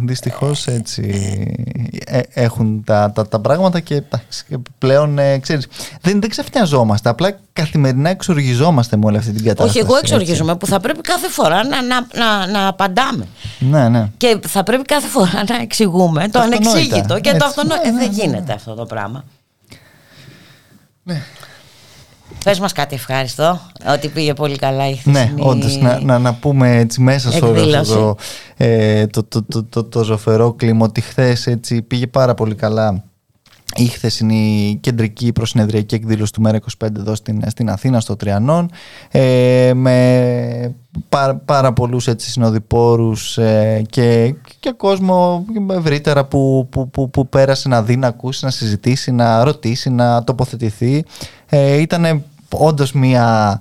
Δυστυχώς 0.02 0.66
έτσι 0.66 1.02
ε, 2.06 2.20
έχουν 2.32 2.84
τα, 2.84 3.12
τα, 3.14 3.28
τα 3.28 3.40
πράγματα 3.40 3.80
και 3.80 4.02
πλέον 4.78 5.18
ε, 5.18 5.38
ξέρεις, 5.38 5.66
δεν, 6.00 6.20
δεν 6.20 6.30
ξαφνιαζόμαστε. 6.30 7.08
Απλά 7.08 7.38
καθημερινά 7.52 8.10
εξοργιζόμαστε 8.10 8.96
με 8.96 9.06
όλη 9.06 9.16
αυτή 9.16 9.32
την 9.32 9.44
κατάσταση. 9.44 9.78
Όχι, 9.78 9.86
εγώ 9.86 9.96
εξοργίζομαι 9.96 10.56
που 10.56 10.66
θα 10.66 10.80
πρέπει 10.80 11.00
κάθε 11.00 11.28
φορά 11.28 11.64
να, 11.66 11.82
να, 11.82 12.06
να, 12.14 12.46
να 12.46 12.68
απαντάμε. 12.68 13.26
Ναι, 13.58 13.88
ναι. 13.88 14.08
Και 14.16 14.38
θα 14.46 14.62
πρέπει 14.62 14.82
κάθε 14.82 15.08
φορά 15.08 15.44
να 15.48 15.56
εξηγούμε 15.62 16.28
το, 16.28 16.40
ανεξήγητο 16.40 17.20
και 17.20 17.32
το 17.32 17.44
αυτονόητο. 17.44 17.84
Ναι, 17.84 17.98
δεν 17.98 18.08
ναι, 18.08 18.22
γίνεται 18.22 18.44
ναι. 18.46 18.52
αυτό 18.52 18.74
το 18.74 18.84
πράγμα. 18.84 19.24
Ναι. 21.08 21.22
Πες 22.44 22.60
μας 22.60 22.72
κάτι 22.72 22.94
ευχάριστο, 22.94 23.60
ότι 23.94 24.08
πήγε 24.08 24.34
πολύ 24.34 24.56
καλά 24.56 24.88
η 24.88 24.96
χθεσινή 24.96 25.32
Ναι, 25.34 25.42
όντως, 25.42 25.76
να, 25.76 26.00
να, 26.00 26.18
να 26.18 26.34
πούμε 26.34 26.76
έτσι 26.76 27.00
μέσα 27.00 27.30
σε 27.30 27.44
όλο 27.44 27.76
αυτό 27.76 28.16
ε, 28.56 29.06
το, 29.06 29.22
το, 29.22 29.42
το, 29.42 29.64
το, 29.64 29.84
το 29.84 30.04
ζωφερό 30.04 30.52
κλίμα 30.52 30.84
ότι 30.84 31.00
χθες 31.00 31.56
πήγε 31.86 32.06
πάρα 32.06 32.34
πολύ 32.34 32.54
καλά 32.54 33.04
η 33.76 33.86
χθεσινή 33.86 34.78
κεντρική 34.80 35.32
προσυνεδριακή 35.32 35.94
εκδήλωση 35.94 36.32
του 36.32 36.42
ΜΕΡΑ25 36.44 36.96
εδώ 36.96 37.14
στην, 37.14 37.42
στην 37.46 37.70
Αθήνα 37.70 38.00
στο 38.00 38.16
Τριανόν 38.16 38.70
ε, 39.10 39.72
με 39.74 40.74
πάρα, 41.08 41.34
πάρα 41.36 41.72
πολλούς 41.72 42.06
έτσι, 42.06 42.30
συνοδοιπόρους 42.30 43.38
ε, 43.38 43.82
και, 43.90 44.34
και 44.60 44.70
κόσμο 44.76 45.44
ευρύτερα 45.70 46.24
που, 46.24 46.66
που, 46.70 46.90
που, 46.90 47.10
που, 47.10 47.28
πέρασε 47.28 47.68
να 47.68 47.82
δει, 47.82 47.96
να 47.96 48.06
ακούσει, 48.06 48.44
να 48.44 48.50
συζητήσει, 48.50 49.10
να 49.10 49.44
ρωτήσει, 49.44 49.90
να 49.90 50.24
τοποθετηθεί. 50.24 51.04
Ε, 51.46 51.76
ήταν 51.76 52.24
όντως 52.52 52.92
μια 52.92 53.60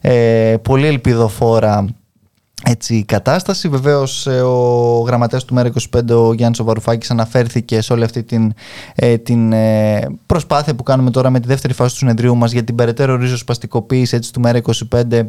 ε, 0.00 0.54
πολύ 0.62 0.86
ελπιδοφόρα 0.86 1.86
έτσι, 2.64 2.94
η 2.94 3.04
κατάσταση. 3.04 3.68
Βεβαίως, 3.68 4.26
ε, 4.26 4.40
ο 4.40 5.00
γραμματέας 5.06 5.44
του 5.44 5.54
ΜΕΡΑ25, 5.54 6.10
ο 6.10 6.32
Γιάννης 6.32 6.62
Βαρουφάκη, 6.62 7.06
αναφέρθηκε 7.10 7.80
σε 7.80 7.92
όλη 7.92 8.04
αυτή 8.04 8.22
την, 8.22 8.52
ε, 8.94 9.18
την 9.18 9.52
ε, 9.52 10.06
προσπάθεια 10.26 10.74
που 10.74 10.82
κάνουμε 10.82 11.10
τώρα 11.10 11.30
με 11.30 11.40
τη 11.40 11.48
δεύτερη 11.48 11.72
φάση 11.72 11.92
του 11.92 11.98
συνεδρίου 11.98 12.36
μας 12.36 12.52
για 12.52 12.64
την 12.64 12.74
περαιτέρω 12.74 13.16
ρίζοσπαστικοποίηση 13.16 14.32
του 14.32 14.40
ΜΕΡΑ25 14.44 15.26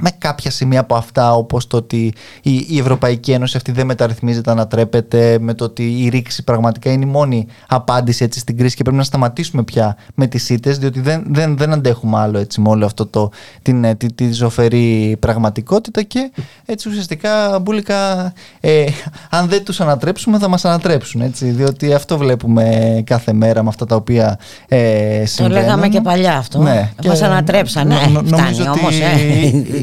με 0.00 0.10
κάποια 0.18 0.50
σημεία 0.50 0.80
από 0.80 0.94
αυτά 0.94 1.34
όπως 1.34 1.66
το 1.66 1.76
ότι 1.76 2.12
η, 2.42 2.78
Ευρωπαϊκή 2.78 3.32
Ένωση 3.32 3.56
αυτή 3.56 3.72
δεν 3.72 3.86
μεταρρυθμίζεται, 3.86 4.50
ανατρέπεται 4.50 5.38
με 5.40 5.54
το 5.54 5.64
ότι 5.64 6.04
η 6.04 6.08
ρήξη 6.08 6.44
πραγματικά 6.44 6.90
είναι 6.90 7.04
η 7.04 7.08
μόνη 7.08 7.46
απάντηση 7.68 8.24
έτσι 8.24 8.38
στην 8.38 8.56
κρίση 8.56 8.76
και 8.76 8.82
πρέπει 8.82 8.98
να 8.98 9.02
σταματήσουμε 9.02 9.62
πια 9.62 9.96
με 10.14 10.26
τις 10.26 10.44
ΣΥΤΕΣ 10.44 10.78
διότι 10.78 11.00
δεν, 11.00 11.24
δεν, 11.28 11.56
δεν 11.56 11.72
αντέχουμε 11.72 12.18
άλλο 12.18 12.38
έτσι 12.38 12.60
με 12.60 12.68
όλο 12.68 12.86
αυτό 12.86 13.06
το, 13.06 13.30
την, 13.62 13.84
ε, 13.84 13.94
τη, 13.94 14.12
τη 14.12 14.32
ζωφερή 14.32 15.16
πραγματικότητα 15.20 16.02
και 16.02 16.32
έτσι 16.64 16.88
ουσιαστικά 16.88 17.58
μπουλικα 17.58 18.32
ε, 18.60 18.84
αν 19.30 19.48
δεν 19.48 19.64
τους 19.64 19.80
ανατρέψουμε 19.80 20.38
θα 20.38 20.48
μας 20.48 20.64
ανατρέψουν 20.64 21.20
έτσι 21.20 21.50
διότι 21.50 21.94
αυτό 21.94 22.18
βλέπουμε 22.18 23.02
κάθε 23.06 23.32
μέρα 23.32 23.62
με 23.62 23.68
αυτά 23.68 23.86
τα 23.86 23.96
οποία 23.96 24.38
ε, 24.68 25.22
συμβαίνουν. 25.26 25.56
Το 25.56 25.64
λέγαμε 25.64 25.88
και 25.88 26.00
παλιά 26.00 26.36
αυτό. 26.36 26.62
Ναι, 26.62 26.90
μας 27.04 27.22
ανατρέψανε. 27.22 27.94
Νο, 28.12 28.22
φτάνει 28.24 28.68
όμως. 28.68 28.98
Ε. 28.98 29.77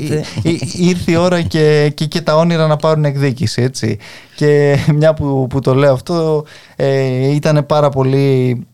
ήρθε 0.73 1.11
η 1.11 1.15
ώρα 1.15 1.41
και, 1.41 1.91
και, 1.95 2.05
και, 2.05 2.21
τα 2.21 2.35
όνειρα 2.35 2.67
να 2.67 2.75
πάρουν 2.75 3.05
εκδίκηση 3.05 3.61
έτσι. 3.61 3.97
Και 4.35 4.77
μια 4.93 5.13
που, 5.13 5.47
που 5.49 5.59
το 5.59 5.75
λέω 5.75 5.93
αυτό 5.93 6.45
ε, 6.75 7.33
ήταν 7.33 7.65
πάρα 7.65 7.89
πολύ 7.89 8.65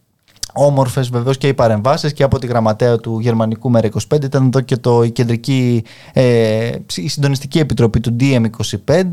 όμορφες 0.54 1.10
βεβαίως 1.10 1.38
και 1.38 1.48
οι 1.48 1.54
παρεμβάσεις 1.54 2.14
και 2.14 2.24
από 2.24 2.40
τη 2.40 2.48
γραμματέα 2.48 2.98
του 2.98 3.20
Γερμανικού 3.20 3.72
ΜΕΡΑ25 3.76 4.24
ήταν 4.24 4.46
εδώ 4.46 4.62
και 4.62 4.78
το, 4.78 5.04
η 5.04 5.12
κεντρική 5.12 5.84
ε, 6.14 6.72
η 6.96 7.08
συντονιστική 7.08 7.60
επιτροπή 7.60 8.00
του 8.00 8.16
DM25 8.20 9.04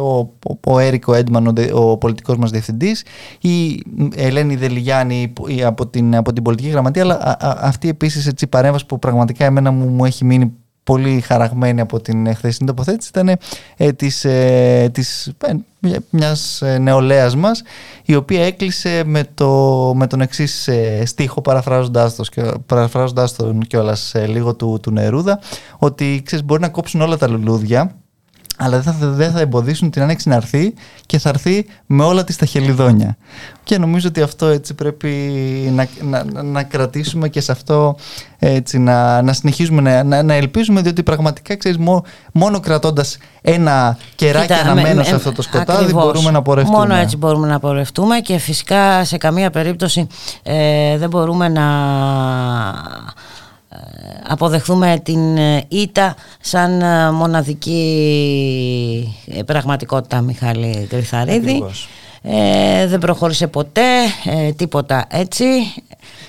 ο, 0.00 0.18
ο, 0.18 0.58
ο 0.66 0.78
Έρικο 0.78 1.14
Έντμαν 1.14 1.46
ο, 1.46 1.52
ο 1.72 1.96
πολιτικός 1.96 2.36
μας 2.36 2.50
διευθυντής 2.50 3.04
η 3.40 3.82
Ελένη 4.14 4.56
Δελιγιάννη 4.56 5.32
από 5.64 5.86
την, 5.86 6.16
από 6.16 6.32
την 6.32 6.42
πολιτική 6.42 6.68
γραμματεία. 6.68 7.02
Αλλά 7.02 7.36
αυτή 7.40 7.88
επίσης 7.88 8.26
έτσι 8.26 8.46
παρέμβαση 8.46 8.86
που 8.86 8.98
πραγματικά 8.98 9.44
εμένα 9.44 9.70
μου, 9.70 9.88
μου 9.88 10.04
έχει 10.04 10.24
μείνει 10.24 10.52
πολύ 10.84 11.20
χαραγμένη 11.20 11.80
από 11.80 12.00
την 12.00 12.34
χθεσινή 12.34 12.68
τοποθέτηση 12.68 13.08
ήταν 13.08 13.38
ε, 13.76 13.92
της, 13.92 14.24
ε, 14.24 14.90
της, 14.92 15.26
ε, 15.26 15.96
μιας 16.10 16.62
ε, 16.62 16.78
νεολαίας 16.78 17.36
μας 17.36 17.62
η 18.04 18.14
οποία 18.14 18.44
έκλεισε 18.44 19.02
με, 19.06 19.24
το, 19.34 19.92
με 19.96 20.06
τον 20.06 20.20
εξής 20.20 20.68
ε, 20.68 21.02
στίχο 21.06 21.40
παραφράζοντάς, 21.40 22.14
το, 22.14 22.24
παραφράζοντάς 22.66 23.36
τον 23.36 23.60
κιόλας 23.60 24.14
ε, 24.14 24.26
λίγο 24.26 24.54
του, 24.54 24.78
του 24.82 24.90
Νερούδα 24.90 25.40
ότι 25.78 26.22
ξέρεις, 26.24 26.44
μπορεί 26.44 26.60
να 26.60 26.68
κόψουν 26.68 27.00
όλα 27.00 27.16
τα 27.16 27.28
λουλούδια 27.28 27.96
αλλά 28.56 28.80
δεν 28.80 28.94
θα, 28.94 29.06
δεν 29.08 29.32
θα 29.32 29.40
εμποδίσουν 29.40 29.90
την 29.90 30.02
άνοιξη 30.02 30.28
να 30.28 30.34
έρθει 30.34 30.74
και 31.06 31.18
θα 31.18 31.28
έρθει 31.28 31.66
με 31.86 32.04
όλα 32.04 32.24
τις 32.24 32.36
τα 32.36 32.46
χελιδόνια. 32.46 33.16
Και 33.64 33.78
νομίζω 33.78 34.08
ότι 34.08 34.22
αυτό 34.22 34.46
έτσι 34.46 34.74
πρέπει 34.74 35.08
να, 35.72 35.88
να, 36.02 36.42
να 36.42 36.62
κρατήσουμε 36.62 37.28
και 37.28 37.40
σε 37.40 37.52
αυτό 37.52 37.96
έτσι, 38.38 38.78
να, 38.78 39.22
να 39.22 39.32
συνεχίζουμε 39.32 40.02
να, 40.02 40.22
να, 40.22 40.34
ελπίζουμε 40.34 40.80
διότι 40.80 41.02
πραγματικά 41.02 41.56
ξέρεις 41.56 41.78
μόνο 42.32 42.60
κρατώντας 42.60 43.18
ένα 43.42 43.98
κεράκι 44.14 44.52
αναμένο 44.52 45.02
σε 45.02 45.14
αυτό 45.14 45.32
το 45.32 45.42
σκοτάδι 45.42 45.92
μπορούμε 45.92 46.30
να 46.30 46.42
πορευτούμε. 46.42 46.78
Μόνο 46.78 46.94
έτσι 46.94 47.16
μπορούμε 47.16 47.46
να 47.46 47.58
πορευτούμε 47.58 48.18
και 48.20 48.38
φυσικά 48.38 49.04
σε 49.04 49.16
καμία 49.16 49.50
περίπτωση 49.50 50.06
ε, 50.42 50.98
δεν 50.98 51.08
μπορούμε 51.08 51.48
να 51.48 51.64
αποδεχθούμε 54.28 55.00
την 55.02 55.36
ε, 55.36 55.64
ήττα 55.68 56.14
σαν 56.40 56.80
ε, 56.80 57.10
μοναδική 57.10 57.82
ε, 59.26 59.42
πραγματικότητα 59.42 60.20
Μιχάλη 60.20 60.86
Κρυθαρίδη. 60.90 61.64
Ε, 62.22 62.86
δεν 62.86 62.98
προχώρησε 62.98 63.46
ποτέ, 63.46 63.82
τίποτα 64.56 65.06
έτσι 65.10 65.44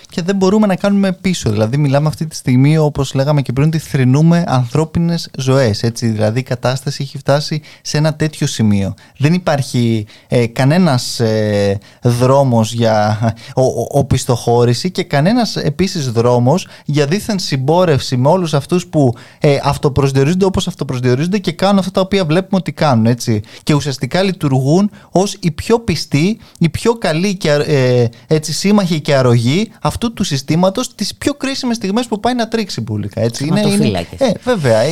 και 0.10 0.22
δεν 0.22 0.36
μπορούμε 0.36 0.68
να 0.68 0.76
κάνουμε 0.76 1.12
πίσω. 1.12 1.50
Δηλαδή, 1.50 1.78
μιλάμε 1.78 2.08
αυτή 2.08 2.26
τη 2.26 2.36
στιγμή, 2.36 2.78
όπως 2.78 3.14
λέγαμε 3.14 3.42
και 3.42 3.54
πριν, 3.54 3.68
ότι 3.68 3.78
θρυνούμε 3.78 4.44
ανθρώπινες 4.48 5.30
ζωές. 5.38 5.90
Δηλαδή, 6.00 6.40
η 6.40 6.44
κατάσταση 6.44 7.04
έχει 7.04 7.18
φτάσει 7.18 7.62
σε 7.82 7.98
ένα 7.98 8.14
τέτοιο 8.14 8.48
σημείο. 8.48 8.94
Δεν 9.18 9.34
υπάρχει 9.34 10.06
ε, 10.28 10.46
κανένας 10.48 11.20
ε, 11.20 11.80
δρόμος 12.02 12.74
για 12.74 13.20
ο, 13.56 13.64
οπισθοχώρηση 14.00 14.92
και 14.92 15.04
κανένας 15.04 15.56
επίσης 15.56 16.12
δρόμος 16.12 16.68
για 16.86 17.06
δίθεν 17.06 17.40
συμπόρευση 17.40 18.18
με 18.18 18.30
όλους 18.30 18.54
αυτούς 18.54 18.88
που 18.88 19.14
ε, 19.40 19.58
αυτοπροσδιορίζονται 19.64 20.46
όπως 20.46 20.68
αυτοπροσδιορίζονται 20.68 21.38
και 21.38 21.52
κάνουν 21.52 21.80
αυτά 21.80 21.92
τα 21.92 22.02
οποία 22.02 22.26
βλέπουμε 22.26 22.58
ότι 22.60 22.72
κάνουν. 22.72 23.06
Έτσι. 23.06 23.42
Και 23.64 23.74
ουσιαστικά 23.74 24.24
λειτουργούν 24.24 24.92
ως 25.12 25.38
οι 25.40 25.52
πιο 25.52 25.80
πιστοί, 25.80 26.40
οι 26.60 26.70
πιο 26.70 26.94
καλοί 26.94 27.36
και, 27.36 27.52
ε, 27.52 28.08
έτσι, 28.28 28.54
σύμμαχοι 28.54 29.02
και 29.02 29.16
αρρωγοί 29.16 29.72
αυτούς 29.82 30.04
του 30.12 30.24
συστήματος 30.24 30.96
τις 30.96 31.16
πιο 31.16 31.34
κρίσιμες 31.34 31.76
στιγμές 31.76 32.08
που 32.08 32.20
πάει 32.20 32.34
να 32.34 32.48
τρίξει 32.48 32.82
πουλικά. 32.82 33.22
Έτσι. 33.22 33.46
Είναι, 33.46 33.62
είναι, 33.62 34.08
ε, 34.18 34.32
βέβαια, 34.44 34.80
ε, 34.80 34.92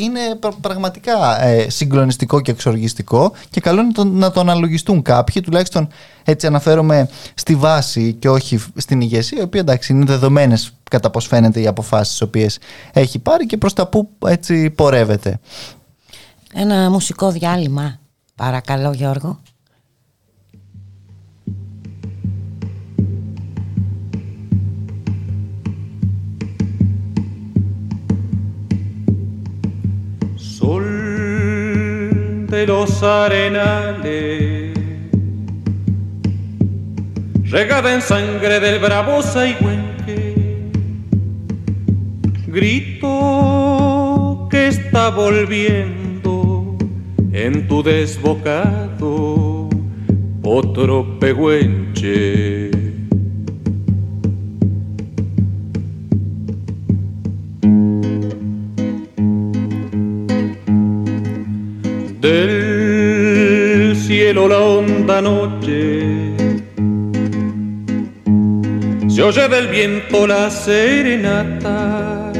είναι 0.00 0.20
πραγματικά 0.60 1.42
ε, 1.42 1.70
συγκλονιστικό 1.70 2.40
και 2.40 2.50
εξοργιστικό 2.50 3.32
και 3.50 3.60
καλό 3.60 3.80
είναι 3.80 3.92
το, 3.92 4.04
να 4.04 4.30
το 4.30 4.40
αναλογιστούν 4.40 5.02
κάποιοι, 5.02 5.42
τουλάχιστον 5.42 5.88
έτσι 6.24 6.46
αναφέρομαι 6.46 7.08
στη 7.34 7.54
βάση 7.54 8.12
και 8.12 8.28
όχι 8.28 8.64
στην 8.76 9.00
ηγεσία, 9.00 9.38
η 9.38 9.42
οποία 9.42 9.60
εντάξει 9.60 9.92
είναι 9.92 10.04
δεδομένες 10.04 10.72
κατά 10.90 11.10
πώς 11.10 11.26
φαίνεται 11.26 11.60
οι 11.60 11.66
αποφάσεις 11.66 12.08
τις 12.08 12.20
οποίες 12.20 12.58
έχει 12.92 13.18
πάρει 13.18 13.46
και 13.46 13.56
προς 13.56 13.72
τα 13.72 13.86
που 13.86 14.10
έτσι 14.26 14.70
πορεύεται. 14.70 15.40
Ένα 16.54 16.90
μουσικό 16.90 17.30
διάλειμμα, 17.30 17.98
παρακαλώ 18.34 18.92
Γιώργο. 18.92 19.40
De 32.52 32.66
los 32.66 33.02
arenales, 33.02 34.78
regada 37.44 37.94
en 37.94 38.02
sangre 38.02 38.60
del 38.60 38.78
bravo 38.78 39.22
Saigüenque, 39.22 40.70
grito 42.48 43.08
que 44.50 44.68
está 44.68 45.08
volviendo 45.08 46.76
en 47.32 47.66
tu 47.68 47.82
desbocado 47.82 49.70
otro 50.42 51.18
pehuenche. 51.18 52.81
Cielo 64.12 64.46
la 64.46 64.58
honda 64.58 65.22
noche 65.22 66.34
se 69.08 69.22
oye 69.22 69.48
del 69.48 69.68
viento 69.68 70.26
la 70.26 70.50
serenata. 70.50 72.30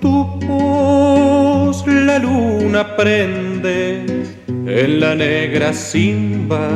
Tu 0.00 0.14
voz 0.48 1.86
la 1.86 2.18
luna 2.18 2.96
prende 2.96 4.04
en 4.48 4.98
la 4.98 5.14
negra 5.14 5.72
simba 5.72 6.66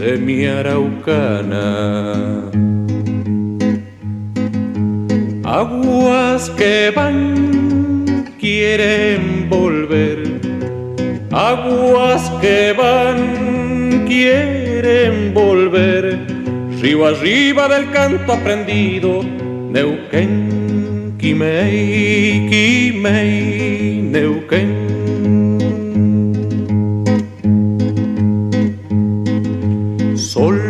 de 0.00 0.16
mi 0.16 0.46
araucana. 0.46 1.68
Aguas 5.42 6.48
que 6.50 6.92
van 6.94 8.34
quieren 8.38 9.48
volver, 9.48 10.33
aguas 11.34 12.30
que 12.40 12.72
van 12.78 14.04
quieren 14.06 15.34
volver 15.34 16.20
río 16.80 17.06
arriba 17.06 17.66
del 17.66 17.90
canto 17.90 18.32
aprendido, 18.32 19.24
Neuquén, 19.70 21.14
Quimei, 21.18 22.46
Quimei, 22.48 24.00
Neuquén. 24.12 24.84
Sol 30.16 30.60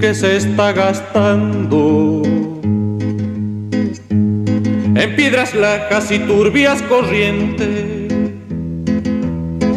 que 0.00 0.14
se 0.14 0.36
está 0.38 0.72
gastando 0.72 2.22
en 4.94 5.16
piedras 5.16 5.54
lacas 5.54 6.10
y 6.10 6.18
turbias 6.20 6.80
corrientes. 6.82 8.01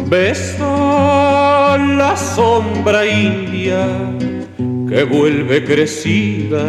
Besa 0.08 1.76
la 1.76 2.16
sombra 2.16 3.04
india 3.04 3.88
que 4.88 5.02
vuelve 5.02 5.64
crecida 5.64 6.64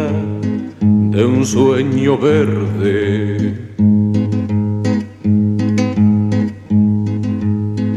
de 0.80 1.24
un 1.24 1.46
sueño 1.46 2.18
verde. 2.18 3.54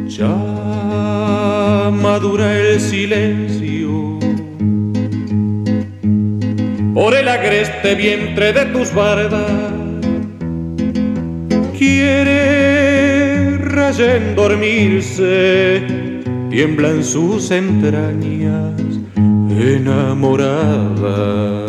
Ya 0.08 1.90
madura 1.92 2.56
el 2.60 2.80
silencio 2.80 4.20
por 6.94 7.16
el 7.16 7.28
agreste 7.28 7.96
vientre 7.96 8.54
de 8.54 8.66
tus 8.68 8.94
bardas. 8.94 9.72
Quiere 11.76 12.51
rayen 13.92 14.36
dormirse, 14.36 15.82
tiembla 16.50 16.92
en 16.92 17.04
sus 17.04 17.52
entrañas 17.52 18.80
enamorada. 19.50 21.66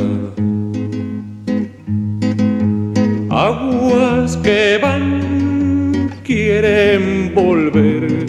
Aguas 3.28 4.36
que 4.36 4.78
van 4.80 6.10
quieren 6.22 7.32
volver, 7.34 8.26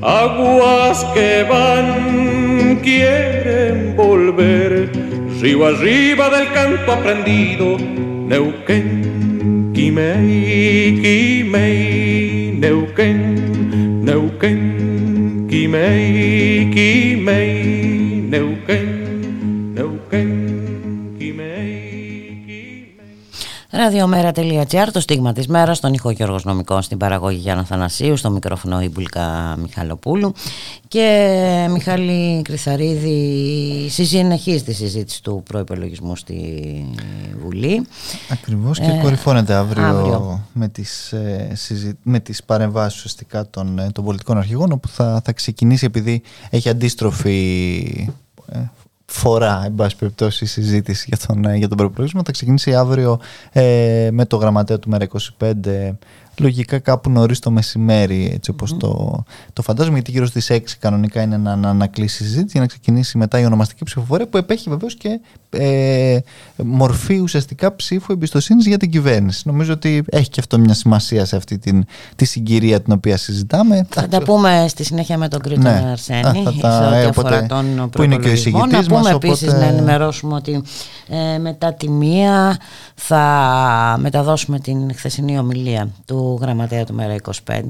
aguas 0.00 1.04
que 1.12 1.44
van 1.50 2.78
quieren 2.82 3.94
volver, 3.94 4.90
río 5.38 5.66
arriba 5.66 6.30
del 6.30 6.50
canto 6.52 6.92
aprendido, 6.92 7.76
Neuquén, 8.26 9.70
Quimei, 9.74 10.98
Quimei, 11.02 12.31
Meu 12.62 12.86
quem 12.94 13.31
Ραδιομέρα.gr, 23.92 24.88
το 24.92 25.00
στίγμα 25.00 25.32
της 25.32 25.46
μέρας, 25.46 25.76
στον 25.76 25.92
ήχο 25.92 26.10
Γιώργος 26.10 26.44
Νομικός, 26.44 26.84
στην 26.84 26.98
παραγωγή 26.98 27.38
Γιάννα 27.38 27.64
Θανασίου, 27.64 28.16
στο 28.16 28.30
μικρόφωνο 28.30 28.80
Ιμπουλκα 28.80 29.56
Μιχαλοπούλου 29.62 30.32
και 30.88 31.66
Μιχάλη 31.70 32.42
Κρυθαρίδη 32.42 33.88
συνεχίζει 33.88 34.62
τη 34.62 34.72
συζήτηση 34.72 35.22
του 35.22 35.42
προϋπολογισμού 35.48 36.16
στη 36.16 36.36
Βουλή. 37.42 37.86
Ακριβώς 38.28 38.78
και 38.78 38.90
ε, 38.90 39.00
κορυφώνεται 39.02 39.54
αύριο, 39.54 40.40
με 40.52 40.68
τις, 40.68 41.12
ε, 41.12 41.56
με 42.02 42.20
τις 42.20 42.44
παρεμβάσεις 42.44 42.96
ουσιαστικά 42.96 43.50
των, 43.50 43.78
ε, 43.78 43.90
των 43.92 44.04
πολιτικών 44.04 44.38
αρχηγών 44.38 44.72
όπου 44.72 44.88
θα, 44.88 45.20
θα 45.24 45.32
ξεκινήσει 45.32 45.84
επειδή 45.84 46.22
έχει 46.50 46.68
αντίστροφη 46.68 48.10
ε, 48.52 48.58
φορά, 49.12 49.62
εν 49.64 49.74
πάση 49.74 49.96
περιπτώσει, 49.96 50.44
η 50.44 50.46
συζήτηση 50.46 51.06
για 51.08 51.18
τον, 51.26 51.54
για 51.54 51.68
τον 51.68 51.76
προπολογισμό. 51.76 52.22
Θα 52.24 52.32
ξεκινήσει 52.32 52.74
αύριο 52.74 53.20
ε, 53.52 54.08
με 54.12 54.26
το 54.26 54.36
γραμματέα 54.36 54.78
του 54.78 54.90
ΜΕΡΑ25 54.92 55.52
λογικά 56.38 56.78
κάπου 56.78 57.10
νωρίς 57.10 57.38
το 57.38 57.50
μεσημέρι, 57.50 58.30
έτσι 58.34 58.50
όπως 58.50 58.76
το, 58.76 59.22
το 59.52 59.62
φαντάζομαι, 59.62 59.94
γιατί 59.94 60.10
γύρω 60.10 60.26
στις 60.26 60.50
6 60.50 60.58
κανονικά 60.78 61.22
είναι 61.22 61.36
να, 61.36 61.56
να 61.56 61.68
ανακλείσει 61.68 62.22
η 62.22 62.26
συζήτηση 62.26 62.50
για 62.52 62.60
να 62.60 62.66
ξεκινήσει 62.66 63.18
μετά 63.18 63.38
η 63.38 63.44
ονομαστική 63.44 63.84
ψηφοφορία 63.84 64.28
που 64.28 64.36
επέχει 64.36 64.70
βεβαίως 64.70 64.94
και 64.94 65.20
ε, 65.50 66.18
μορφή 66.56 67.18
ουσιαστικά 67.18 67.76
ψήφου 67.76 68.12
εμπιστοσύνης 68.12 68.66
για 68.66 68.78
την 68.78 68.90
κυβέρνηση. 68.90 69.42
Νομίζω 69.44 69.72
ότι 69.72 70.04
έχει 70.10 70.28
και 70.28 70.40
αυτό 70.40 70.58
μια 70.58 70.74
σημασία 70.74 71.24
σε 71.24 71.36
αυτή 71.36 71.58
την, 71.58 71.84
τη 72.16 72.24
συγκυρία 72.24 72.80
την 72.80 72.92
οποία 72.92 73.16
συζητάμε. 73.16 73.86
Θα 73.88 74.08
τα 74.08 74.22
πούμε 74.22 74.64
στη 74.68 74.84
συνέχεια 74.84 75.18
με 75.18 75.28
τον 75.28 75.40
Κρήτο 75.40 75.60
ναι. 75.60 75.84
Αρσένη, 75.90 76.42
σε 76.42 76.48
ό,τι 76.48 77.06
αφορά 77.08 77.46
τον 77.46 77.90
που 77.90 78.02
είναι 78.02 78.16
και 78.16 78.50
ο 78.54 78.66
Να 78.66 78.82
πούμε 78.82 79.10
επίσης 79.10 79.52
να 79.52 79.64
ενημερώσουμε 79.64 80.34
ότι 80.34 80.62
ε, 81.08 81.38
μετά 81.38 81.74
τη 81.74 81.88
μία 81.88 82.56
θα 82.94 83.96
μεταδώσουμε 84.00 84.58
την 84.58 84.94
χθεσινή 84.94 85.38
ομιλία 85.38 85.88
του 86.04 86.21
γραμματέα 86.40 86.84
του 86.84 86.94
Μέρα 86.94 87.16
25 87.46 87.62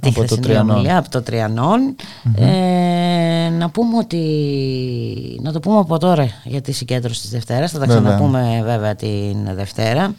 τη 0.00 0.08
από 0.08 0.24
το 0.24 0.58
ομιλία 0.58 0.98
από 0.98 1.10
το 1.10 1.22
τριανον 1.22 1.96
ε, 2.36 3.48
να 3.48 3.70
πούμε 3.70 3.96
ότι 3.96 5.40
να 5.42 5.52
το 5.52 5.60
πούμε 5.60 5.78
από 5.78 5.98
τώρα 5.98 6.28
για 6.44 6.60
τη 6.60 6.72
συγκέντρωση 6.72 7.20
της 7.20 7.30
Δευτέρας 7.30 7.70
θα 7.70 7.78
τα 7.78 7.86
ξαναπούμε 7.86 8.62
βέβαια 8.64 8.94
την 8.94 9.54
Δευτέρα. 9.54 10.14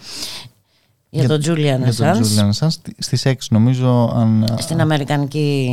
Για, 1.09 1.27
τον 1.27 1.41
Julian 1.45 1.79
Assange. 1.89 2.67
Στις 2.97 3.23
6 3.25 3.33
νομίζω 3.49 4.13
αν... 4.15 4.55
στην 4.57 4.81
Αμερικανική 4.81 5.69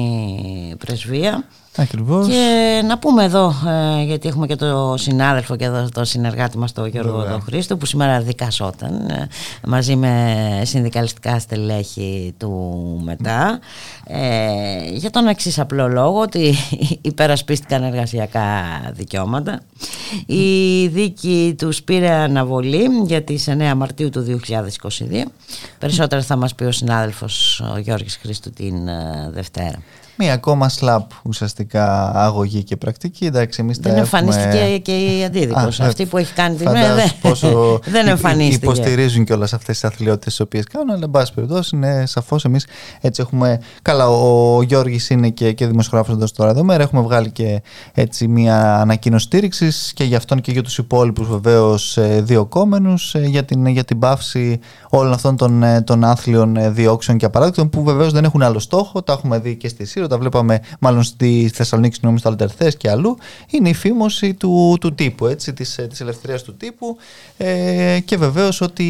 Πρεσβεία 0.78 1.44
Ακριβώς. 1.76 2.26
Και 2.26 2.82
να 2.86 2.98
πούμε 2.98 3.24
εδώ, 3.24 3.54
ε, 3.98 4.02
γιατί 4.02 4.28
έχουμε 4.28 4.46
και 4.46 4.56
το 4.56 4.94
συνάδελφο 4.98 5.56
και 5.56 5.64
εδώ 5.64 5.88
το 5.94 6.04
συνεργάτη 6.04 6.58
μας 6.58 6.72
τον 6.72 6.86
Γιώργο 6.86 7.40
Χρήστο 7.44 7.76
που 7.76 7.86
σήμερα 7.86 8.20
δικασόταν 8.20 9.08
ε, 9.08 9.28
μαζί 9.66 9.96
με 9.96 10.62
συνδικαλιστικά 10.64 11.38
στελέχη 11.38 12.34
του 12.38 12.52
μετά 13.04 13.58
ε, 14.06 14.88
για 14.92 15.10
τον 15.10 15.26
εξής 15.26 15.58
απλό 15.58 15.88
λόγο 15.88 16.20
ότι 16.20 16.54
υπερασπίστηκαν 17.10 17.82
εργασιακά 17.82 18.62
δικαιώματα. 18.92 19.60
Η 20.26 20.86
δίκη 20.86 21.54
τους 21.58 21.82
πήρε 21.82 22.10
αναβολή 22.10 22.88
για 23.06 23.22
τις 23.22 23.48
9 23.48 23.72
Μαρτίου 23.76 24.10
του 24.10 24.40
2022. 24.48 24.90
Περισσότερα 25.78 26.22
θα 26.22 26.36
μας 26.36 26.54
πει 26.54 26.64
ο 26.64 26.72
συνάδελφος 26.72 27.60
ο 27.74 27.78
Γιώργης 27.78 28.18
Χρήστου 28.22 28.50
την 28.50 28.74
Δευτέρα. 29.30 29.78
Μία 30.16 30.32
ακόμα 30.32 30.68
σλαπ 30.68 31.10
ουσιαστικά 31.22 32.12
αγωγή 32.14 32.62
και 32.62 32.76
πρακτική. 32.76 33.24
Εντάξει, 33.24 33.60
εμείς 33.60 33.78
δεν 33.78 33.96
εμφανίστηκε 33.96 34.58
έχουμε... 34.58 34.78
και 34.78 34.96
η 34.96 35.24
αντίδικος. 35.24 35.80
Αυτή 35.80 36.06
που 36.06 36.18
έχει 36.18 36.32
κάνει 36.32 36.56
την 36.56 36.70
δεν, 36.70 37.10
πόσο 37.20 37.78
δεν 37.94 38.06
εμφανίστηκε. 38.06 38.64
Υποστηρίζουν 38.64 39.24
και 39.24 39.32
όλε 39.32 39.44
αυτές 39.44 39.66
τις 39.66 39.84
αθλειότητες 39.84 40.32
τις 40.32 40.40
οποίες 40.40 40.64
κάνουν, 40.64 40.90
αλλά 40.90 41.04
εν 41.04 41.10
πάση 41.10 41.32
περιπτώσει 41.34 41.76
είναι 41.76 42.06
σαφώς 42.06 42.44
εμείς 42.44 42.66
έτσι 43.00 43.20
έχουμε. 43.20 43.60
Καλά, 43.82 44.08
ο 44.08 44.62
Γιώργης 44.62 45.10
είναι 45.10 45.28
και, 45.28 45.52
και 45.52 45.66
δημοσιογράφος 45.66 46.14
εδώ 46.14 46.26
τώρα 46.36 46.50
εδώ 46.50 46.64
μέρα. 46.64 46.82
Έχουμε 46.82 47.02
βγάλει 47.02 47.30
και 47.30 47.62
έτσι 47.92 48.28
μία 48.28 48.80
ανακοίνωση 48.80 49.24
στήριξης 49.24 49.92
και 49.94 50.04
για 50.04 50.16
αυτόν 50.16 50.40
και 50.40 50.52
για 50.52 50.62
τους 50.62 50.78
υπόλοιπους 50.78 51.28
βεβαίως 51.28 51.96
ε, 51.96 52.20
διοκόμενου 52.20 52.94
ε, 53.12 53.26
για, 53.26 53.44
την, 53.44 53.66
για 53.66 53.84
την 53.84 53.98
πάυση 53.98 54.60
όλων 54.90 55.12
αυτών 55.12 55.36
των, 55.36 55.62
ε, 55.62 55.80
των 55.80 56.04
άθλιων 56.04 56.74
διώξεων 56.74 57.18
και 57.18 57.24
απαράδεκτων 57.24 57.68
που 57.68 57.82
βεβαίως 57.82 58.12
δεν 58.12 58.24
έχουν 58.24 58.42
άλλο 58.42 58.58
στόχο. 58.58 59.02
Τα 59.02 59.12
έχουμε 59.12 59.38
δει 59.38 59.56
και 59.56 59.68
στη 59.68 59.84
Σύρο, 60.04 60.16
τα 60.16 60.18
βλέπαμε 60.18 60.60
μάλλον 60.80 61.02
στη 61.02 61.50
Θεσσαλονίκη, 61.54 61.94
συγγνώμη, 61.94 62.18
στο 62.18 62.28
Αλτερθέ 62.28 62.70
και 62.70 62.90
αλλού. 62.90 63.18
Είναι 63.50 63.68
η 63.68 63.74
φήμωση 63.74 64.34
του, 64.34 64.76
του 64.80 64.94
τύπου, 64.94 65.26
έτσι, 65.26 65.52
της, 65.52 65.80
της 65.88 66.00
ελευθερίας 66.00 66.42
του 66.42 66.56
τύπου 66.56 66.96
ε, 67.36 67.98
και 68.04 68.16
βεβαίως 68.16 68.60
ότι 68.60 68.86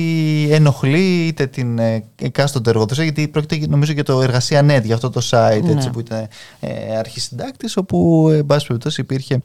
ενοχλεί 0.51 1.27
είτε 1.27 1.47
την 1.47 1.79
ε, 1.79 2.05
εκάστοτε 2.17 2.71
εργοδοσία, 2.71 3.05
γιατί 3.05 3.29
πρόκειται 3.29 3.67
νομίζω 3.67 3.93
για 3.93 4.05
το 4.05 4.23
εργασία 4.23 4.61
net, 4.61 4.83
για 4.85 4.95
αυτό 4.95 5.11
το 5.11 5.21
site 5.31 5.63
έτσι, 5.65 5.73
ναι. 5.75 5.91
που 5.91 6.01
ήταν 6.01 6.29
ε, 6.61 6.97
αρχισυντάκτης, 6.99 7.77
όπου 7.77 8.29
εν 8.33 8.47
πάση 8.47 8.67
περιπτώσει 8.67 9.01
υπήρχε 9.01 9.43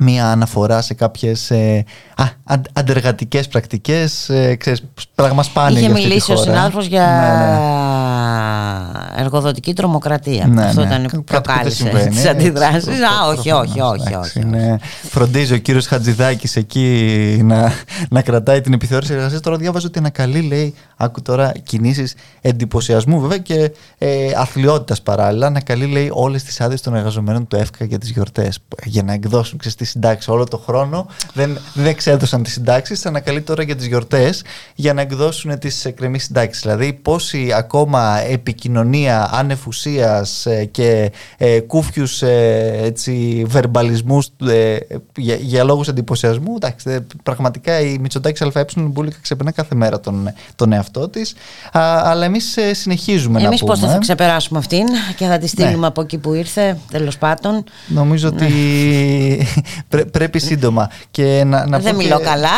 μία 0.00 0.30
αναφορά 0.30 0.82
σε 0.82 0.94
κάποιες 0.94 1.50
ε, 1.50 1.84
α, 2.16 2.24
αντεργατικές 2.72 3.48
πρακτικές, 3.48 4.28
ε, 4.28 4.54
ξέρεις, 4.54 4.82
πράγμα 5.14 5.42
σπάνιο 5.42 5.78
Είχε 5.78 5.88
μιλήσει 5.88 6.32
ο 6.32 6.36
συνάδελφος 6.36 6.86
για 6.86 7.06
ναι, 7.06 7.58
ναι 7.58 9.22
εργοδοτική 9.22 9.72
τρομοκρατία. 9.74 10.46
Ναι, 10.46 10.64
Αυτό 10.64 10.80
ναι. 10.80 10.86
ήταν 10.86 11.02
Κάτι 11.02 11.16
που 11.16 11.24
που 11.24 11.32
δεν 11.32 11.40
προκάλεσε 11.42 11.76
συμβαίνει, 11.76 12.08
τις 12.08 12.16
έτσι. 12.18 12.28
αντιδράσεις. 12.28 12.84
Προ- 12.84 12.94
Α, 12.96 13.26
όχι, 13.26 13.50
όχι, 13.50 13.72
προφανώς, 13.74 14.00
όχι. 14.00 14.08
εντάξει, 14.08 14.38
όχι. 14.38 14.46
είναι- 14.46 14.78
Φροντίζει 15.10 15.54
ο 15.54 15.58
κύριος 15.58 15.86
Χατζηδάκης 15.86 16.56
εκεί 16.56 17.40
να, 17.44 17.72
να 18.10 18.22
κρατάει 18.22 18.60
την 18.60 18.72
επιθεώρηση 18.72 19.12
εργασίας. 19.12 19.40
Τώρα 19.40 19.56
διάβαζα 19.56 19.86
ότι 19.86 19.98
ανακαλεί, 19.98 20.40
λέει, 20.40 20.74
άκου 21.04 21.22
τώρα 21.22 21.52
κινήσεις 21.62 22.14
εντυπωσιασμού 22.40 23.20
βέβαια 23.20 23.38
και 23.38 23.72
ε, 23.98 24.32
αθλειότητας 24.36 25.02
παράλληλα. 25.02 25.46
Ανακαλεί, 25.46 25.86
λέει, 25.86 26.10
όλες 26.12 26.42
τις 26.42 26.60
άδειες 26.60 26.80
των 26.80 26.94
εργαζομένων 26.94 27.46
του 27.46 27.56
ΕΦΚΑ 27.56 27.84
για 27.84 27.98
τις 27.98 28.10
γιορτές. 28.10 28.58
Για 28.84 29.02
να 29.02 29.12
εκδώσουν 29.12 29.58
ξέρεις, 29.58 29.76
τη 29.76 29.84
συντάξη 29.84 30.30
όλο 30.30 30.44
το 30.44 30.56
χρόνο. 30.56 31.06
Δεν, 31.32 31.58
δεν 31.74 31.86
εξέδωσαν 31.86 32.42
τις 32.42 32.52
συντάξεις. 32.52 33.06
Ανακαλεί 33.06 33.40
τώρα 33.40 33.62
για 33.62 33.76
τις 33.76 33.86
γιορτές 33.86 34.44
για 34.74 34.94
να 34.94 35.00
εκδώσουν 35.00 35.58
τις 35.58 35.84
εκκρεμεί 35.84 36.18
συντάξεις. 36.18 36.62
Δηλαδή, 36.62 36.92
πόση 36.92 37.52
ακόμα 37.54 38.20
επικοινωνία 38.20 39.30
ανεφουσίας 39.32 40.46
και 40.70 41.12
ε, 41.36 41.60
κούφιους 41.60 42.22
ε, 42.22 42.78
έτσι, 42.82 43.44
βερμπαλισμούς 43.46 44.28
ε, 44.46 44.76
για, 45.16 45.34
για 45.34 45.64
λόγους 45.64 45.88
εντυπωσιασμού 45.88 46.52
εντάξει, 46.54 46.90
ε, 46.90 46.98
πραγματικά 47.22 47.80
η 47.80 47.98
Μητσοτάκης 47.98 48.42
ΑΕ 48.42 48.64
Μπούλικα 48.76 49.16
ξεπερνά 49.22 49.50
κάθε 49.50 49.74
μέρα 49.74 50.00
τον, 50.00 50.32
τον 50.56 50.72
εαυτό 50.72 50.93
της 51.00 51.34
Α, 51.72 51.80
αλλά 52.04 52.24
εμείς 52.24 52.56
ε, 52.56 52.74
συνεχίζουμε 52.74 53.42
Εμείς 53.42 53.60
να 53.60 53.66
πώς 53.66 53.76
πούμε 53.78 53.88
θα, 53.90 53.94
θα 53.94 54.00
ξεπεράσουμε 54.00 54.58
αυτήν 54.58 54.86
και 55.16 55.26
θα 55.26 55.38
τη 55.38 55.46
στείλουμε 55.46 55.76
Ναι. 55.76 55.86
από 55.86 56.00
εκεί 56.00 56.18
που 56.18 56.32
ήρθε, 56.34 56.76
τέλος 56.90 57.18
πάντων. 57.18 57.64
νομίζω 57.86 58.28
ότι 58.28 58.48
πρέ- 59.88 60.06
πρέπει 60.10 60.38
σύντομα 60.38 60.90
και 61.10 61.42
να, 61.46 61.66
να 61.66 61.78
Δεν 61.78 61.92
πω 61.92 61.98
μιλώ 61.98 62.18
και- 62.18 62.24
καλά, 62.24 62.48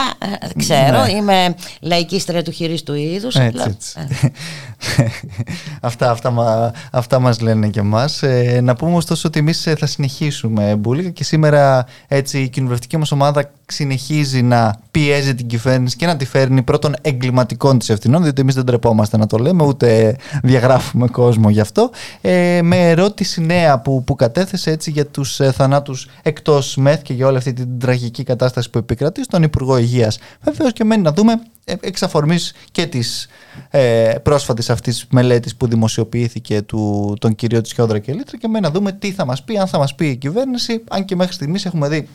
ε, 0.40 0.58
ξέρω, 0.58 1.02
Ναι. 1.04 1.10
είμαι 1.12 1.54
λαϊκίστρια 1.80 2.42
του 2.42 2.50
χειρίστου 2.50 2.94
είδους. 2.94 3.34
Έτσι, 3.34 3.46
απλά- 3.48 3.64
έτσι. 3.66 3.94
αυτά, 5.80 6.10
αυτά, 6.10 6.30
μα- 6.30 6.70
αυτά 6.90 7.18
μας 7.18 7.40
λένε 7.40 7.68
και 7.68 7.80
εμάς. 7.80 8.22
Ε, 8.22 8.60
να 8.62 8.74
πούμε 8.76 8.96
ωστόσο 8.96 9.28
ότι 9.28 9.38
εμείς 9.38 9.66
ε, 9.66 9.74
θα 9.74 9.86
συνεχίσουμε 9.86 10.76
Μπούλικα 10.76 11.08
και 11.10 11.24
σήμερα 11.24 11.86
έτσι, 12.08 12.38
η 12.40 12.48
κοινοβουλευτική 12.48 12.96
μας 12.96 13.12
ομάδα 13.12 13.50
συνεχίζει 13.66 14.42
να 14.42 14.78
πιέζει 14.90 15.34
την 15.34 15.46
κυβέρνηση 15.46 15.96
και 15.96 16.06
να 16.06 16.16
τη 16.16 16.24
φέρνει 16.24 16.62
πρώτων 16.62 16.94
εγκληματικών 17.02 17.78
της 17.78 17.88
ευθυνών 17.88 18.15
διότι 18.22 18.40
εμείς 18.40 18.54
δεν 18.54 18.64
τρεπόμαστε 18.64 19.16
να 19.16 19.26
το 19.26 19.38
λέμε 19.38 19.64
ούτε 19.64 20.16
διαγράφουμε 20.42 21.06
κόσμο 21.06 21.50
γι' 21.50 21.60
αυτό 21.60 21.90
ε, 22.20 22.60
με 22.62 22.88
ερώτηση 22.88 23.40
νέα 23.40 23.80
που, 23.80 24.04
που 24.04 24.14
κατέθεσε 24.14 24.70
έτσι 24.70 24.90
για 24.90 25.06
τους 25.06 25.40
ε, 25.40 25.52
θανάτους 25.52 26.08
εκτός 26.22 26.76
ΜΕΘ 26.76 27.02
και 27.02 27.12
για 27.12 27.26
όλη 27.26 27.36
αυτή 27.36 27.52
την 27.52 27.78
τραγική 27.78 28.22
κατάσταση 28.22 28.70
που 28.70 28.78
επικρατεί 28.78 29.22
στον 29.22 29.42
Υπουργό 29.42 29.78
Υγείας. 29.78 30.18
Βεβαίως 30.42 30.72
και 30.72 30.84
μένει 30.84 31.02
να 31.02 31.12
δούμε 31.12 31.40
ε, 31.64 31.74
εξ 31.80 32.02
αφορμής 32.02 32.54
και 32.70 32.86
της 32.86 33.28
ε, 33.70 34.14
πρόσφατης 34.22 34.70
αυτής 34.70 35.06
μελέτης 35.10 35.56
που 35.56 35.66
δημοσιοποιήθηκε 35.66 36.62
του, 36.62 37.14
τον 37.20 37.34
κύριο 37.34 37.60
Τσιόδρα 37.60 37.98
και 37.98 38.12
Λίτρα 38.12 38.36
και 38.38 38.48
μένει 38.48 38.64
να 38.64 38.70
δούμε 38.70 38.92
τι 38.92 39.12
θα 39.12 39.24
μας 39.24 39.42
πει, 39.42 39.58
αν 39.58 39.66
θα 39.66 39.78
μας 39.78 39.94
πει 39.94 40.06
η 40.06 40.16
κυβέρνηση, 40.16 40.84
αν 40.88 41.04
και 41.04 41.16
μέχρι 41.16 41.32
στιγμής 41.32 41.64
έχουμε 41.64 41.88
δει 41.88 42.08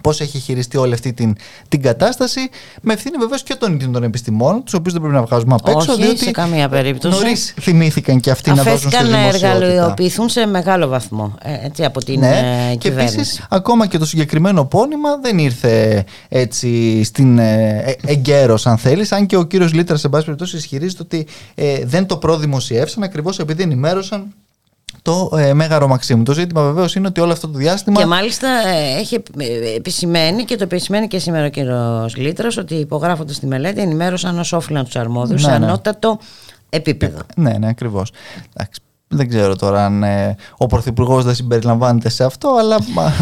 πώς 0.00 0.20
έχει 0.20 0.38
χειριστεί 0.38 0.76
όλη 0.76 0.92
αυτή 0.94 1.12
την, 1.12 1.36
την 1.68 1.82
κατάσταση, 1.82 2.40
με 2.82 2.92
ευθύνη 2.92 3.16
βεβαίως 3.18 3.42
και 3.42 3.54
των 3.54 3.74
ίδιων 3.74 3.92
των 3.92 4.02
επιστημόνων, 4.02 4.64
τους 4.64 4.74
οποίους 4.74 4.92
δεν 4.92 5.02
πρέπει 5.02 5.16
να 5.18 5.22
βγάζουμε 5.26 5.54
απ' 5.54 5.68
έξω, 5.68 5.92
Όχι, 5.92 6.02
διότι 6.02 6.18
σε 6.24 6.30
καμία 6.30 6.68
περίπτωση. 6.68 7.18
νωρίς 7.18 7.54
θυμήθηκαν 7.60 8.20
και 8.20 8.30
αυτοί 8.30 8.50
να 8.50 8.62
δώσουν 8.62 8.78
στη 8.78 8.86
Αφέθηκαν 8.86 9.10
να 9.10 9.18
δημοσιότητα. 9.18 9.48
εργαλειοποιηθούν 9.64 10.28
σε 10.28 10.46
μεγάλο 10.46 10.86
βαθμό 10.88 11.34
ε, 11.42 11.66
έτσι, 11.66 11.84
από 11.84 12.04
την 12.04 12.18
Ναι, 12.20 12.68
ε, 12.70 12.72
και 12.72 12.88
κυβέρνηση. 12.88 13.16
επίση 13.16 13.42
ακόμα 13.50 13.86
και 13.86 13.98
το 13.98 14.04
συγκεκριμένο 14.06 14.64
πόνημα 14.64 15.16
δεν 15.22 15.38
ήρθε 15.38 16.04
έτσι 16.28 17.02
στην 17.04 17.38
ε, 17.38 17.76
ε, 17.86 17.94
εγκαίρος 18.06 18.66
αν 18.66 18.78
θέλεις 18.78 19.12
αν 19.12 19.26
και 19.26 19.36
ο 19.36 19.42
κύριος 19.44 19.72
Λίτρας 19.72 20.00
σε 20.00 20.08
πάση 20.08 20.24
περιπτώσει 20.24 20.56
ισχυρίζεται 20.56 21.02
ότι 21.02 21.26
ε, 21.54 21.84
δεν 21.84 22.06
το 22.06 22.16
προδημοσιεύσαν 22.16 23.02
ακριβώς 23.02 23.38
επειδή 23.38 23.62
ενημέρωσαν 23.62 24.26
το 25.06 25.30
ε, 25.36 25.52
Μέγαρο 25.52 25.88
Μαξίμου. 25.88 26.22
Το 26.22 26.32
ζήτημα 26.32 26.62
βεβαίως 26.62 26.94
είναι 26.94 27.06
ότι 27.06 27.20
όλο 27.20 27.32
αυτό 27.32 27.48
το 27.48 27.58
διάστημα 27.58 28.00
Και 28.00 28.06
μάλιστα 28.06 28.48
ε, 28.48 28.98
έχει 28.98 29.22
ε, 29.38 29.74
επισημαίνει 29.76 30.44
και 30.44 30.56
το 30.56 30.62
επισημαίνει 30.62 31.06
και 31.06 31.18
σήμερα 31.18 31.46
ο 31.46 31.48
κύριος 31.48 32.16
Λίτρας 32.16 32.56
ότι 32.56 32.74
υπογράφοντα 32.74 33.32
τη 33.40 33.46
μελέτη 33.46 33.80
ενημέρωσαν 33.80 34.38
ω 34.38 34.44
όφυλαν 34.52 34.84
τους 34.84 34.96
αρμόδιου 34.96 35.34
Ναι, 35.34 35.40
σε 35.40 35.48
ναι. 35.48 35.54
ανώτατο 35.54 36.18
επίπεδο. 36.68 37.18
Ναι, 37.36 37.52
ναι, 37.58 37.68
ακριβώς. 37.68 38.10
Δεν 39.08 39.28
ξέρω 39.28 39.56
τώρα 39.56 39.84
αν 39.84 40.02
ε, 40.02 40.36
ο 40.56 40.66
Πρωθυπουργός 40.66 41.24
δεν 41.24 41.34
συμπεριλαμβάνεται 41.34 42.08
σε 42.08 42.24
αυτό, 42.24 42.56
αλλά 42.58 42.76
μα- 42.94 43.12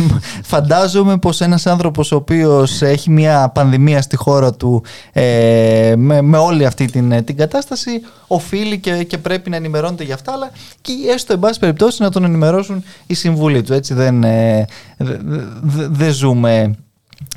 φαντάζομαι 0.43 1.19
πως 1.19 1.41
ένας 1.41 1.67
άνθρωπος 1.67 2.13
ο 2.13 2.17
οποίος 2.17 2.83
έχει 2.83 3.11
μια 3.11 3.49
πανδημία 3.55 4.03
στη 4.03 4.17
χώρα 4.17 4.53
του 4.55 4.83
ε, 5.13 5.95
με, 5.97 6.21
με 6.23 6.37
όλη 6.39 6.67
αυτή 6.67 6.85
την, 6.87 7.13
ε, 7.13 7.23
την 7.23 7.37
κατάσταση 7.37 7.91
οφείλει 8.27 8.79
και, 8.79 9.05
και 9.05 9.19
πρέπει 9.19 9.51
να 9.51 9.57
ενημερώνεται 9.57 10.05
για 10.05 10.15
αυτά, 10.15 10.33
αλλά 10.33 10.51
και 10.81 10.93
έστω 11.15 11.33
εν 11.33 11.39
πάση 11.39 11.59
περιπτώσει 11.59 12.03
να 12.03 12.11
τον 12.11 12.25
ενημερώσουν 12.25 12.85
οι 13.07 13.15
συμβούλοι 13.15 13.63
του. 13.63 13.73
Έτσι 13.73 13.95
δεν, 13.95 14.25
ε, 14.25 14.65
δε- 14.97 15.17
δε- 15.63 15.87
δεν 15.91 16.13
ζούμε 16.13 16.75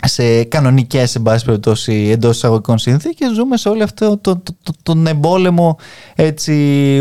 σε 0.05 0.43
κανονικές 0.43 1.15
εν 1.15 1.21
πάση 1.21 1.45
περιπτώσει 1.45 2.10
εντός 2.12 2.36
εισαγωγικών 2.36 2.77
συνθήκες, 2.77 3.31
ζούμε 3.36 3.57
σε 3.57 3.69
όλο 3.69 3.83
αυτό 3.83 4.17
το, 4.17 4.36
το, 4.38 4.55
το- 4.63 4.73
τον 4.83 5.07
εμπόλεμο 5.07 5.77
έτσι, 6.15 6.53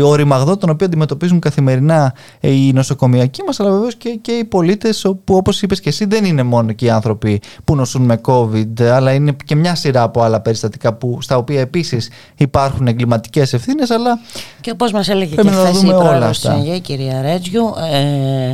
οριμαγδό 0.03 0.57
τον 0.57 0.69
οποίο 0.69 0.85
αντιμετωπίζουν 0.85 1.39
καθημερινά 1.39 2.13
ε, 2.39 2.51
οι 2.51 2.71
νοσοκομιακοί 2.73 3.41
μας, 3.45 3.59
αλλά 3.59 3.71
βεβαίως 3.71 3.95
και, 3.95 4.09
και 4.21 4.31
οι 4.31 4.43
πολίτες 4.45 5.01
που 5.23 5.35
όπως 5.35 5.61
είπες 5.61 5.79
και 5.79 5.89
εσύ 5.89 6.05
δεν 6.05 6.25
είναι 6.25 6.43
μόνο 6.43 6.71
και 6.71 6.85
οι 6.85 6.89
άνθρωποι 6.89 7.41
που 7.63 7.75
νοσούν 7.75 8.01
με 8.01 8.21
COVID 8.25 8.81
αλλά 8.81 9.11
είναι 9.13 9.35
και 9.45 9.55
μια 9.55 9.75
σειρά 9.75 10.01
από 10.01 10.21
άλλα 10.21 10.41
περιστατικά 10.41 10.93
που, 10.93 11.17
στα 11.21 11.37
οποία 11.37 11.59
επίσης 11.59 12.09
υπάρχουν 12.37 12.87
εγκληματικές 12.87 13.53
ευθύνες, 13.53 13.89
αλλά 13.89 14.19
Και 14.61 14.69
όπως 14.73 14.91
μας 14.91 15.09
έλεγε 15.09 15.35
και 15.35 15.41
Πρέπει 15.41 15.47
να 15.55 15.61
χθε 15.61 15.69
η 15.69 15.71
δούμε 15.73 15.93
όλα 15.93 16.03
πρόεδρος 16.03 16.29
αυτά. 16.29 16.49
της 16.53 16.59
ΕΝΓΕ, 16.59 16.75
η 16.75 16.79
κυρία 16.79 17.21
Ρέτζιου, 17.21 17.65
ε, 17.91 18.53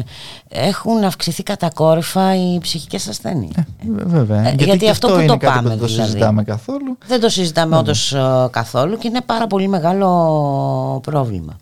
έχουν 0.50 1.04
αυξηθεί 1.04 1.44
κατακόρυφα 1.44 2.36
οι 2.36 2.58
ψυχικές 2.62 3.08
ασθένειες. 3.08 3.52
βε- 3.88 4.08
βέβαια. 4.08 4.33
Ε, 4.38 4.56
γιατί 4.58 4.78
και 4.78 4.90
αυτό 4.90 5.08
που 5.08 5.14
είναι 5.14 5.26
το 5.26 5.38
κάτι 5.38 5.54
πάμε, 5.56 5.62
που 5.62 5.68
δεν 5.70 5.78
το 5.78 5.86
δηλαδή. 5.86 6.10
συζητάμε 6.10 6.44
καθόλου. 6.44 6.98
Δεν 7.08 7.20
το 7.20 7.30
συζητάμε 7.30 7.78
όντως 7.78 8.14
ε, 8.14 8.48
καθόλου 8.52 8.98
και 8.98 9.08
είναι 9.08 9.22
πάρα 9.22 9.48
πολύ 9.48 9.68
μεγάλο 9.68 11.00
πρόβλημα. 11.04 11.58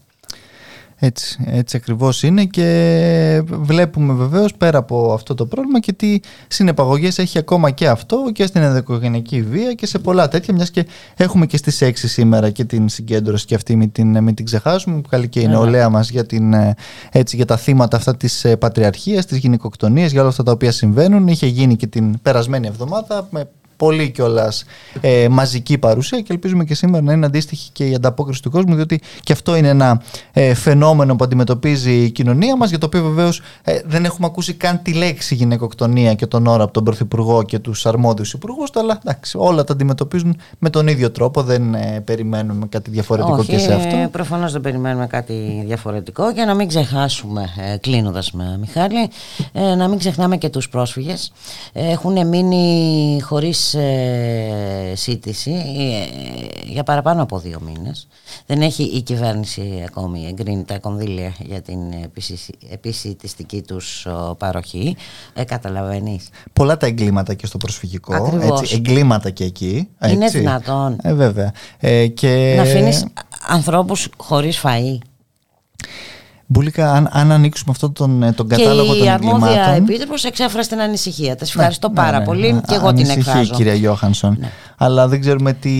Έτσι, 1.04 1.38
έτσι 1.46 1.78
ακριβώς 1.78 2.24
είναι 2.24 2.46
και 2.46 3.44
βλέπουμε 3.46 4.14
βεβαίως 4.14 4.54
πέρα 4.54 4.78
από 4.78 5.14
αυτό 5.14 5.36
το 5.36 5.46
πρόβλημα 5.46 5.80
και 5.80 5.94
τι 5.94 6.20
συνεπαγωγές 6.48 7.20
έχει 7.20 7.38
ακόμα 7.38 7.72
και 7.72 7.88
αυτό 7.88 8.30
και 8.34 8.46
στην 8.46 8.62
ενδοοικογενειακή 8.62 9.42
βία 9.42 9.74
και 9.74 9.86
σε 9.86 10.00
πολλά 10.00 10.28
τέτοια 10.28 10.54
μιας 10.54 10.72
και 10.72 10.88
έχουμε 11.16 11.46
και 11.46 11.58
στις 11.58 11.80
6 11.84 11.92
σήμερα 11.94 12.50
και 12.50 12.64
την 12.64 12.90
συγκέντρωση 12.90 13.46
και 13.46 13.56
αυτή 13.56 13.76
μην 13.76 13.92
την, 13.92 14.24
μην 14.24 14.36
την 14.36 14.46
ξεχάσουμε 14.46 15.02
που 15.02 15.10
καλή 15.10 15.28
και 15.28 15.40
η 15.40 15.48
νεολαία 15.48 15.90
μας 15.90 16.10
για, 16.10 16.26
την, 16.26 16.54
ε, 16.54 16.76
έτσι, 17.12 17.36
για 17.36 17.46
τα 17.46 17.58
θύματα 17.58 17.98
αυτά 17.98 18.18
της 18.18 18.46
ε, 18.46 18.56
πατριαρχίας, 18.56 19.26
της 19.26 19.38
γυναικοκτονίας 19.38 20.12
για 20.12 20.20
όλα 20.20 20.30
αυτά 20.30 20.44
τα 20.44 20.52
οποία 20.52 20.72
συμβαίνουν. 20.72 21.28
Είχε 21.28 21.48
γίνει 21.48 21.76
και 21.76 21.88
την 21.88 22.22
περασμένη 22.22 22.68
εβδομάδα 22.68 23.28
με 23.32 23.50
πολύ 23.82 24.10
κιόλας 24.10 24.64
ε, 25.02 25.28
μαζική 25.30 25.78
παρουσία 25.78 26.22
και 26.22 26.34
ελπίζουμε 26.34 26.64
και 26.64 26.76
σήμερα 26.76 27.04
να 27.04 27.14
είναι 27.14 27.26
αντίστοιχη 27.26 27.70
και 27.72 27.86
η 27.86 27.94
ανταπόκριση 27.96 28.42
του 28.42 28.52
κόσμου, 28.52 28.76
διότι 28.76 29.02
και 29.24 29.34
αυτό 29.34 29.56
είναι 29.56 29.68
ένα 29.68 30.02
ε, 30.32 30.54
φαινόμενο 30.54 31.16
που 31.16 31.24
αντιμετωπίζει 31.24 31.92
η 31.92 32.12
κοινωνία 32.12 32.56
μας, 32.56 32.70
για 32.70 32.78
το 32.78 32.86
οποίο 32.86 33.02
βεβαίως 33.04 33.42
ε, 33.64 33.80
δεν 33.86 34.06
έχουμε 34.06 34.28
ακούσει 34.28 34.54
καν 34.54 34.82
τη 34.82 34.94
λέξη 34.94 35.36
γυναικοκτονία 35.36 36.14
και 36.14 36.26
τον 36.26 36.48
όρο 36.48 36.64
από 36.64 36.74
τον 36.74 36.84
Πρωθυπουργό 36.84 37.44
και 37.44 37.60
τους 37.60 37.86
αρμόδιους 37.86 38.34
υπουργούς, 38.34 38.70
αλλά 38.76 39.00
εντάξει, 39.06 39.38
όλα 39.40 39.64
τα 39.64 39.74
αντιμετωπίζουν 39.74 40.38
με 40.60 40.70
τον 40.70 40.88
ίδιο 40.88 41.12
τρόπο, 41.12 41.44
δεν 41.44 41.74
ε, 41.74 42.02
περιμένουμε 42.06 42.66
κάτι 42.70 42.90
διαφορετικό 42.92 43.36
Όχι, 43.38 43.50
και 43.52 43.58
σε 43.58 43.74
αυτό. 43.74 43.96
ε, 43.96 44.08
προφανώς 44.12 44.52
δεν 44.52 44.62
περιμένουμε 44.62 45.08
κάτι 45.08 45.64
διαφορετικό 45.66 46.34
και 46.34 46.44
να 46.44 46.54
μην 46.54 46.68
ξεχάσουμε, 46.68 47.50
ε, 47.74 47.78
κλείνοντας 47.78 48.32
με 48.32 48.58
Μιχάλη, 48.60 49.10
ε, 49.54 49.76
να 49.76 49.88
μην 49.88 49.98
ξεχνάμε 49.98 50.38
και 50.38 50.50
τους 50.50 50.70
πρόσφυγες. 50.70 51.32
Ε, 51.74 51.92
έχουν 51.92 52.28
μείνει 52.28 53.20
χωρίς 53.24 53.71
ε, 53.74 54.94
σύντηση 54.96 55.52
ε, 55.52 56.72
για 56.72 56.84
παραπάνω 56.84 57.22
από 57.22 57.40
δύο 57.40 57.60
μήνες. 57.66 58.08
Δεν 58.46 58.62
έχει 58.62 58.84
η 58.84 59.02
κυβέρνηση 59.02 59.84
ακόμη 59.88 60.28
εγκρίνει 60.28 60.64
τα 60.64 60.80
κονδύλια 60.80 61.34
για 61.40 61.62
την 61.62 61.80
επισυ- 62.04 62.56
επισητιστική 62.70 63.62
τους 63.62 64.06
ο, 64.06 64.36
παροχή. 64.38 64.96
Ε, 65.34 65.44
καταλαβαίνεις. 65.44 66.30
Πολλά 66.54 66.78
τα 66.78 66.86
εγκλήματα 66.86 67.34
και 67.34 67.46
στο 67.46 67.58
προσφυγικό. 67.58 68.16
Ακριβώς. 68.16 68.62
Έτσι, 68.62 68.76
εγκλήματα 68.76 69.30
και 69.30 69.44
εκεί. 69.44 69.88
Είναι 70.10 70.26
έτσι. 70.26 70.38
δυνατόν. 70.38 70.98
Ε, 71.04 71.14
βέβαια. 71.14 71.54
Ε, 71.80 72.08
και... 72.08 72.54
Να 72.56 72.62
αφήνεις 72.62 73.06
ανθρώπους 73.48 74.10
χωρίς 74.18 74.62
φαΐ. 74.64 74.98
Μπουλίκα, 76.52 76.92
αν, 76.92 77.10
αν 77.12 77.32
ανοίξουμε 77.32 77.72
αυτόν 77.72 77.94
τον, 77.94 78.24
ε, 78.24 78.32
τον 78.32 78.48
κατάλογο 78.48 78.92
και 78.94 78.98
των 78.98 79.08
η 79.08 79.10
αρμόδια 79.10 79.48
εγκλημάτων. 79.50 79.84
επίτροπος 79.84 80.24
εξέφρασε 80.24 80.70
την 80.70 80.82
ανησυχία. 80.82 81.36
Τα 81.36 81.46
ευχαριστώ 81.48 81.88
Ναι, 81.88 81.94
πάρα 81.94 82.20
ναι, 82.20 82.26
πολύ 82.26 82.54
ναι. 82.54 82.60
και 82.68 82.74
εγώ 82.76 82.88
την 82.88 82.98
Ανησυχεί 82.98 83.20
εκφράζω. 83.20 83.52
η 83.54 83.56
κυρία 83.56 83.74
Γιώχανσον. 83.74 84.38
Ναι. 84.40 84.52
Αλλά 84.78 85.08
δεν 85.08 85.20
ξέρουμε 85.22 85.54
τι, 85.54 85.72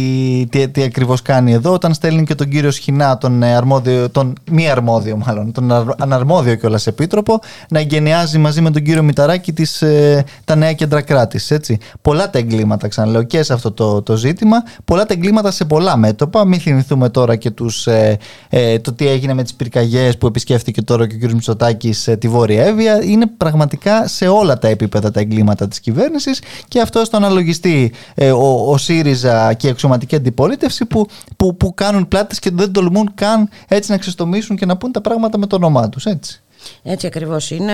τι, 0.50 0.68
τι 0.70 0.84
ακριβώς 0.84 1.22
κάνει 1.22 1.52
εδώ. 1.54 1.72
Όταν 1.74 1.94
στέλνει 1.94 2.24
και 2.24 2.36
τον 2.36 2.50
κύριο 2.50 2.72
Σχοινά, 2.72 3.18
τον, 3.18 3.44
ε, 3.44 3.56
αρμόδιο, 3.56 4.10
τον 4.10 4.34
μη 4.52 4.70
αρμόδιο 4.70 5.18
μάλλον, 5.26 5.52
τον 5.52 5.72
αρ- 5.72 6.02
αναρμόδιο 6.02 6.56
κιόλας 6.56 6.88
επίτροπο, 6.88 7.40
να 7.70 7.80
εγκαινιάζει 7.80 8.38
μαζί 8.38 8.62
με 8.62 8.72
τον 8.72 8.84
κύριο 8.84 9.04
Μηταράκη 9.04 9.54
τις, 9.54 9.82
ε, 9.82 10.24
τα 10.46 10.56
νέα 10.56 10.74
κέντρα 10.74 11.02
κράτησης. 11.02 11.78
Πολλά 12.02 12.30
τα 12.30 12.38
εγκλήματα, 12.40 12.88
ξαναλέω, 12.88 13.24
και 13.24 13.44
σε 13.44 13.54
αυτό 13.54 13.72
το, 13.72 14.02
το 14.02 14.16
ζήτημα. 14.16 14.58
Πολλά 14.86 15.06
τα 15.06 15.14
εγκλήματα 15.14 15.52
σε 15.52 15.66
πολλά 15.66 15.98
μέτωπα. 15.98 16.46
Μην 16.46 16.60
θυμηθούμε 16.60 17.10
τώρα 17.10 17.36
και 17.36 17.52
τους, 17.52 17.88
ε, 17.88 18.18
ε, 18.50 18.80
το 18.80 18.94
τι 18.94 19.08
έγινε 19.08 19.34
με 19.34 19.44
τις 19.44 19.54
πυρκαγιές 19.54 20.18
που 20.18 20.28
επισκέφθηκε 20.62 20.82
τώρα 20.82 21.08
και 21.08 21.16
ο 21.16 21.18
κύριος 21.18 21.34
Μητσοτάκης 21.34 22.10
τη 22.20 22.28
Βόρεια 22.28 22.66
Εύβοια. 22.66 23.04
Είναι 23.04 23.28
πραγματικά 23.28 24.08
σε 24.08 24.28
όλα 24.28 24.58
τα 24.58 24.68
επίπεδα 24.68 25.12
τα 25.12 25.20
εγκλήματα 25.20 25.68
της 25.68 25.80
κυβέρνησης 25.80 26.42
και 26.68 26.82
αυτό 26.82 27.06
στο 27.06 27.18
αναλογιστεί 27.18 27.94
ε, 28.16 28.32
ο, 28.32 28.72
ο 28.72 28.78
ΣΥΡΙΖΑ 28.78 29.54
και 29.54 29.68
η 29.68 29.70
αξιωματική 29.70 30.16
αντιπολίτευση 30.16 30.86
που, 30.86 31.08
που, 31.38 31.58
που 31.58 31.74
κάνουν 31.74 32.08
πλάτες 32.08 32.40
και 32.40 32.50
δεν 32.54 32.72
τολμούν 32.72 33.12
καν 33.16 33.50
έτσι 33.68 33.92
να 33.92 33.98
ξεστομίσουν 33.98 34.56
και 34.56 34.66
να 34.66 34.78
πούν 34.78 34.92
τα 34.92 35.02
πράγματα 35.02 35.38
με 35.38 35.48
το 35.48 35.56
όνομά 35.56 35.90
τους. 35.90 36.06
Έτσι. 36.06 36.42
Έτσι 36.84 37.08
ακριβώς 37.08 37.52
είναι 37.52 37.74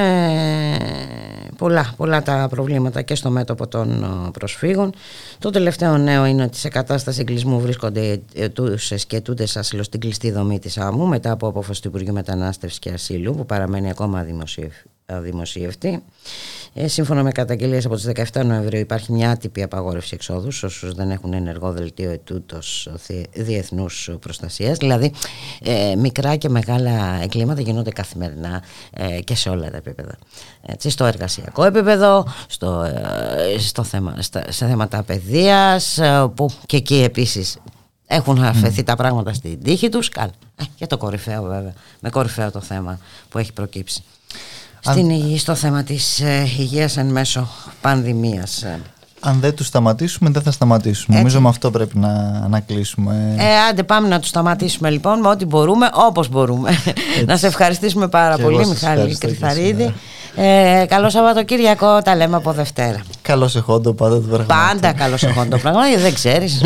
πολλά, 1.57 1.93
πολλά 1.97 2.23
τα 2.23 2.47
προβλήματα 2.49 3.01
και 3.01 3.15
στο 3.15 3.29
μέτωπο 3.29 3.67
των 3.67 4.03
ε, 4.03 4.31
προσφύγων. 4.31 4.93
Το 5.39 5.49
τελευταίο 5.49 5.97
νέο 5.97 6.25
είναι 6.25 6.43
ότι 6.43 6.57
σε 6.57 6.69
κατάσταση 6.69 7.19
εγκλισμού 7.21 7.59
βρίσκονται 7.59 8.21
ετούσες 8.33 9.05
και 9.05 9.15
ετούντες 9.15 9.57
άσυλος 9.57 9.85
στην 9.85 9.99
κλειστή 9.99 10.31
δομή 10.31 10.59
της 10.59 10.77
άμμου 10.77 11.05
μετά 11.05 11.31
από 11.31 11.47
απόφαση 11.47 11.81
του 11.81 11.87
Υπουργείου 11.87 12.13
Μετανάστευσης 12.13 12.79
και 12.79 12.89
Ασύλου 12.89 13.35
που 13.35 13.45
παραμένει 13.45 13.89
ακόμα 13.89 14.19
αδημοσιευ- 14.19 14.85
αδημοσιευτή. 15.05 16.03
Ε, 16.79 16.87
σύμφωνα 16.87 17.23
με 17.23 17.31
καταγγελίες 17.31 17.85
από 17.85 17.95
τις 17.95 18.09
17 18.33 18.45
Νοεμβρίου 18.45 18.79
υπάρχει 18.79 19.11
μια 19.11 19.31
άτυπη 19.31 19.63
απαγόρευση 19.63 20.13
εξόδους 20.13 20.63
όσους 20.63 20.93
δεν 20.93 21.11
έχουν 21.11 21.33
ενεργό 21.33 21.71
δελτίο 21.71 22.11
ετούτος 22.11 22.89
διεθνούς 23.33 24.09
προστασίας. 24.19 24.77
Δηλαδή 24.77 25.11
ε, 25.63 25.95
μικρά 25.95 26.35
και 26.35 26.49
μεγάλα 26.49 27.19
εγκλήματα 27.21 27.61
γίνονται 27.61 27.91
καθημερινά 27.91 28.63
ε, 28.93 29.19
και 29.21 29.35
σε 29.35 29.49
όλα 29.49 29.71
τα 29.71 29.77
επίπεδα. 29.77 30.17
Έτσι, 30.61 30.89
στο 30.89 31.05
εργασιακό 31.05 31.63
επίπεδο, 31.63 32.27
στο, 32.47 32.83
ε, 32.83 33.59
στο 33.59 33.83
θέμα, 33.83 34.15
στα, 34.19 34.51
σε 34.51 34.67
θέματα 34.67 35.03
παιδείας 35.03 35.97
ε, 35.97 36.31
που 36.35 36.49
και 36.65 36.77
εκεί 36.77 36.95
επίσης 36.95 37.57
έχουν 38.07 38.43
αφαιθεί 38.43 38.83
τα 38.83 38.95
πράγματα 38.95 39.33
στην 39.33 39.63
τύχη 39.63 39.89
τους. 39.89 40.09
Καλά. 40.09 40.31
Ε, 40.55 40.63
και 40.75 40.87
το 40.87 40.97
κορυφαίο 40.97 41.41
βέβαια, 41.41 41.73
με 41.99 42.09
κορυφαίο 42.09 42.51
το 42.51 42.59
θέμα 42.61 42.99
που 43.29 43.37
έχει 43.37 43.53
προκύψει. 43.53 44.03
Στην, 44.91 45.09
υγεία- 45.09 45.39
στο 45.39 45.55
θέμα 45.55 45.83
της 45.83 46.19
ε, 46.19 46.47
υγείας 46.59 46.97
εν 46.97 47.05
μέσω 47.05 47.47
πανδημίας. 47.81 48.61
Ε, 48.63 48.79
Αν 49.19 49.39
δεν 49.39 49.55
τους 49.55 49.67
σταματήσουμε, 49.67 50.29
δεν 50.29 50.41
θα 50.41 50.51
σταματήσουμε. 50.51 51.17
Νομίζω 51.17 51.41
με 51.41 51.49
αυτό 51.49 51.71
πρέπει 51.71 51.97
να, 51.97 52.45
να 52.49 52.59
κλείσουμε. 52.59 53.35
Ε, 53.37 53.43
άντε 53.69 53.83
πάμε 53.83 54.07
να 54.07 54.19
τους 54.19 54.29
σταματήσουμε 54.29 54.89
λοιπόν 54.89 55.19
με 55.19 55.27
ό,τι 55.27 55.45
μπορούμε, 55.45 55.89
όπως 55.93 56.29
μπορούμε. 56.29 56.69
να 57.25 57.37
σε 57.37 57.47
ευχαριστήσουμε 57.47 58.07
πάρα 58.07 58.35
Και 58.35 58.41
εγώ 58.41 58.51
πολύ 58.51 58.63
σας 58.65 58.73
Μιχάλη 58.73 58.91
ευχαριστώ 58.99 59.27
και 59.27 59.33
Κρυθαρίδη. 59.33 59.93
Σήμερα. 60.37 60.79
Ε, 60.81 60.85
καλό 60.85 61.09
Σαββατοκύριακο, 61.09 62.01
τα 62.01 62.15
λέμε 62.15 62.35
από 62.35 62.51
Δευτέρα. 62.51 63.01
Καλώς 63.21 63.55
εχόντο 63.55 63.93
πάντα 63.93 64.15
το 64.15 64.27
πράγμα. 64.27 64.45
Πάντα 64.45 64.93
καλό 64.93 65.15
εχόντο 65.21 65.49
το 65.49 65.57
πράγμα, 65.57 65.87
γιατί 65.87 66.01
δεν 66.01 66.13
ξέρεις. 66.13 66.61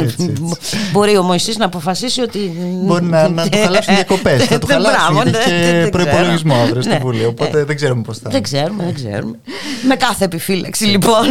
Μπορεί 0.92 1.18
ο 1.18 1.24
Μωυσής 1.24 1.58
να 1.58 1.66
αποφασίσει 1.66 2.22
ότι. 2.22 2.40
Μπορεί 2.84 3.04
να, 3.04 3.30
να 3.30 3.50
του 3.50 3.58
χαλάσουν 3.64 3.96
διακοπές. 3.96 4.44
θα 4.46 4.60
του 4.60 4.68
Δεν- 4.72 4.76
χαλάσουν 4.76 5.14
μπράβο, 5.14 5.30
γιατί 5.30 5.50
ναι, 5.50 5.56
έχει 5.56 5.62
δεν 5.72 5.84
και 5.84 5.90
ξέρω. 5.90 6.04
προπολογισμό 6.12 6.56
αύριο 6.56 6.82
στη 6.82 6.92
Ναι. 6.92 7.00
Βουλή. 7.00 7.26
Οπότε 7.26 7.60
Ε, 7.60 7.64
δεν 7.64 7.76
ξέρουμε 7.76 8.02
πώς 8.02 8.18
θα 8.18 8.30
Δεν 8.30 8.42
ξέρουμε, 8.44 8.84
δεν 8.84 8.94
ξέρουμε. 8.94 9.40
Με 9.88 9.96
κάθε 9.96 10.26
επιφύλαξη 10.26 10.84
λοιπόν 10.86 11.24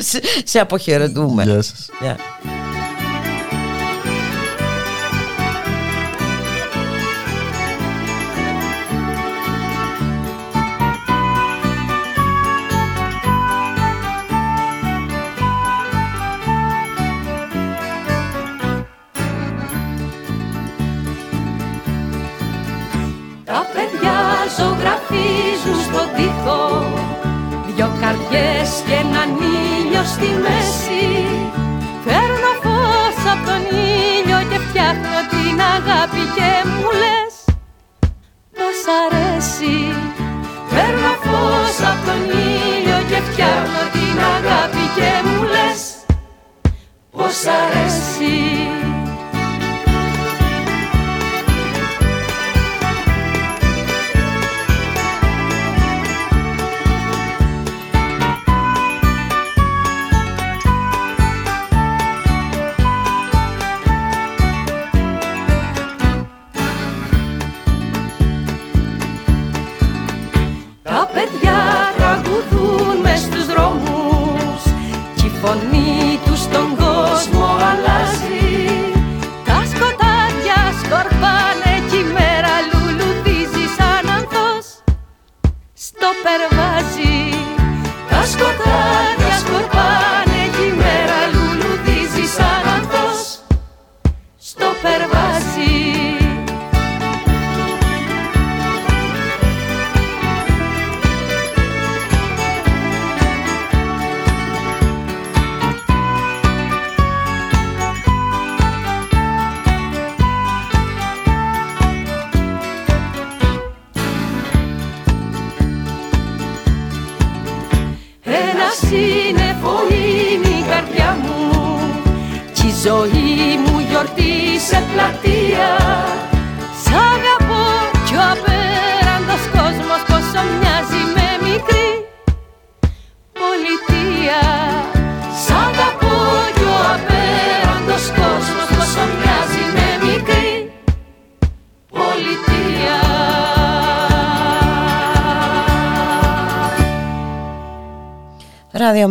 σε, 0.00 0.20
σε 0.50 0.58
αποχαιρετούμε. 0.58 1.42
Γεια 1.44 1.62
σας. 1.62 1.88
Πως 38.70 38.84
αρέσει 38.86 40.09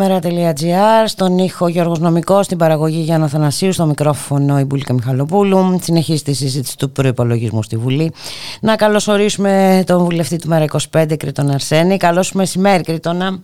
Ραδιομέρα.gr, 0.08 1.04
στον 1.06 1.38
ήχο 1.38 1.68
Γιώργος 1.68 2.00
Νομικός, 2.00 2.46
στην 2.46 2.58
παραγωγή 2.58 3.02
Γιάννα 3.02 3.28
Θανασίου, 3.28 3.74
στο 3.74 3.86
μικρόφωνο 3.86 4.60
η 4.60 4.64
Μπουλίκα 4.64 4.94
Μιχαλοπούλου. 4.94 5.80
Συνεχίζει 5.82 6.24
τη 6.24 6.34
συζήτηση 6.34 6.78
του 6.78 6.92
προπολογισμού 6.92 7.64
στη 7.64 7.78
Βουλή. 7.78 8.14
Να 8.62 8.76
καλωσορίσουμε 8.76 9.84
τον 9.86 10.04
βουλευτή 10.04 10.38
του 10.38 10.48
Μέρα 10.48 10.66
25, 10.92 11.16
Κρήτον 11.20 11.50
Αρσένη. 11.50 11.98
Καλώς 11.98 12.34
μεσημέρι, 12.34 12.84
Κρήτονα. 12.84 13.40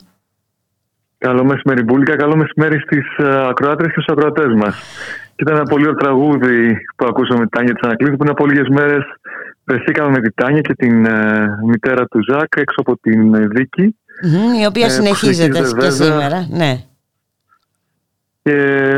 Καλό 1.18 1.44
μεσημέρι, 1.44 1.84
Μπούλικα. 1.84 2.16
Καλό 2.16 2.36
μεσημέρι 2.36 2.80
στις 2.80 3.06
ακροάτρε 3.50 3.86
και 3.86 3.92
στους 3.92 4.08
ακροατές 4.08 4.54
μας. 4.54 4.76
Και 5.36 5.44
ήταν 5.44 5.56
ένα 5.56 5.64
πολύ 5.64 5.84
ωραίο 5.84 5.96
τραγούδι 5.98 6.78
που 6.96 7.06
ακούσαμε 7.10 7.40
την 7.40 7.50
Τάνια 7.50 7.74
της 7.74 7.82
Ανακλήδη 7.84 8.16
που 8.18 8.24
είναι 8.24 8.32
από 8.32 8.46
λίγες 8.46 8.68
μέρες 8.68 9.04
βρεθήκαμε 9.66 10.10
με 10.10 10.20
την 10.20 10.32
Τάνια 10.36 10.62
και 10.62 10.74
την 10.74 11.06
ε, 11.06 11.48
μητέρα 11.66 12.06
του 12.06 12.20
Ζακ 12.30 12.56
έξω 12.56 12.76
από 12.80 12.98
την 12.98 13.34
ε, 13.34 13.48
δίκη. 13.48 13.96
Μμμ, 14.24 14.54
η 14.62 14.66
οποία 14.66 14.86
Ε, 14.86 14.90
συνεχίζεται 14.90 15.44
συνεχίζεται 15.44 15.80
και 15.80 15.90
βέβαια. 15.90 15.92
σήμερα. 15.92 16.48
Ναι. 16.50 16.78
Και 18.44 18.52
ε, 18.52 18.96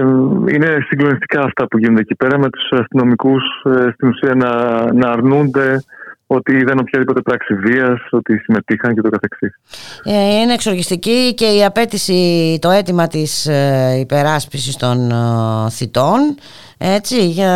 είναι 0.53 0.77
συγκλονιστικά 0.87 1.41
αυτά 1.41 1.67
που 1.67 1.77
γίνονται 1.77 2.01
εκεί 2.01 2.15
πέρα 2.15 2.37
με 2.37 2.49
τους 2.49 2.79
αστυνομικούς 2.79 3.43
ε, 3.63 3.91
στην 3.93 4.07
ουσία 4.07 4.35
να, 4.35 4.51
να 4.93 5.09
αρνούνται 5.09 5.83
ότι 6.27 6.55
είδαν 6.55 6.79
οποιαδήποτε 6.79 7.21
πράξη 7.21 7.53
βίας, 7.53 7.99
ότι 8.11 8.37
συμμετείχαν 8.37 8.95
και 8.95 9.01
το 9.01 9.09
καθεξής. 9.09 9.59
Ε, 10.03 10.39
Είναι 10.41 10.53
εξοργιστική 10.53 11.33
και 11.33 11.45
η 11.45 11.65
απέτηση, 11.65 12.57
το 12.61 12.69
αίτημα 12.69 13.07
της 13.07 13.45
ε, 13.45 13.95
υπεράσπισης 13.99 14.75
των 14.75 15.11
ε, 15.11 15.69
θητών 15.69 16.35
έτσι, 16.77 17.27
για 17.27 17.47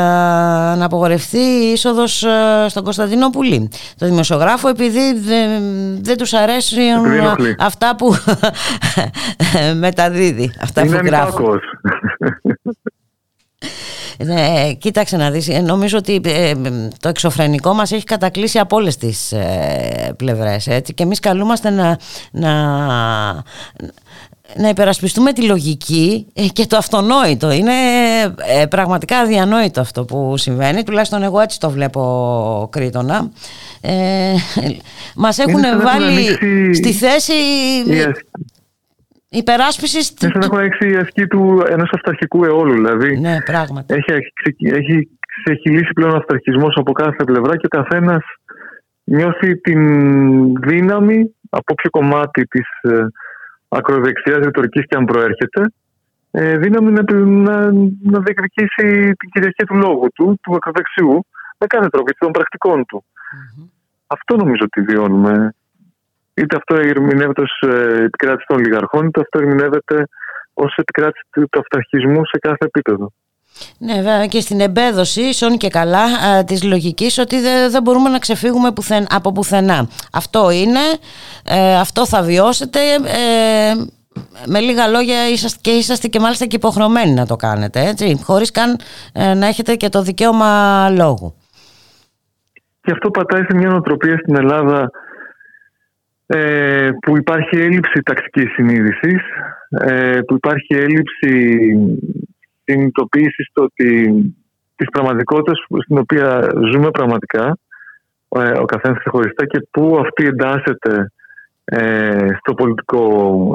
να 0.77 0.85
απογορευτεί 0.85 1.37
η 1.37 1.71
είσοδος 1.71 2.23
ε, 2.23 2.65
στον 2.69 2.83
Κωνσταντινόπουλη. 2.83 3.69
Το 3.97 4.05
δημοσιογράφο 4.05 4.67
επειδή 4.67 5.13
δεν, 5.13 5.49
δεν 6.03 6.17
τους 6.17 6.33
αρέσουν 6.33 6.79
Επειδή 6.79 7.17
ενοχλεί. 7.17 7.55
αυτά 7.59 7.95
που 7.95 8.15
μεταδίδει, 9.85 10.53
αυτά 10.61 10.85
είναι 10.85 10.97
που 10.97 11.05
γράφει. 11.05 11.43
ανυπάκοος. 14.21 14.63
Ναι, 14.63 14.73
κοίταξε 14.73 15.17
να 15.17 15.31
δεις, 15.31 15.49
ε, 15.49 15.59
νομίζω 15.59 15.97
ότι 15.97 16.21
ε, 16.25 16.53
το 16.99 17.09
εξωφρενικό 17.09 17.73
μας 17.73 17.91
έχει 17.91 18.03
κατακλείσει 18.03 18.59
από 18.59 18.75
όλες 18.75 18.97
τις 18.97 19.31
ε, 19.31 20.13
πλευρές 20.17 20.67
έτσι, 20.67 20.93
και 20.93 21.03
εμείς 21.03 21.19
καλούμαστε 21.19 21.69
να, 21.69 21.97
να, 22.31 22.53
να 24.55 24.69
υπερασπιστούμε 24.69 25.33
τη 25.33 25.41
λογική 25.41 26.25
ε, 26.33 26.47
και 26.47 26.65
το 26.65 26.77
αυτονόητο. 26.77 27.51
Είναι 27.51 27.71
ε, 28.61 28.65
πραγματικά 28.65 29.17
αδιανόητο 29.17 29.81
αυτό 29.81 30.05
που 30.05 30.37
συμβαίνει, 30.37 30.83
τουλάχιστον 30.83 31.23
εγώ 31.23 31.39
έτσι 31.39 31.59
το 31.59 31.69
βλέπω 31.69 32.69
Κρήτονα. 32.71 33.31
Ε, 33.81 33.91
μας 35.15 35.37
έχουν 35.37 35.51
σαν 35.51 35.61
να 35.61 35.67
έχουν 35.67 35.81
βάλει 35.81 36.05
ανοίξει 36.05 36.73
στη 36.73 36.93
θέση 36.93 37.33
Η 37.33 38.13
ασκ- 39.31 39.49
υπεράσπισης 39.49 40.09
Είναι 40.09 40.31
σαν 40.31 40.39
να 40.39 40.45
έχουν 40.45 40.57
ανοίξει 40.57 40.89
η 40.89 40.95
ασκή 40.95 41.27
του 41.27 41.63
ενός 41.69 41.89
αυταρχικού 41.93 42.43
αιώλου. 42.45 42.73
Δηλαδή 42.73 43.19
Ναι, 43.19 43.37
πράγματι. 43.45 43.93
έχει, 43.93 44.31
ξε- 44.33 44.73
έχει 44.79 45.09
ξεχυλήσει 45.43 45.93
πλέον 45.93 46.11
ο 46.13 46.17
αυταρχισμός 46.17 46.73
από 46.77 46.91
κάθε 46.91 47.23
πλευρά 47.23 47.57
και 47.57 47.65
ο 47.65 47.81
καθένας 47.81 48.23
νιώθει 49.03 49.57
την 49.57 49.81
δύναμη 50.61 51.35
από 51.49 51.63
όποιο 51.73 51.89
κομμάτι 51.89 52.43
της 52.45 52.67
ε, 52.81 53.05
ακροδεξιάς 53.69 54.37
ρητορικής 54.45 54.85
και 54.87 54.95
αν 54.95 55.05
προέρχεται 55.05 55.61
ε, 56.31 56.57
δύναμη 56.57 56.91
να, 56.91 57.03
να, 57.25 57.71
να 58.03 58.19
διεκδικήσει 58.19 59.13
την 59.19 59.29
κυριαρχία 59.31 59.65
του 59.65 59.75
λόγου 59.75 60.07
του, 60.15 60.39
του 60.43 60.55
ακροδεξιού 60.55 61.25
με 61.57 61.67
κάθε 61.67 61.87
τρόπο 61.89 62.05
και 62.09 62.15
των 62.19 62.31
πρακτικών 62.31 62.85
του. 62.85 63.03
Αυτό 64.07 64.35
νομίζω 64.35 64.63
ότι 64.65 64.81
βιώνουμε. 64.81 65.55
Είτε 66.41 66.55
αυτό 66.55 66.75
ερμηνεύεται 66.75 67.41
ως 67.41 67.69
ε, 67.69 68.03
επικράτηση 68.03 68.45
των 68.47 68.57
ολιγαρχών, 68.57 69.05
είτε 69.05 69.21
αυτό 69.21 69.39
ερμηνεύεται 69.39 70.07
ως 70.53 70.75
επικράτηση 70.75 71.23
του 71.31 71.47
του 71.51 71.59
αυταρχισμού 71.59 72.25
σε 72.25 72.37
κάθε 72.41 72.65
επίπεδο. 72.65 73.11
Ναι, 73.77 73.93
βέβαια 73.93 74.25
και 74.25 74.39
στην 74.39 74.59
εμπέδωση, 74.59 75.21
ίσον 75.21 75.57
και 75.57 75.67
καλά, 75.67 76.03
α, 76.03 76.43
της 76.43 76.63
λογικής 76.63 77.17
ότι 77.17 77.39
δεν, 77.39 77.71
δεν 77.71 77.81
μπορούμε 77.81 78.09
να 78.09 78.19
ξεφύγουμε 78.19 78.71
πουθεν, 78.71 79.05
από 79.09 79.31
πουθενά. 79.31 79.87
Αυτό 80.13 80.51
είναι, 80.51 80.79
ε, 81.45 81.79
αυτό 81.79 82.05
θα 82.05 82.21
βιώσετε, 82.21 82.79
ε, 82.93 83.73
με 84.45 84.59
λίγα 84.59 84.87
λόγια 84.87 85.29
είσαστε 85.29 85.59
και 85.61 85.71
είσαστε 85.71 86.07
και 86.07 86.19
μάλιστα 86.19 86.45
και 86.45 86.55
υποχρεωμένοι 86.55 87.13
να 87.13 87.25
το 87.25 87.35
κάνετε, 87.35 87.79
έτσι, 87.87 88.19
χωρίς 88.23 88.51
καν 88.51 88.79
ε, 89.13 89.33
να 89.33 89.47
έχετε 89.47 89.75
και 89.75 89.89
το 89.89 90.01
δικαίωμα 90.01 90.89
λόγου. 90.89 91.35
Και 92.81 92.91
αυτό 92.91 93.11
πατάει 93.11 93.41
σε 93.41 93.55
μια 93.55 93.67
νοοτροπία 93.67 94.17
στην 94.17 94.35
Ελλάδα 94.35 94.91
ε, 96.33 96.89
που 97.01 97.17
υπάρχει 97.17 97.57
έλλειψη 97.57 98.01
ταξικής 98.03 98.53
συνείδησης, 98.53 99.21
ε, 99.69 100.19
που 100.27 100.35
υπάρχει 100.35 100.73
έλλειψη 100.75 101.33
συνειδητοποίησης 102.63 103.49
το 103.53 103.63
ότι 103.63 104.13
της 104.75 104.89
πραγματικότητας 104.89 105.65
στην 105.83 105.97
οποία 105.97 106.49
ζούμε 106.71 106.91
πραγματικά 106.91 107.57
ε, 108.29 108.59
ο 108.59 108.65
καθένας 108.65 108.99
ξεχωριστά 108.99 109.45
και 109.45 109.67
πού 109.71 109.97
αυτή 109.99 110.25
εντάσσεται 110.25 111.11
ε, 111.63 112.27
στο 112.39 112.53
πολιτικό 112.53 113.03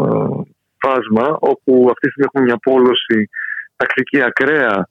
ε, 0.07 0.51
φάσμα 0.79 1.37
όπου 1.41 1.87
αυτή 1.91 2.07
τη 2.07 2.11
στιγμή 2.11 2.27
έχουμε 2.27 2.45
μια 2.45 2.59
πόλωση 2.63 3.29
ταξική 3.77 4.23
ακραία 4.23 4.89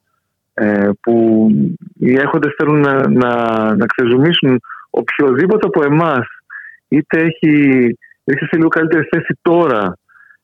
ε, 0.54 0.90
που 1.00 1.46
οι 1.94 2.14
έχοντες 2.14 2.54
θέλουν 2.56 2.80
να, 2.80 3.08
να, 3.08 3.32
να 3.74 3.86
ξεζουμίσουν 3.86 4.60
οποιοδήποτε 4.90 5.66
από 5.66 5.84
εμάς 5.84 6.26
είτε 6.88 7.20
έχει 7.20 7.52
βρίσκεται 8.24 8.50
σε 8.50 8.56
λίγο 8.56 8.68
καλύτερη 8.68 9.08
θέση 9.10 9.38
τώρα 9.42 9.98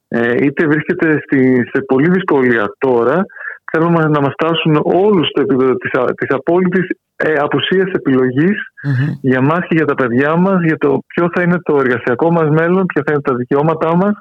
ε, 0.08 0.44
είτε 0.44 0.66
βρίσκεται 0.66 1.20
στη, 1.24 1.68
σε 1.72 1.82
πολύ 1.86 2.10
δυσκολία 2.10 2.74
τώρα 2.78 3.24
θέλουν 3.72 3.92
να 3.92 4.20
μας 4.20 4.32
φτάσουν 4.32 4.80
όλους 4.82 5.28
στο 5.28 5.40
επίπεδο 5.40 5.74
της, 5.74 5.90
α- 6.00 6.14
της 6.14 6.28
απόλυτης 6.30 6.86
ε, 7.16 7.32
απουσίας 7.32 7.90
επιλογής 7.90 8.56
για 9.20 9.40
μας 9.40 9.60
και 9.68 9.74
για 9.76 9.84
τα 9.84 9.94
παιδιά 9.94 10.36
μας 10.36 10.64
για 10.64 10.76
το 10.76 10.98
ποιο 11.06 11.30
θα 11.34 11.42
είναι 11.42 11.58
το 11.62 11.76
εργασιακό 11.76 12.30
μας 12.30 12.48
μέλλον, 12.50 12.86
ποια 12.86 13.02
θα 13.06 13.12
είναι 13.12 13.22
τα 13.22 13.34
δικαιώματά 13.34 13.96
μας 13.96 14.14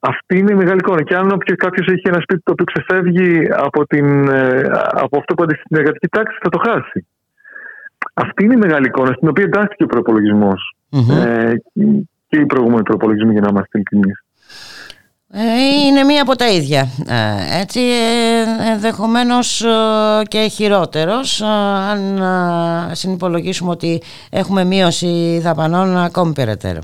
αυτή 0.00 0.38
είναι 0.38 0.52
η 0.52 0.56
μεγάλη 0.56 0.78
εικόνα. 0.78 1.02
Και 1.02 1.16
αν 1.16 1.38
κάποιος 1.56 1.86
έχει 1.86 2.02
ένα 2.04 2.20
σπίτι 2.20 2.42
το 2.42 2.52
οποίο 2.52 2.64
ξεφεύγει 2.64 3.48
από, 3.50 3.86
την, 3.86 4.28
ε, 4.28 4.68
από 5.04 5.18
αυτό 5.18 5.34
που 5.34 5.42
αντιστοιχεί 5.42 5.66
στην 5.66 5.78
εργατική 5.78 6.08
τάξη, 6.08 6.38
θα 6.42 6.48
το 6.48 6.58
χάσει. 6.66 7.06
Αυτή 8.22 8.44
είναι 8.44 8.54
η 8.54 8.56
μεγάλη 8.56 8.86
εικόνα 8.86 9.12
στην 9.12 9.28
οποία 9.28 9.44
εντάσσεται 9.44 9.84
ο 9.84 9.86
προπολογισμός. 9.86 10.76
Ε, 11.24 11.52
και 12.28 12.36
οι 12.40 12.46
προηγούμενοι 12.46 12.82
προπολογισμοί, 12.82 13.32
για 13.32 13.40
να 13.40 13.48
είμαστε 13.48 13.78
ειλικρινείς. 13.78 14.25
Ε, 15.32 15.40
είναι 15.86 16.02
μία 16.02 16.22
από 16.22 16.36
τα 16.36 16.48
ίδια. 16.48 16.90
Ε, 17.06 17.60
έτσι, 17.60 17.80
ε, 17.80 18.70
ενδεχομένως 18.72 19.62
ε, 19.62 19.68
και 20.28 20.48
χειρότερος, 20.52 21.40
ε, 21.40 21.44
αν 21.90 22.16
ε, 22.90 22.94
συνυπολογίσουμε 22.94 23.70
ότι 23.70 24.02
έχουμε 24.30 24.64
μείωση 24.64 25.38
δαπανών 25.42 25.96
ακόμη 25.98 26.32
περαιτέρω. 26.32 26.80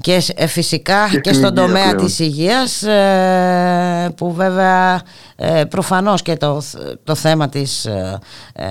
Και 0.00 0.22
ε, 0.34 0.46
φυσικά 0.46 1.08
και, 1.08 1.32
στην 1.32 1.34
στον 1.34 1.50
υγεία 1.52 1.62
τομέα 1.62 1.90
πλέον. 1.90 2.06
της 2.06 2.18
υγείας 2.18 2.82
ε, 2.82 4.12
που 4.16 4.32
βέβαια 4.32 5.02
ε, 5.36 5.64
προφανώς 5.64 6.22
και 6.22 6.36
το, 6.36 6.62
το 7.04 7.14
θέμα 7.14 7.48
της 7.48 7.84
ε, 7.84 8.18
ε, 8.52 8.66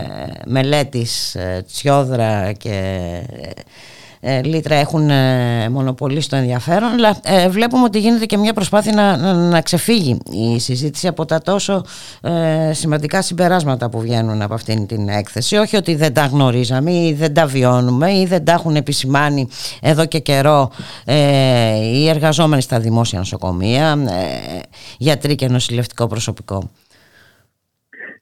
μελέτης 0.46 1.36
ε, 1.36 1.66
Τσιόδρα 1.72 2.52
και 2.52 2.70
ε, 3.42 3.50
Λίτρα 4.44 4.76
έχουν 4.76 5.10
ε, 5.10 5.70
μονοπολίσει 5.70 6.30
το 6.30 6.36
ενδιαφέρον 6.36 6.92
αλλά 6.92 7.18
ε, 7.24 7.50
βλέπουμε 7.50 7.84
ότι 7.84 8.00
γίνεται 8.00 8.26
και 8.26 8.38
μια 8.38 8.54
προσπάθεια 8.54 8.94
να, 8.94 9.18
να, 9.18 9.34
να 9.34 9.62
ξεφύγει 9.62 10.18
η 10.32 10.60
συζήτηση 10.60 11.08
από 11.08 11.26
τα 11.26 11.42
τόσο 11.42 11.86
ε, 12.22 12.74
σημαντικά 12.74 13.22
συμπεράσματα 13.22 13.90
που 13.90 14.00
βγαίνουν 14.00 14.42
από 14.42 14.54
αυτήν 14.54 14.88
την 14.88 15.10
έκθεση. 15.10 15.56
Όχι 15.56 15.76
ότι 15.76 15.96
δεν 15.96 16.14
τα 16.14 16.26
γνωρίζαμε 16.26 16.94
ή 16.94 17.14
δεν 17.14 17.34
τα 17.34 17.46
βιώνουμε 17.46 18.14
ή 18.14 18.26
δεν 18.26 18.46
τα 18.46 18.52
έχουν 18.52 18.76
επισημάνει 18.76 19.48
εδώ 19.82 20.06
και 20.06 20.20
καιρό 20.20 20.72
ε, 21.06 21.76
οι 21.76 22.10
εργαζόμενοι 22.10 22.62
στα 22.62 22.80
δημόσια 22.80 23.20
νοσοκομεία 23.20 23.98
ε, 24.10 24.60
γιατροί 24.98 25.36
και 25.36 25.48
νοσηλευτικό 25.48 26.08
προσωπικό 26.08 26.70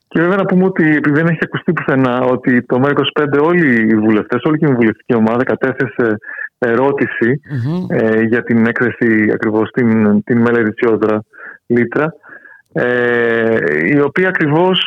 Και 0.08 0.20
βέβαια 0.20 0.36
να 0.36 0.44
πούμε 0.44 0.64
ότι 0.64 0.96
επειδή 0.96 1.14
δεν 1.14 1.26
έχει 1.26 1.38
ακουστεί 1.42 1.72
πουθενά 1.72 2.20
ότι 2.20 2.62
το 2.62 2.80
ΜΕΡΑ25 2.82 3.42
όλοι 3.42 3.88
οι 3.88 3.94
βουλευτές, 3.94 4.42
όλη 4.42 4.58
και 4.58 4.66
η 4.66 4.74
βουλευτική 4.74 5.14
ομάδα 5.14 5.44
κατέθεσε 5.44 6.18
ερώτηση 6.58 7.40
ε, 7.88 8.22
για 8.22 8.42
την 8.42 8.66
έκθεση 8.66 9.30
ακριβώς 9.32 9.70
την, 9.70 10.22
την 10.22 10.38
μελέτη 10.38 10.74
Τσιόδρα 10.74 11.22
Λίτρα. 11.66 12.14
Ε, 12.72 13.56
η 13.84 14.00
οποία 14.00 14.28
ακριβώς 14.28 14.80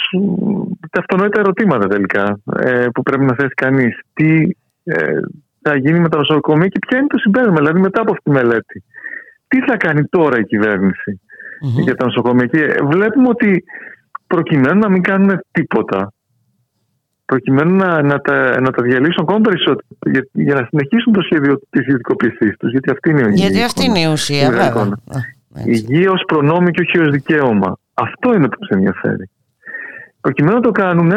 τα 0.91 0.99
αυτονόητα 0.99 1.39
ερωτήματα 1.39 1.87
τελικά 1.87 2.39
ε, 2.59 2.87
που 2.93 3.01
πρέπει 3.01 3.25
να 3.25 3.35
θέσει 3.35 3.53
κανείς. 3.55 3.99
Τι 4.13 4.41
ε, 4.83 5.19
θα 5.61 5.75
γίνει 5.75 5.99
με 5.99 6.09
τα 6.09 6.17
νοσοκομεία 6.17 6.67
και 6.67 6.79
ποια 6.87 6.97
είναι 6.97 7.07
το 7.07 7.17
συμπέρασμα, 7.17 7.55
δηλαδή 7.55 7.79
μετά 7.79 8.01
από 8.01 8.11
αυτή 8.11 8.23
τη 8.23 8.31
μελέτη. 8.31 8.83
Τι 9.47 9.61
θα 9.61 9.77
κάνει 9.77 10.05
τώρα 10.05 10.37
η 10.39 10.43
κυβερνηση 10.43 11.21
για 11.61 11.95
τα 11.95 12.05
νοσοκομεία. 12.05 12.45
Και 12.45 12.75
βλέπουμε 12.83 13.27
ότι 13.27 13.63
προκειμένου 14.35 14.79
να 14.79 14.89
μην 14.89 15.01
κάνουν 15.01 15.39
τίποτα, 15.51 16.13
προκειμένου 17.25 17.75
να, 17.75 18.01
να, 18.01 18.17
τα, 18.21 18.61
να 18.61 18.71
τα 18.71 18.81
διαλύσουν 18.83 19.23
ακόμα 19.25 19.41
περισσότερο 19.41 19.87
για, 20.11 20.27
για 20.31 20.55
να 20.55 20.67
συνεχίσουν 20.69 21.13
το 21.13 21.21
σχέδιο 21.21 21.53
της 21.69 21.81
ιδιωτικοποίησής 21.81 22.57
τους. 22.57 22.71
Γιατί 22.71 22.89
αυτή 22.91 23.09
είναι 23.09 23.21
η 23.21 23.33
γιατί 23.33 23.57
η 23.57 23.63
αυτή 23.63 23.83
εικόνα, 23.83 23.99
είναι 23.99 24.09
η 24.09 24.11
ουσία 24.11 24.49
μεγάλη 24.49 24.57
βέβαια 24.57 24.69
εικόνα. 24.69 24.97
Α, 25.15 25.19
έτσι. 25.55 25.69
Υγεία 25.71 26.11
ως 26.11 26.23
προνόμιο 26.27 26.71
και 26.71 26.81
όχι 26.81 26.99
ως 26.99 27.09
δικαίωμα. 27.11 27.77
Αυτό 27.93 28.33
είναι 28.33 28.47
που 28.49 28.57
τους 28.59 28.69
ενδιαφέρει. 28.69 29.29
Προκειμένου 30.21 30.55
να 30.55 30.61
το 30.61 30.71
κάνουν, 30.71 31.11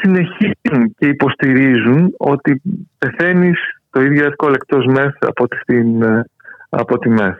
συνεχίζουν 0.00 0.94
και 0.98 1.06
υποστηρίζουν 1.06 2.14
ότι 2.18 2.62
πεθαίνεις 2.98 3.58
το 3.90 4.00
ίδιο 4.02 4.24
εύκολο 4.26 4.54
εκτός 4.54 4.86
ΜΕΘ 4.86 5.14
από 5.20 5.48
τη, 5.48 5.56
στην, 5.56 6.02
ε, 6.02 6.24
από 6.68 6.98
τη 6.98 7.08
ΜΕΘ. 7.08 7.36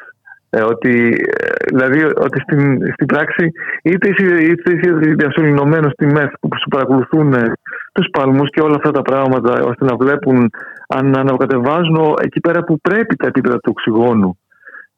Ε, 0.57 0.63
ότι, 0.63 1.25
ε, 1.41 1.49
δηλαδή 1.67 2.05
ότι 2.05 2.41
στην, 2.41 2.93
στην 2.93 3.07
πράξη 3.07 3.53
είτε 3.83 4.09
είσαι, 4.09 4.25
είτε 4.25 4.73
είσαι 4.73 4.91
διασωληνωμένο 4.93 5.89
στη 5.91 6.07
ΜΕΘ 6.07 6.31
που 6.41 6.49
σου 6.63 6.69
παρακολουθούν 6.69 7.33
ε, 7.33 7.53
τους 7.93 8.09
παλμούς 8.13 8.51
και 8.51 8.61
όλα 8.61 8.75
αυτά 8.75 8.91
τα 8.91 9.03
πράγματα 9.03 9.53
ώστε 9.53 9.85
να 9.85 9.97
βλέπουν 9.97 10.51
αν 10.89 11.19
ανακατεβάζουν 11.19 12.15
εκεί 12.23 12.41
πέρα 12.41 12.65
που 12.65 12.81
πρέπει 12.81 13.17
τα 13.17 13.27
επίπεδα 13.27 13.55
του 13.55 13.73
οξυγόνου 13.75 14.39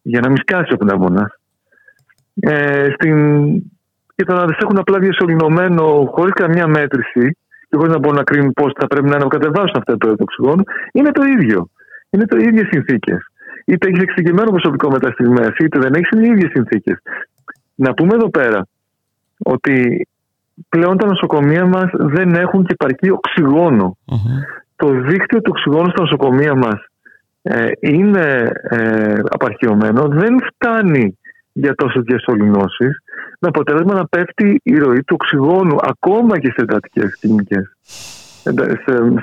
για 0.02 0.20
να 0.20 0.28
μην 0.28 0.36
σκάσει 0.36 0.72
ο 0.72 0.76
πνεύμονα. 0.76 1.38
Ε, 2.40 2.88
στην... 2.94 3.16
Και 4.14 4.24
το 4.24 4.34
να 4.34 4.46
τι 4.46 4.56
έχουν 4.62 4.78
απλά 4.78 4.98
διασωληνωμένο 4.98 6.10
χωρίς 6.14 6.32
καμιά 6.32 6.66
μέτρηση 6.66 7.36
και 7.68 7.76
χωρίς 7.76 7.92
να 7.92 7.98
μπορούν 7.98 8.16
να 8.16 8.24
κρίνουν 8.24 8.52
πώς 8.52 8.72
θα 8.78 8.86
πρέπει 8.86 9.08
να 9.08 9.16
ανακατεβάσουν 9.16 9.76
αυτά 9.76 9.82
τα 9.84 9.92
επίπεδα 9.92 10.16
του 10.16 10.26
οξυγόνου, 10.28 10.62
είναι 10.92 11.10
το 11.10 11.22
ίδιο. 11.24 11.68
Είναι 12.10 12.26
το 12.26 12.36
ίδιες 12.36 12.66
συνθήκες. 12.70 13.30
Είτε 13.68 13.88
έχεις 13.88 14.02
εξειδικευμένο 14.02 14.50
προσωπικό 14.50 14.90
με 14.90 14.98
τα 14.98 15.14
είτε 15.58 15.78
δεν 15.78 15.94
έχεις, 15.94 16.10
είναι 16.10 16.26
οι 16.26 16.30
ίδιες 16.30 16.50
συνθήκες. 16.50 16.98
Να 17.74 17.94
πούμε 17.94 18.14
εδώ 18.14 18.30
πέρα 18.30 18.66
ότι 19.38 20.06
πλέον 20.68 20.98
τα 20.98 21.06
νοσοκομεία 21.06 21.66
μας 21.66 21.90
δεν 21.92 22.34
έχουν 22.34 22.64
και 22.64 22.72
επαρκή 22.78 23.10
Το 24.76 24.90
δίκτυο 25.00 25.40
του 25.40 25.52
οξυγόνου 25.54 25.90
στα 25.90 26.02
νοσοκομεία 26.02 26.54
μας 26.54 26.86
ε, 27.42 27.70
είναι 27.80 28.50
ε, 28.62 29.14
απαρχαιωμένο, 29.28 30.08
δεν 30.08 30.36
φτάνει 30.52 31.18
για 31.52 31.74
τόσες 31.74 32.02
διασωληνώσεις, 32.02 33.02
με 33.40 33.48
αποτέλεσμα 33.48 33.94
να 33.94 34.06
πέφτει 34.06 34.60
η 34.62 34.78
ροή 34.78 35.02
του 35.04 35.16
οξυγόνου 35.20 35.76
ακόμα 35.80 36.38
και 36.38 36.48
σε 36.48 36.62
εντατικές 36.62 37.18
κλινικές. 37.20 37.76
Σε, 38.42 38.52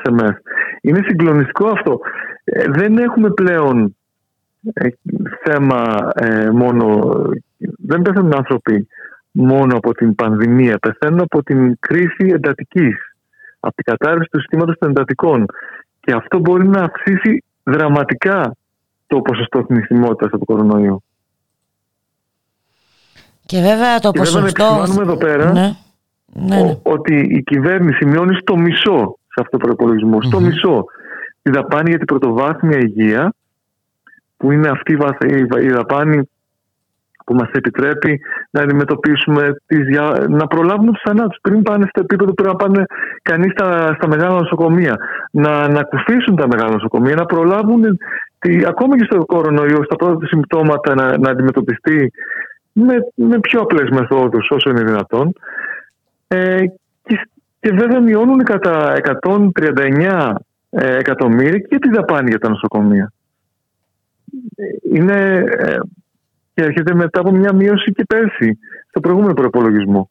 σε 0.04 0.40
Είναι 0.82 1.02
συγκλονιστικό 1.08 1.68
αυτό. 1.68 2.00
Ε, 2.44 2.64
δεν 2.70 2.98
έχουμε 2.98 3.30
πλέον 3.30 3.82
ε, 3.84 3.94
θέμα 5.44 6.10
ε, 6.16 6.50
μόνο. 6.50 7.12
Δεν 7.78 8.02
πέθανουν 8.02 8.36
άνθρωποι 8.36 8.88
μόνο 9.32 9.78
από 9.78 9.94
την 9.94 10.16
πανδημία, 10.16 10.78
πεθαίνουν 10.78 11.20
από 11.20 11.44
την 11.44 11.80
κρίση 11.80 12.30
εντατικής, 12.34 12.96
από 13.60 13.76
την 13.76 13.84
κατάρρευση 13.84 14.30
του 14.30 14.40
συστήματος 14.40 14.78
των 14.78 14.90
εντατικών. 14.90 15.46
Και 16.00 16.14
αυτό 16.14 16.40
μπορεί 16.40 16.68
να 16.68 16.84
αυξήσει 16.84 17.44
δραματικά 17.64 18.56
το 19.08 19.22
ποσοστό 19.22 19.66
θνησιμότητας 19.68 20.28
από 20.32 20.46
το 20.46 20.54
κορονοϊό. 20.54 21.02
Και 23.46 23.62
βέβαια 23.62 24.00
το 24.00 24.12
και 24.12 24.20
ποσοστό. 24.20 24.66
Βέβαια 24.66 24.96
να 24.96 25.02
εδώ 25.02 25.18
πέρα 25.18 25.52
ναι. 25.52 25.76
Ναι, 26.26 26.62
ναι. 26.62 26.80
ότι 26.84 27.16
η 27.16 27.44
κυβέρνηση 27.44 28.06
μειώνει 28.06 28.36
στο 28.36 28.58
μισό 28.58 29.18
σε 29.28 29.40
αυτό 29.42 29.58
το 29.58 29.66
προπολογισμό. 29.66 30.22
Στο 30.22 30.40
μισό 30.40 30.86
τη 31.42 31.52
δαπάνη 31.52 31.90
για 31.90 31.98
την 31.98 32.08
πρωτοβάθμια 32.08 32.78
υγεία, 32.78 33.34
που 34.44 34.52
είναι 34.52 34.70
αυτή 34.70 34.98
η 35.60 35.70
δαπάνη 35.70 36.30
που 37.26 37.34
μας 37.34 37.50
επιτρέπει 37.52 38.22
να 38.50 38.62
αντιμετωπίσουμε, 38.62 39.56
τις, 39.66 39.98
να 40.28 40.48
προλάβουμε 40.48 40.92
τους 40.92 41.02
θανάτους 41.04 41.38
πριν 41.42 41.62
πάνε 41.62 41.86
στο 41.90 42.00
επίπεδο 42.00 42.34
που 42.34 42.44
να 42.44 42.56
πάνε 42.56 42.84
κανείς 43.22 43.52
στα, 43.52 43.94
στα 43.94 44.08
μεγάλα 44.08 44.40
νοσοκομεία, 44.40 44.98
να, 45.32 45.68
να 45.68 45.84
κουφίσουν 45.84 46.36
τα 46.36 46.48
μεγάλα 46.48 46.72
νοσοκομεία, 46.72 47.16
να 47.16 47.26
προλάβουν 47.26 47.84
τη, 48.40 48.66
ακόμα 48.66 48.98
και 48.98 49.08
στο 49.10 49.26
κορονοϊό, 49.26 49.84
στα 49.84 49.96
πρώτα 49.96 50.26
συμπτώματα 50.26 50.96
να, 50.96 51.18
να 51.18 51.30
αντιμετωπιστεί 51.30 52.12
με, 52.74 52.96
με 53.16 53.40
πιο 53.40 53.60
απλές 53.60 53.90
μεθόδους 53.90 54.50
όσο 54.50 54.70
είναι 54.70 54.84
δυνατόν. 54.84 55.34
Ε, 56.28 56.66
και, 57.04 57.28
και 57.60 57.72
βέβαια 57.74 58.00
μειώνουν 58.00 58.44
κατά 58.44 58.94
139 59.22 60.34
ε, 60.70 60.96
εκατομμύρια 60.98 61.60
και 61.60 61.80
τη 61.80 61.90
δαπάνη 61.90 62.30
για 62.30 62.40
τα 62.40 62.50
νοσοκομεία. 62.50 63.12
Ε, 64.56 64.98
είναι 64.98 65.44
ε, 65.58 65.78
και 66.54 66.64
έρχεται 66.64 66.94
μετά 66.94 67.20
από 67.20 67.32
μια 67.32 67.54
μείωση 67.54 67.92
και 67.92 68.06
πέρσι 68.08 68.60
στο 68.90 69.00
προηγούμενο 69.00 69.34
προπολογισμό. 69.34 70.10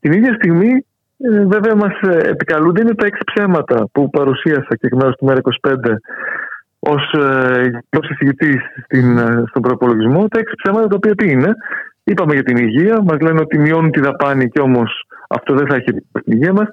Την 0.00 0.12
ίδια 0.12 0.34
στιγμή, 0.34 0.86
ε, 1.18 1.44
βέβαια, 1.44 1.74
μας 1.74 2.00
ε, 2.00 2.28
επικαλούνται 2.28 2.80
είναι 2.80 2.94
τα 2.94 3.06
έξι 3.06 3.22
ψέματα 3.34 3.88
που 3.92 4.10
παρουσίασα 4.10 4.76
και 4.76 4.86
εκ 4.86 4.94
μέρους 4.94 5.16
του 5.16 5.26
ΜΕΡΑ25 5.26 5.94
ως 7.90 8.10
εισηγητής 8.10 8.60
στον 9.48 9.62
προπολογισμό. 9.62 10.28
Τα 10.28 10.38
έξι 10.38 10.54
ψέματα 10.62 10.86
τα 10.86 10.96
οποία 10.96 11.14
τι 11.14 11.30
είναι; 11.30 11.54
Είπαμε 12.04 12.34
για 12.34 12.42
την 12.42 12.56
υγεία, 12.56 13.02
μας 13.02 13.20
λένε 13.20 13.40
ότι 13.40 13.58
μειώνουν 13.58 13.90
τη 13.90 14.00
δαπάνη 14.00 14.48
και 14.48 14.60
όμως 14.60 15.06
αυτό 15.28 15.54
δεν 15.54 15.66
θα 15.66 15.74
έχει 15.76 15.92
την 15.92 16.02
υγεία 16.24 16.52
μας. 16.52 16.68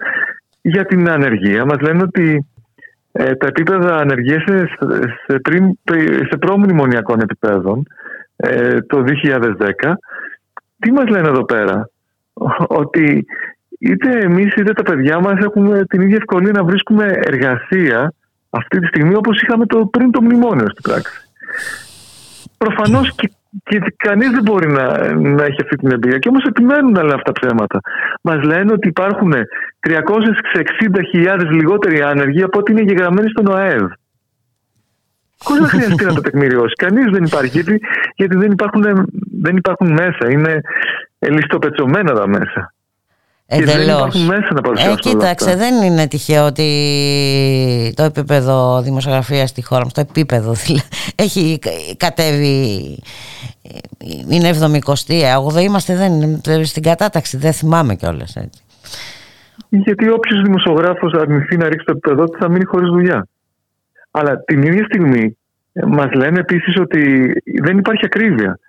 Για 0.61 0.85
την 0.85 1.09
ανεργία, 1.09 1.65
μας 1.65 1.79
λένε 1.79 2.01
ότι 2.03 2.47
ε, 3.19 3.35
τα 3.35 3.47
επίπεδα 3.47 3.95
ανεργίας 3.95 4.43
σε, 4.43 4.67
σε, 5.25 5.41
σε 6.29 6.37
προμνημονιακών 6.39 7.19
επιπέδων 7.19 7.87
ε, 8.35 8.81
το 8.81 9.03
2010. 9.87 9.93
Τι 10.79 10.91
μας 10.91 11.09
λένε 11.09 11.27
εδώ 11.27 11.45
πέρα, 11.45 11.89
ότι 12.67 13.25
είτε 13.79 14.19
εμείς 14.19 14.55
είτε 14.55 14.73
τα 14.73 14.83
παιδιά 14.83 15.19
μας 15.19 15.39
έχουμε 15.39 15.85
την 15.85 16.01
ίδια 16.01 16.15
ευκολία 16.15 16.51
να 16.51 16.63
βρίσκουμε 16.63 17.05
εργασία 17.23 18.13
αυτή 18.49 18.79
τη 18.79 18.87
στιγμή 18.87 19.15
όπως 19.15 19.41
είχαμε 19.41 19.65
το, 19.65 19.85
πριν 19.85 20.11
το 20.11 20.21
μνημόνιο 20.21 20.69
στην 20.69 20.91
πράξη. 20.91 21.29
Προφανώς 22.57 23.15
και, 23.15 23.31
και 23.63 23.81
κανείς 23.97 24.29
δεν 24.29 24.41
μπορεί 24.41 24.67
να, 24.71 25.13
να 25.15 25.43
έχει 25.43 25.61
αυτή 25.61 25.75
την 25.75 25.91
εμπειρία 25.91 26.17
και 26.17 26.29
όμως 26.29 26.43
επιμένουν 26.43 26.91
να 26.91 27.01
λένε 27.01 27.13
αυτά 27.13 27.31
τα 27.31 27.39
ψέματα. 27.39 27.79
Μας 28.21 28.43
λένε 28.43 28.71
ότι 28.71 28.87
υπάρχουν 28.87 29.33
360.000 29.87 31.45
λιγότεροι 31.51 32.01
άνεργοι 32.01 32.43
από 32.43 32.59
ό,τι 32.59 32.71
είναι 32.71 32.81
γεγραμμένοι 32.81 33.29
στον 33.29 33.47
ΟΑΕΔ. 33.47 33.85
Χωρίς 35.43 35.61
να 35.61 35.67
χρειαστεί 35.67 36.05
να 36.05 36.13
το 36.13 36.21
τεκμηριώσει. 36.21 36.73
Κανείς 36.73 37.11
δεν 37.11 37.23
υπάρχει, 37.23 37.49
γιατί, 37.49 37.79
γιατί 38.15 38.37
δεν, 38.37 38.51
υπάρχουν, 38.51 38.83
δεν 39.41 39.57
υπάρχουν 39.57 39.91
μέσα. 39.91 40.29
Είναι 40.29 40.61
λιστοπετσωμένα 41.19 42.13
τα 42.13 42.27
μέσα. 42.27 42.73
Εντελώς. 43.49 43.73
Και 43.73 43.77
δεν 43.77 43.89
υπάρχουν 43.89 44.21
μέσα 44.25 44.53
να 44.53 44.61
παρουσιάσουν. 44.61 44.97
Ε, 44.97 44.99
κοίταξε, 44.99 45.55
δεν 45.55 45.83
είναι 45.83 46.07
τυχαίο 46.07 46.45
ότι 46.45 47.93
το 47.95 48.03
επίπεδο 48.03 48.81
δημοσιογραφίας 48.81 49.49
στη 49.49 49.63
χώρα 49.63 49.83
μας, 49.83 49.93
το 49.93 50.01
επίπεδο 50.01 50.53
δηλαδή, 50.53 50.83
έχει 51.25 51.59
κατέβει. 51.97 52.99
Είναι 54.29 54.49
70η, 54.61 55.13
8η, 55.53 55.61
είμαστε 55.61 55.95
δεν, 56.43 56.65
στην 56.65 56.83
κατάταξη, 56.83 57.37
δεν 57.37 57.53
θυμάμαι 57.53 57.95
κιόλας 57.95 58.35
έτσι. 58.35 58.61
Γιατί 59.69 60.09
όποιος 60.09 60.41
δημοσιογράφος 60.41 61.13
αρνηθεί 61.13 61.57
να 61.57 61.69
ρίξει 61.69 61.85
το 61.85 61.91
επίπεδο 61.91 62.23
του 62.23 62.37
θα 62.39 62.49
μείνει 62.49 62.65
χωρίς 62.65 62.89
δουλειά. 62.89 63.27
Αλλά 64.11 64.43
την 64.43 64.61
ίδια 64.63 64.83
στιγμή 64.83 65.37
ε, 65.73 65.85
μας 65.85 66.13
λένε 66.13 66.39
επίσης 66.39 66.77
ότι 66.79 67.31
δεν 67.61 67.77
υπάρχει 67.77 68.05
ακρίβεια 68.05 68.59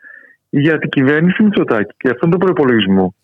για 0.48 0.78
την 0.78 0.88
κυβέρνηση 0.88 1.42
Μητσοτάκη 1.42 1.94
και 1.96 2.08
αυτόν 2.08 2.30
τον 2.30 2.38
προπολογισμό. 2.38 3.14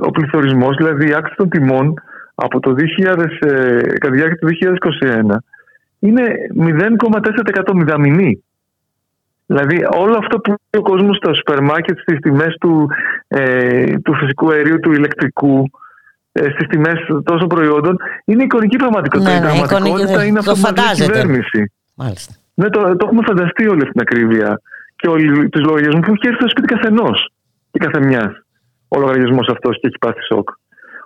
Ο 0.00 0.10
πληθωρισμός, 0.10 0.76
δηλαδή 0.76 1.08
η 1.08 1.14
άξη 1.14 1.34
των 1.36 1.48
τιμών 1.48 1.94
από 2.34 2.60
το 2.60 2.74
2000, 2.74 3.38
ε, 3.40 3.80
κατά 3.80 4.10
τη 4.10 4.16
διάρκεια 4.16 4.36
του 4.36 4.46
2021 4.46 5.36
είναι 5.98 6.22
0,4% 6.54 7.74
μηδαμινή. 7.74 8.44
Δηλαδή 9.46 9.86
όλο 9.96 10.16
αυτό 10.18 10.38
που 10.38 10.54
ο 10.78 10.82
κόσμος 10.82 11.16
στα 11.16 11.34
σούπερ 11.34 11.62
μάρκετ, 11.62 11.98
στις 11.98 12.18
τιμές 12.18 12.56
του, 12.60 12.90
ε, 13.28 13.98
του 13.98 14.14
φυσικού 14.14 14.50
αερίου, 14.50 14.80
του 14.80 14.92
ηλεκτρικού, 14.92 15.70
ε, 16.32 16.50
στις 16.50 16.66
τιμές 16.66 16.98
τόσων 17.24 17.48
προϊόντων 17.48 17.96
είναι 18.24 18.42
εικονική 18.42 18.76
πραγματικότητα. 18.76 19.30
Ναι, 19.30 19.36
η 19.36 19.40
ναι, 19.40 19.66
πραγματικότητα 19.66 20.24
είναι 20.24 20.38
αυτό 20.38 20.52
που 20.52 20.60
η 20.60 21.02
κυβέρνηση. 21.02 21.72
Μάλιστα. 21.94 22.34
Ναι, 22.54 22.68
το, 22.68 22.80
το 22.96 23.06
έχουμε 23.06 23.22
φανταστεί 23.26 23.68
όλη 23.68 23.80
αυτή 23.80 23.92
την 23.92 24.00
ακρίβεια 24.00 24.60
και 24.96 25.08
όλοι 25.08 25.48
του 25.48 25.60
λογαριασμού 25.60 26.00
που 26.00 26.12
έχει 26.12 26.26
έρθει 26.26 26.38
στο 26.38 26.48
σπίτι 26.48 26.74
καθενός 26.74 27.28
και 27.70 27.78
καθεμιάς. 27.78 28.43
Ο 28.94 29.00
λογαριασμός 29.00 29.48
αυτός 29.48 29.78
και 29.80 29.86
έχει 29.86 29.98
πάθει 29.98 30.22
σοκ. 30.22 30.48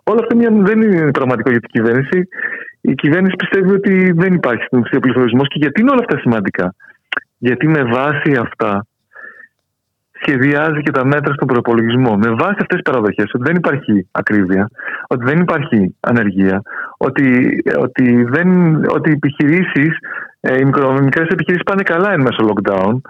Όλα 0.04 0.20
αυτά 0.22 0.36
δεν 0.68 0.82
είναι 0.82 1.10
πραγματικό 1.10 1.50
για 1.50 1.60
την 1.60 1.70
κυβέρνηση. 1.70 2.28
Η 2.80 2.94
κυβέρνηση 2.94 3.36
πιστεύει 3.36 3.72
ότι 3.72 4.12
δεν 4.12 4.32
υπάρχει 4.32 4.62
στην 4.62 4.78
ουσία 4.78 5.00
πληθωρισμός 5.00 5.48
και 5.48 5.58
γιατί 5.58 5.80
είναι 5.80 5.90
όλα 5.90 6.04
αυτά 6.06 6.18
σημαντικά. 6.18 6.74
Γιατί 7.38 7.68
με 7.68 7.82
βάση 7.82 8.32
αυτά 8.40 8.86
σχεδιάζει 10.20 10.80
και 10.82 10.90
τα 10.90 11.04
μέτρα 11.04 11.32
στον 11.32 11.46
προπολογισμό. 11.46 12.16
Με 12.16 12.30
βάση 12.30 12.56
αυτές 12.60 12.76
τις 12.78 12.82
παραδοχές, 12.82 13.30
ότι 13.34 13.44
δεν 13.46 13.56
υπάρχει 13.56 14.08
ακρίβεια, 14.10 14.68
ότι 15.08 15.24
δεν 15.24 15.38
υπάρχει 15.38 15.96
ανεργία, 16.00 16.62
ότι, 16.96 17.26
ότι, 17.78 18.24
δεν, 18.24 18.48
ότι 18.88 19.10
οι 19.10 19.12
επιχειρήσεις, 19.12 19.98
ε, 20.40 20.56
οι 20.58 20.64
μικρέ 21.02 21.22
επιχειρήσεις 21.22 21.62
πάνε 21.64 21.82
καλά 21.82 22.12
εν 22.12 22.20
μέσω 22.20 22.48
lockdown, 22.48 23.00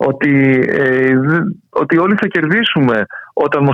ότι, 0.00 0.64
ε, 0.68 1.14
ότι 1.68 1.98
όλοι 1.98 2.14
θα 2.20 2.26
κερδίσουμε 2.26 3.06
όταν, 3.32 3.68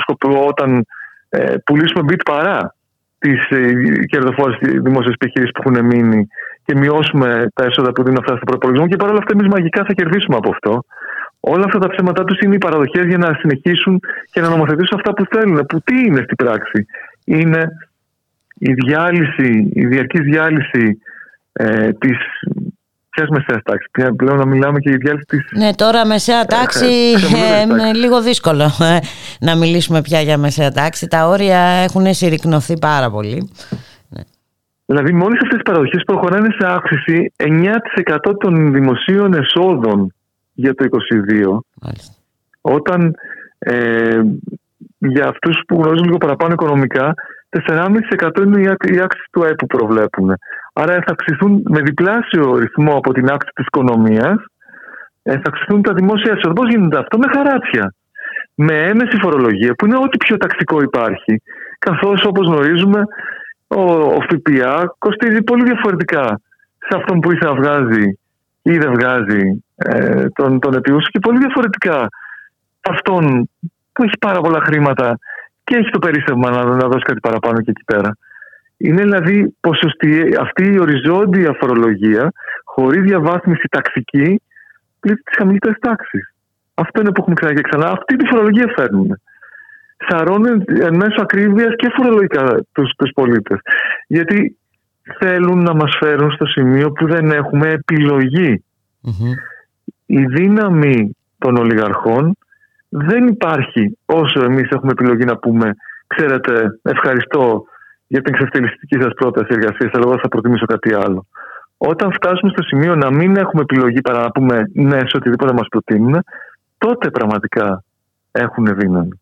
όταν 0.47 0.87
ε, 1.29 1.55
πουλήσουμε 1.65 2.03
bit 2.09 2.23
παρά 2.25 2.75
τις 3.19 3.51
ε, 3.51 3.73
κερδοφόρες 4.07 4.59
δημόσιες 4.61 5.15
επιχειρήσεις 5.15 5.53
που 5.53 5.63
έχουν 5.65 5.87
μείνει 5.87 6.29
και 6.65 6.75
μειώσουμε 6.75 7.47
τα 7.55 7.65
έσοδα 7.65 7.93
που 7.93 8.03
δίνουν 8.03 8.19
αυτά 8.21 8.37
στο 8.37 8.45
προπολογισμό 8.45 8.89
και 8.89 8.97
παρόλα 8.97 9.19
αυτά 9.19 9.33
εμείς 9.33 9.49
μαγικά 9.49 9.85
θα 9.85 9.93
κερδίσουμε 9.93 10.37
από 10.37 10.51
αυτό. 10.51 10.85
Όλα 11.41 11.65
αυτά 11.65 11.79
τα 11.79 11.89
ψέματά 11.89 12.25
τους 12.25 12.39
είναι 12.39 12.55
οι 12.55 12.59
παραδοχές 12.59 13.05
για 13.07 13.19
να 13.19 13.39
συνεχίσουν 13.41 14.01
και 14.31 14.41
να 14.41 14.49
νομοθετήσουν 14.49 14.99
αυτά 14.99 15.13
που 15.13 15.25
θέλουν. 15.31 15.67
Που 15.67 15.81
τι 15.81 15.95
είναι 16.07 16.23
στην 16.23 16.37
πράξη, 16.37 16.87
Είναι 17.25 17.69
η 18.59 18.73
διάλυση, 18.73 19.71
η 19.75 19.87
διαρκής 19.87 20.21
διάλυση 20.21 20.99
ε, 21.53 21.93
της 21.93 22.19
Ποια 23.15 23.27
μεσαία 23.31 23.63
τάξη, 23.63 24.15
πλέον 24.17 24.39
να 24.39 24.47
μιλάμε 24.47 24.79
και 24.79 24.89
για 24.89 24.99
διάλυση 24.99 25.25
τη. 25.27 25.59
Ναι, 25.59 25.75
τώρα 25.75 26.07
μεσαία 26.07 26.45
τάξη 26.45 26.87
είναι 27.63 27.93
λίγο 27.93 28.23
δύσκολο 28.23 28.63
ε, 28.63 28.99
να 29.41 29.57
μιλήσουμε 29.57 30.01
πια 30.01 30.21
για 30.21 30.39
μεσαία 30.39 30.71
τάξη. 30.71 31.07
Τα 31.07 31.29
όρια 31.29 31.59
έχουν 31.59 32.15
συρρυκνωθεί 32.15 32.79
πάρα 32.79 33.11
πολύ. 33.11 33.51
Ναι. 34.09 34.23
Δηλαδή, 34.87 35.13
με 35.13 35.25
όλε 35.25 35.35
αυτές 35.35 35.53
τις 35.53 35.63
παραδοχές 35.63 36.03
προχωράνε 36.07 36.49
σε 36.59 36.67
αύξηση 36.67 37.33
9% 37.37 38.33
των 38.39 38.73
δημοσίων 38.73 39.35
εσόδων 39.35 40.15
για 40.53 40.75
το 40.75 40.85
2022. 40.85 41.59
Μάλιστα. 41.83 42.15
Όταν 42.61 43.15
ε, 43.59 44.21
για 44.99 45.29
αυτούς 45.29 45.63
που 45.67 45.75
γνωρίζουν 45.75 46.05
λίγο 46.05 46.19
παραπάνω 46.19 46.53
οικονομικά, 46.53 47.15
4,5% 47.55 48.43
είναι 48.43 48.61
η 48.61 48.69
άκ- 48.69 48.91
η 48.91 48.99
αύξηση 48.99 49.29
του 49.31 49.45
ΑΕΠ 49.45 49.57
που 49.57 49.67
προβλέπουν. 49.67 50.35
Άρα 50.73 50.93
θα 50.93 51.13
αυξηθούν 51.17 51.63
με 51.69 51.81
διπλάσιο 51.81 52.57
ρυθμό 52.57 52.97
από 52.97 53.13
την 53.13 53.29
αύξηση 53.29 53.53
της 53.55 53.67
οικονομίας, 53.67 54.37
ε, 55.23 55.33
θα 55.33 55.43
αυξηθούν 55.47 55.83
τα 55.83 55.93
δημόσια 55.93 56.33
έσοδα. 56.33 56.53
Πώς 56.53 56.69
γίνεται 56.71 56.99
αυτό; 56.99 57.19
Με 57.19 57.29
χαράτσια. 57.35 57.95
Με 58.55 58.75
έμεση 58.79 59.17
φορολογία, 59.21 59.75
που 59.75 59.87
είναι 59.87 59.97
ό,τι 59.97 60.17
πιο 60.17 60.37
ταξικό 60.37 60.83
υπάρχει. 60.83 61.43
Καθώς 61.79 62.25
όπως 62.25 62.47
γνωρίζουμε, 62.47 63.03
ο, 63.67 63.83
ο 64.19 64.21
ΦΠΑ 64.29 64.95
κοστίζει 64.99 65.43
πολύ 65.43 65.65
διαφορετικά 65.65 66.41
σε 66.79 66.97
αυτόν 66.97 67.21
που 67.21 67.33
ήθελε 67.33 67.51
να 67.51 67.61
βγάζει 67.61 68.19
ή 68.63 68.79
δεν 68.79 68.93
βγάζει 68.93 69.65
ε, 69.77 70.27
τον, 70.29 70.61
τον 70.61 70.75
επιούσιο 70.75 71.11
και 71.11 71.19
πολύ 71.19 71.39
διαφορετικά 71.39 72.09
αυτόν 72.91 73.51
που 73.93 74.03
έχει 74.03 74.19
πάρα 74.21 74.41
πολλά 74.41 74.61
χρήματα 74.61 75.19
και 75.65 75.77
έχει 75.77 75.91
το 75.91 75.99
περίσσευμα 75.99 76.51
να, 76.51 76.65
να 76.65 76.89
δώσει 76.89 77.05
κάτι 77.05 77.21
παραπάνω 77.21 77.61
και 77.61 77.71
εκεί 77.71 77.85
πέρα. 77.85 78.17
Είναι 78.77 79.03
δηλαδή 79.03 79.57
ποσοστή, 79.61 80.37
αυτή 80.41 80.73
η 80.73 80.79
οριζόντια 80.79 81.57
φορολογία 81.61 82.33
χωρίς 82.65 83.03
διαβάθμιση 83.03 83.69
ταξική 83.71 84.41
πλήττει 85.01 85.23
τις 85.23 85.37
χαμηλότερες 85.37 85.77
τάξεις. 85.81 86.35
Αυτό 86.75 87.01
είναι 87.01 87.11
που 87.11 87.21
έχουμε 87.21 87.35
ξανά 87.35 87.55
και 87.55 87.69
ξανά. 87.69 87.87
Αυτή 87.91 88.17
τη 88.17 88.27
φορολογία 88.27 88.73
φέρνουν. 88.77 89.21
Σαρώνουν 90.09 90.65
εν 90.81 90.95
μέσω 90.95 91.21
ακρίβειας 91.21 91.75
και 91.77 91.93
φορολογικά 91.97 92.57
τους 92.73 92.93
τους 92.97 93.11
πολίτες. 93.15 93.59
Γιατί 94.07 94.59
θέλουν 95.19 95.63
να 95.63 95.75
μας 95.75 95.97
φέρουν 96.01 96.31
στο 96.31 96.47
σημείο 96.47 96.93
που 96.93 97.07
δεν 97.07 97.31
έχουμε 97.31 97.69
επιλογή 97.69 98.65
Μμμ. 99.01 99.33
η 100.07 100.25
δύναμη 100.25 101.17
των 101.39 101.57
ολιγαρχών 101.57 102.37
δεν 102.97 103.27
υπάρχει 103.27 103.99
όσο 104.07 104.45
εμείς 104.45 104.69
έχουμε 104.71 104.93
επιλογή 104.93 105.25
να 105.25 105.37
πούμε 105.37 105.75
ξέρετε 106.07 106.79
ευχαριστώ 106.83 107.65
για 108.07 108.23
την 108.23 108.35
εξευτελιστική 108.35 109.01
σας 109.01 109.13
πρόταση 109.15 109.47
εργασίας 109.51 109.91
αλλά 109.93 110.05
εγώ 110.07 110.19
θα 110.19 110.29
προτιμήσω 110.29 110.65
κάτι 110.65 110.95
άλλο. 110.95 111.27
Όταν 111.77 112.13
φτάσουμε 112.13 112.51
στο 112.51 112.63
σημείο 112.63 112.95
να 112.95 113.11
μην 113.11 113.37
έχουμε 113.37 113.63
επιλογή 113.63 114.01
παρά 114.01 114.21
να 114.21 114.31
πούμε 114.31 114.71
ναι 114.73 114.99
σε 114.99 115.17
οτιδήποτε 115.17 115.53
μας 115.53 115.69
προτείνουν 115.69 116.25
τότε 116.79 117.11
πραγματικά 117.11 117.85
έχουν 118.33 118.67
δύναμη. 118.79 119.21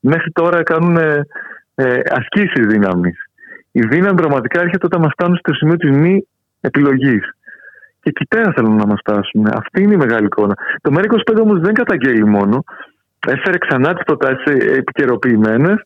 Μέχρι 0.00 0.30
τώρα 0.30 0.62
κάνουν 0.62 0.96
ε, 0.96 1.26
ε, 1.74 2.00
ασκήσεις 2.10 2.66
δύναμης. 2.66 3.16
Η 3.72 3.80
δύναμη 3.80 4.14
πραγματικά 4.14 4.60
έρχεται 4.60 4.86
όταν 4.86 5.00
μας 5.00 5.12
φτάνουν 5.12 5.36
στο 5.36 5.54
σημείο 5.54 5.76
της 5.76 5.90
μη 5.90 6.26
επιλογής. 6.60 7.30
Και 8.02 8.08
εκεί 8.08 8.26
πέρα 8.26 8.52
θέλουν 8.52 8.76
να 8.76 8.86
μας 8.86 9.00
φτάσουν. 9.00 9.46
Αυτή 9.46 9.82
είναι 9.82 9.94
η 9.94 9.96
μεγάλη 9.96 10.24
εικόνα. 10.24 10.54
Το 10.80 10.90
ΜΕΡΑ25 10.94 11.40
όμως 11.42 11.60
δεν 11.60 11.74
καταγγέλει 11.74 12.26
μόνο. 12.26 12.64
Έφερε 13.26 13.58
ξανά 13.58 13.94
τις 13.94 14.04
προτάσεις 14.04 14.76
επικαιροποιημένες 14.76 15.76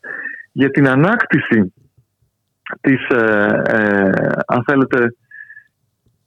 για 0.53 0.71
την 0.71 0.89
ανάκτηση 0.89 1.75
της, 2.81 3.09
ε, 3.09 3.63
ε, 3.67 4.11
αν 4.47 4.63
θέλετε, 4.67 5.15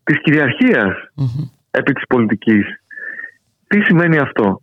της 0.03 0.21
κυριαρχίας 0.21 0.93
Μμμ. 1.15 1.49
επί 1.71 1.93
της 1.93 2.03
πολιτικής. 2.07 2.65
Τι 3.67 3.81
σημαίνει 3.81 4.17
αυτό; 4.17 4.61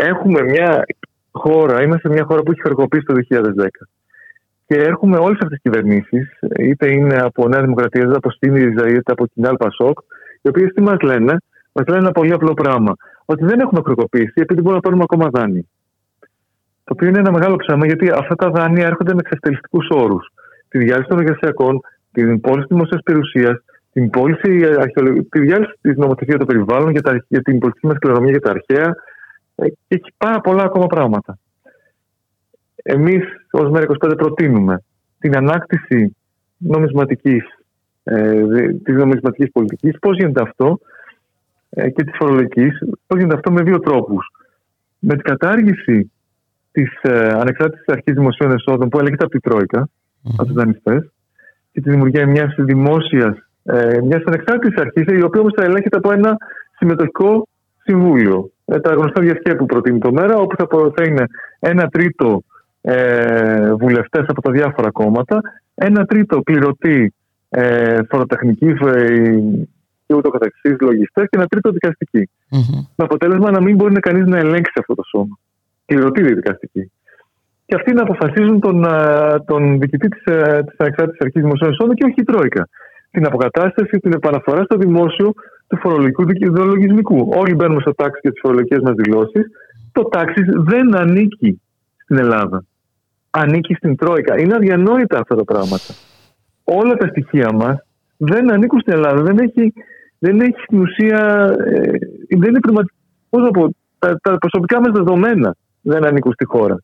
Έχουμε 0.00 0.42
μια 0.42 0.84
χώρα, 1.30 1.82
είμαστε 1.82 2.08
μια 2.08 2.24
χώρα 2.24 2.42
που 2.42 2.50
έχει 2.50 2.60
χρεοκοπήσει 2.60 3.04
το 3.04 3.14
2010. 3.14 3.88
Και 4.68 4.76
έχουμε 4.76 5.16
όλες 5.16 5.38
αυτές 5.42 5.48
τις 5.48 5.60
κυβερνήσεις, 5.60 6.38
είτε 6.58 6.92
είναι 6.92 7.16
από 7.16 7.48
Νέα 7.48 7.60
Δημοκρατία, 7.60 8.02
είτε 8.02 8.16
από 8.16 8.30
ΣΥΡΙΖΑ, 8.30 8.88
είτε 8.88 9.12
από 9.12 9.28
την 9.28 9.46
ΑΛΠΑΣΟΚ, 9.46 9.98
οι 10.42 10.48
οποίες 10.48 10.72
τι 10.74 10.82
μας 10.82 11.00
λένε, 11.00 11.36
μας 11.72 11.86
λένε 11.86 12.00
ένα 12.00 12.12
πολύ 12.12 12.32
απλό 12.32 12.54
πράγμα. 12.54 12.92
Ότι 13.24 13.44
δεν 13.44 13.60
έχουμε 13.60 13.80
χρεοκοπήσει 13.84 14.32
επειδή 14.34 14.60
μπορούμε 14.60 14.74
να 14.74 14.80
πάρουμε 14.80 15.02
ακόμα 15.02 15.28
δάνεια. 15.32 15.62
Το 16.84 16.92
οποίο 16.94 17.08
είναι 17.08 17.18
ένα 17.18 17.32
μεγάλο 17.32 17.56
ψέμα 17.56 17.86
γιατί 17.86 18.10
αυτά 18.10 18.34
τα 18.34 18.50
δάνεια 18.50 18.86
έρχονται 18.86 19.12
με 19.14 19.18
εξευτελιστικούς 19.20 19.86
όρους. 19.90 20.32
Τη 20.68 20.78
διάλυση 20.78 21.08
των 21.08 21.18
εργασιακών, 21.18 21.80
την 22.12 22.40
πώληση 22.40 22.66
τη 22.66 22.74
δημοσία 22.74 23.00
περιουσίας, 23.04 23.56
την 23.92 24.10
πώληση 24.10 24.64
αρχαιολο- 24.78 25.26
τη 25.30 25.40
διάλυση 25.40 25.72
της 25.80 25.96
νομοθεσίας 25.96 26.38
των 26.38 26.46
περιβάλλων 26.46 26.90
για, 26.90 27.02
τα, 27.02 27.24
για 27.28 27.42
την 27.42 27.58
πολιτική 27.58 27.86
μας 27.86 27.98
κληρονομιά 27.98 28.30
για 28.30 28.40
τα 28.40 28.50
αρχαία. 28.50 28.94
ε, 29.54 29.68
Και 29.68 29.94
έχει 29.94 30.14
πάρα 30.16 30.40
πολλά 30.40 30.62
ακόμα 30.62 30.86
πράγματα. 30.86 31.38
Εμείς 32.90 33.24
ως 33.50 33.70
ΜΕΡΑ25 33.70 34.16
προτείνουμε 34.16 34.82
την 35.18 35.36
ανάκτηση 35.36 36.16
νομισματικής, 36.56 37.44
ε, 38.02 38.44
δι- 38.44 38.82
της 38.84 38.94
νομισματικής 38.96 39.50
πολιτικής. 39.52 39.98
Πώς 39.98 40.16
γίνεται 40.16 40.42
αυτό 40.42 40.78
ε, 41.70 41.90
και 41.90 42.04
της 42.04 42.14
φορολογικής. 42.18 42.78
Πώς 43.06 43.18
γίνεται 43.18 43.34
αυτό 43.34 43.52
με 43.52 43.62
δύο 43.62 43.80
τρόπους. 43.80 44.26
Με 44.98 45.14
την 45.14 45.22
κατάργηση 45.22 46.12
της 46.72 46.92
ε, 47.02 47.28
ανεξάρτητης 47.28 47.84
αρχής 47.86 48.14
δημοσίων 48.14 48.52
εσόδων 48.52 48.88
που 48.88 48.98
έλεγεται 48.98 49.24
από 49.24 49.32
την 49.38 49.40
Τρόικα, 49.40 49.88
από 50.32 50.44
τους 50.44 50.54
δανειστές, 50.54 51.10
και 51.72 51.80
τη 51.80 51.90
δημιουργία 51.90 52.26
μιας 52.26 52.54
δημόσιας, 52.58 53.36
ε, 53.62 53.98
μιας 54.02 54.22
ανεξάρτητης 54.24 54.78
αρχής, 54.78 55.04
η 55.06 55.22
οποία 55.22 55.40
όμως 55.40 55.52
θα 55.56 55.64
ελέγχεται 55.64 55.96
από 55.96 56.12
ένα 56.12 56.36
συμμετοχικό 56.76 57.48
συμβούλιο. 57.82 58.50
Ε, 58.64 58.80
τα 58.80 58.92
γνωστά 58.94 59.20
διαρκεία 59.20 59.56
που 59.56 59.66
προτείνει 59.66 59.98
το 59.98 60.12
ΜΕΡΑ, 60.12 60.36
όπου 60.36 60.56
θα, 60.56 60.66
προ- 60.66 60.92
θα 60.96 61.04
είναι 61.04 61.24
ένα 61.58 61.86
τρίτο 61.88 62.42
ε, 62.90 63.74
βουλευτές 63.74 64.24
από 64.28 64.42
τα 64.42 64.50
διάφορα 64.50 64.90
κόμματα, 64.90 65.40
ένα 65.74 66.04
τρίτο 66.04 66.42
πληρωτή 66.42 67.14
ε, 67.48 67.98
φοροτεχνική 68.08 68.66
ε, 68.66 69.38
και 70.06 70.14
ούτω 70.14 70.30
καθεξής 70.30 70.76
λογιστές 70.80 71.24
και 71.24 71.36
ένα 71.36 71.46
τρίτο 71.46 71.70
δικαστική. 71.70 72.30
Μμμ. 72.50 72.80
Με 72.96 73.04
αποτέλεσμα 73.04 73.50
να 73.50 73.60
μην 73.60 73.76
μπορεί 73.76 73.92
να 73.92 74.00
κανείς 74.00 74.26
να 74.26 74.38
ελέγξει 74.38 74.72
αυτό 74.78 74.94
το 74.94 75.02
σώμα. 75.02 75.38
Πληρωτή 75.86 76.22
δικαστική. 76.22 76.90
Και 77.66 77.74
αυτοί 77.74 77.92
να 77.92 78.02
αποφασίζουν 78.02 78.60
τον, 78.60 78.84
α, 78.84 79.44
τον 79.46 79.78
διοικητή 79.78 80.08
της, 80.08 80.24
ε, 80.24 80.62
της 80.66 80.74
Ανεξάρτητης 80.78 81.20
Αρχής 81.20 81.42
Δημοσίων 81.42 81.70
Εσόδων 81.70 81.94
και 81.94 82.04
όχι 82.04 82.20
η 82.20 82.24
Τρόικα. 82.24 82.68
Την 83.10 83.26
αποκατάσταση, 83.26 83.98
την 83.98 84.12
επαναφορά 84.12 84.62
στο 84.64 84.76
δημόσιο 84.76 85.32
του 85.66 85.76
φορολογικού 85.76 86.24
δικαι- 86.24 86.56
λογισμικού. 86.56 87.28
Όλοι 87.34 87.54
μπαίνουμε 87.54 87.80
στο 87.80 87.94
τάξη 87.94 88.18
για 88.22 88.30
τις 88.30 88.40
φορολογικές 88.42 88.78
μας 88.82 88.94
δηλώσεις. 88.94 89.46
Το 89.92 90.02
τάξη 90.04 90.42
δεν 90.56 90.96
ανήκει 90.96 91.60
στην 92.02 92.18
Ελλάδα. 92.18 92.64
Ανήκει 93.40 93.74
στην 93.74 93.96
Τρόικα. 93.96 94.40
Είναι 94.40 94.54
αδιανόητα 94.54 95.18
αυτά 95.18 95.34
τα 95.36 95.44
πράγματα. 95.44 95.92
Όλα 96.64 96.94
τα 96.94 97.06
στοιχεία 97.06 97.52
μας 97.52 97.76
δεν 98.16 98.52
ανήκουν 98.52 98.80
στην 98.80 98.92
Ελλάδα. 98.92 99.22
Δεν 99.22 99.38
έχει, 99.38 99.72
δεν 100.18 100.40
έχει 100.40 100.60
στην 100.66 100.80
ουσία. 100.80 101.20
Ε, 101.66 101.90
δεν 102.38 102.48
είναι 102.48 102.60
πραγματικό. 102.60 102.96
Πώς 103.30 103.42
να 103.42 103.50
πω, 103.50 103.68
τα, 103.98 104.18
τα 104.22 104.38
προσωπικά 104.38 104.80
μας 104.80 104.92
δεδομένα 104.92 105.54
δεν 105.80 106.04
ανήκουν 106.04 106.32
στη 106.32 106.44
χώρα. 106.44 106.76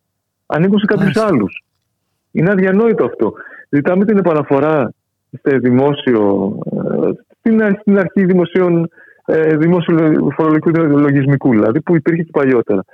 Ανήκουν 0.47 0.79
σε 0.79 0.85
κάποιους 0.85 1.15
Μάλιστα. 1.15 1.27
άλλους. 1.27 1.63
Είναι 2.31 2.51
αδιανόητο 2.51 3.05
αυτό. 3.05 3.33
Ζητάμε 3.69 4.05
την 4.05 4.17
επαναφορά 4.19 4.93
στο 5.39 5.59
δημόσιο, 5.59 6.53
ε, 6.73 7.11
στην, 7.39 7.63
αρχ- 7.63 7.81
στην 7.81 7.99
αρχή 7.99 8.25
δημοσίων, 8.25 8.89
ε, 9.27 9.57
δημόσιου 9.57 9.97
φορολογικού 10.37 10.71
λογισμικού, 10.99 11.51
δηλαδή 11.51 11.81
που 11.81 11.97
υπήρχε 11.97 12.23
και 12.23 12.31
παλιότερα. 12.33 12.85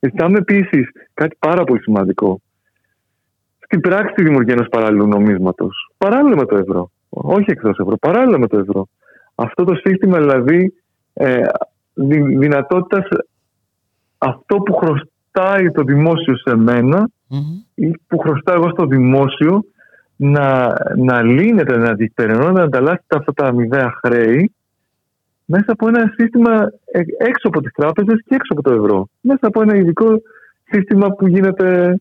Ζητάμε 0.00 0.38
επίσης 0.38 0.88
κάτι 1.14 1.36
πάρα 1.38 1.64
πολύ 1.64 1.80
σημαντικό. 1.80 2.40
Στην 3.66 3.80
πράξη 3.80 4.14
τη 4.14 4.22
δημιουργία 4.22 4.54
ενό 4.58 4.68
παράλληλου 4.68 5.06
νομίσματος. 5.06 5.90
Παράλληλα 5.98 6.36
με 6.36 6.46
το 6.46 6.56
ευρώ. 6.56 6.90
Όχι 7.08 7.50
εκτός 7.50 7.78
ευρώ, 7.78 7.96
παράλληλα 7.96 8.38
με 8.38 8.46
το 8.46 8.58
ευρώ. 8.58 8.86
Αυτό 9.34 9.64
το 9.64 9.74
σύστημα 9.74 10.18
δηλαδή 10.18 10.74
ε, 11.12 11.40
δι, 11.94 12.20
δυνατότητας 12.36 13.08
αυτό 14.18 14.56
που 14.56 14.74
χρωστάει 14.74 15.70
το 15.70 15.82
δημόσιο 15.82 16.36
σε 16.36 16.56
μένα 16.56 17.08
Μμμ. 17.28 17.40
ή 17.74 17.90
που 18.06 18.18
χρωστάω 18.18 18.54
εγώ 18.54 18.70
στο 18.70 18.86
δημόσιο 18.86 19.64
να, 20.16 20.74
να 20.96 21.22
λύνεται, 21.22 21.76
να 21.76 21.94
διεκπεραιώνεται, 21.94 22.52
να 22.52 22.62
ανταλλάσσεται 22.62 23.16
αυτά 23.18 23.32
τα 23.32 23.46
αμοιβαία 23.46 23.98
χρέη 24.04 24.52
μέσα 25.44 25.72
από 25.72 25.88
ένα 25.88 26.12
σύστημα 26.16 26.72
ε, 26.84 27.00
έξω 27.18 27.48
από 27.48 27.60
τις 27.60 27.72
τράπεζες 27.72 28.22
και 28.26 28.34
έξω 28.34 28.52
από 28.52 28.62
το 28.62 28.72
ευρώ. 28.72 29.08
Μέσα 29.20 29.46
από 29.46 29.62
ένα 29.62 29.76
ειδικό 29.76 30.22
σύστημα 30.64 31.10
που 31.10 31.26
γίνεται 31.26 31.84
ε, 31.84 31.96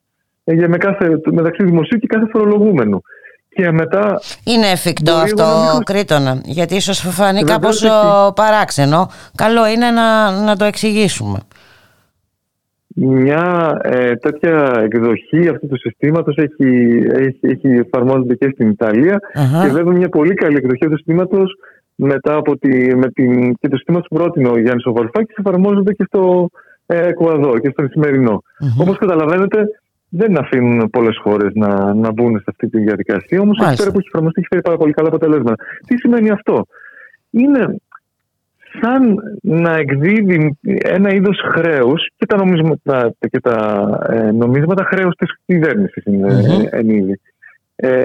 για 0.46 0.70
με 0.70 0.78
κάθε, 0.78 1.10
μεταξύ 1.32 1.64
δημοσίου 1.64 1.98
και 2.00 2.08
κάθε 2.08 2.26
φορολογούμενου. 2.32 3.02
Και 3.50 3.72
μετά 3.72 4.20
Είναι 4.44 4.68
εφικτό 4.68 5.12
Μπορεί 5.12 5.32
εγώ 5.38 5.44
αυτό, 5.44 5.58
να 5.66 5.74
μην- 5.74 5.84
Κρήτονα, 5.84 6.42
γιατί 6.46 6.76
ίσως 6.76 7.00
φανεί 7.00 7.40
Βεβαίως 7.40 7.52
κάπως 7.52 7.84
έχει. 7.84 7.92
ο, 8.28 8.34
παράξενο. 8.34 9.10
Καλό 9.36 9.68
είναι 9.68 9.92
να, 9.92 10.32
να 10.44 10.56
το 10.56 10.66
εξηγήσουμε. 10.66 11.40
Μια 12.98 13.78
ε, 13.84 14.16
τέτοια 14.16 14.80
εκδοχή 14.84 15.48
αυτού 15.50 15.68
του 15.68 15.80
συστήματος 15.80 16.36
έχει, 16.38 17.04
έχει, 17.12 17.40
έχει 17.42 17.68
εφαρμόζεται 17.68 18.36
και 18.36 18.50
στην 18.54 18.70
Ιταλία 18.70 19.20
Αχα. 19.34 19.66
και 19.66 19.72
βέβαια 19.74 19.94
μια 19.94 20.10
πολύ 20.10 20.34
καλή 20.34 20.56
εκδοχή 20.56 20.86
του 20.86 20.96
συστήματος 20.98 21.56
μετά 21.96 22.36
από 22.36 22.58
τη, 22.58 22.96
με 22.96 23.10
την, 23.12 23.54
και 23.56 23.68
το 23.68 23.76
συστήμα 23.76 24.00
που 24.00 24.16
πρότεινε 24.16 24.50
ο 24.50 24.60
Γιάννης 24.60 24.86
Οβαρφάκης 24.86 25.36
εφαρμόζεται 25.38 25.94
και 25.94 26.04
στο 26.08 26.50
ε, 26.86 27.08
Εκουαδό 27.08 27.58
και 27.60 27.70
στο 27.70 27.88
σημερινό. 27.90 28.42
Μμμ. 28.60 28.82
Όπως 28.82 28.98
καταλαβαίνετε 28.98 29.58
δεν 30.10 30.38
αφήνουν 30.38 30.90
πολλές 30.90 31.18
χώρες 31.18 31.52
να, 31.54 31.94
να 31.94 32.12
μπουν 32.12 32.38
σε 32.38 32.46
αυτή 32.48 32.70
τη 32.70 32.80
διαδικασία. 32.80 33.42
Όμως 33.42 33.58
εκεί 33.58 33.76
πέρα 33.76 33.92
που 33.92 33.98
έχει 33.98 34.08
εφαρμοστεί 34.08 34.40
έχει 34.40 34.48
φέρει 34.48 34.62
πάρα 34.62 34.78
πολύ 34.78 34.94
καλά 34.94 35.08
αποτελέσματα. 35.08 35.64
Τι 35.88 35.98
σημαίνει 35.98 36.30
αυτό, 36.30 36.66
Είναι 37.30 37.76
σαν 38.82 39.16
να 39.42 39.76
εκδίδει 39.76 40.58
ένα 40.84 41.14
είδος 41.14 41.40
χρέους 41.52 42.10
και 42.16 42.26
τα 42.26 42.38
νομίσματα, 42.38 43.14
και 43.20 43.40
τα, 43.40 43.88
ε, 44.10 44.32
νομίσματα 44.32 44.84
χρέους 44.84 45.16
της 45.16 45.36
κυβέρνησης 45.46 46.04
είναι 46.06 46.28
mm-hmm. 46.28 46.66
εν 46.70 46.90
είδη. 46.90 47.20
Ε, 47.76 48.04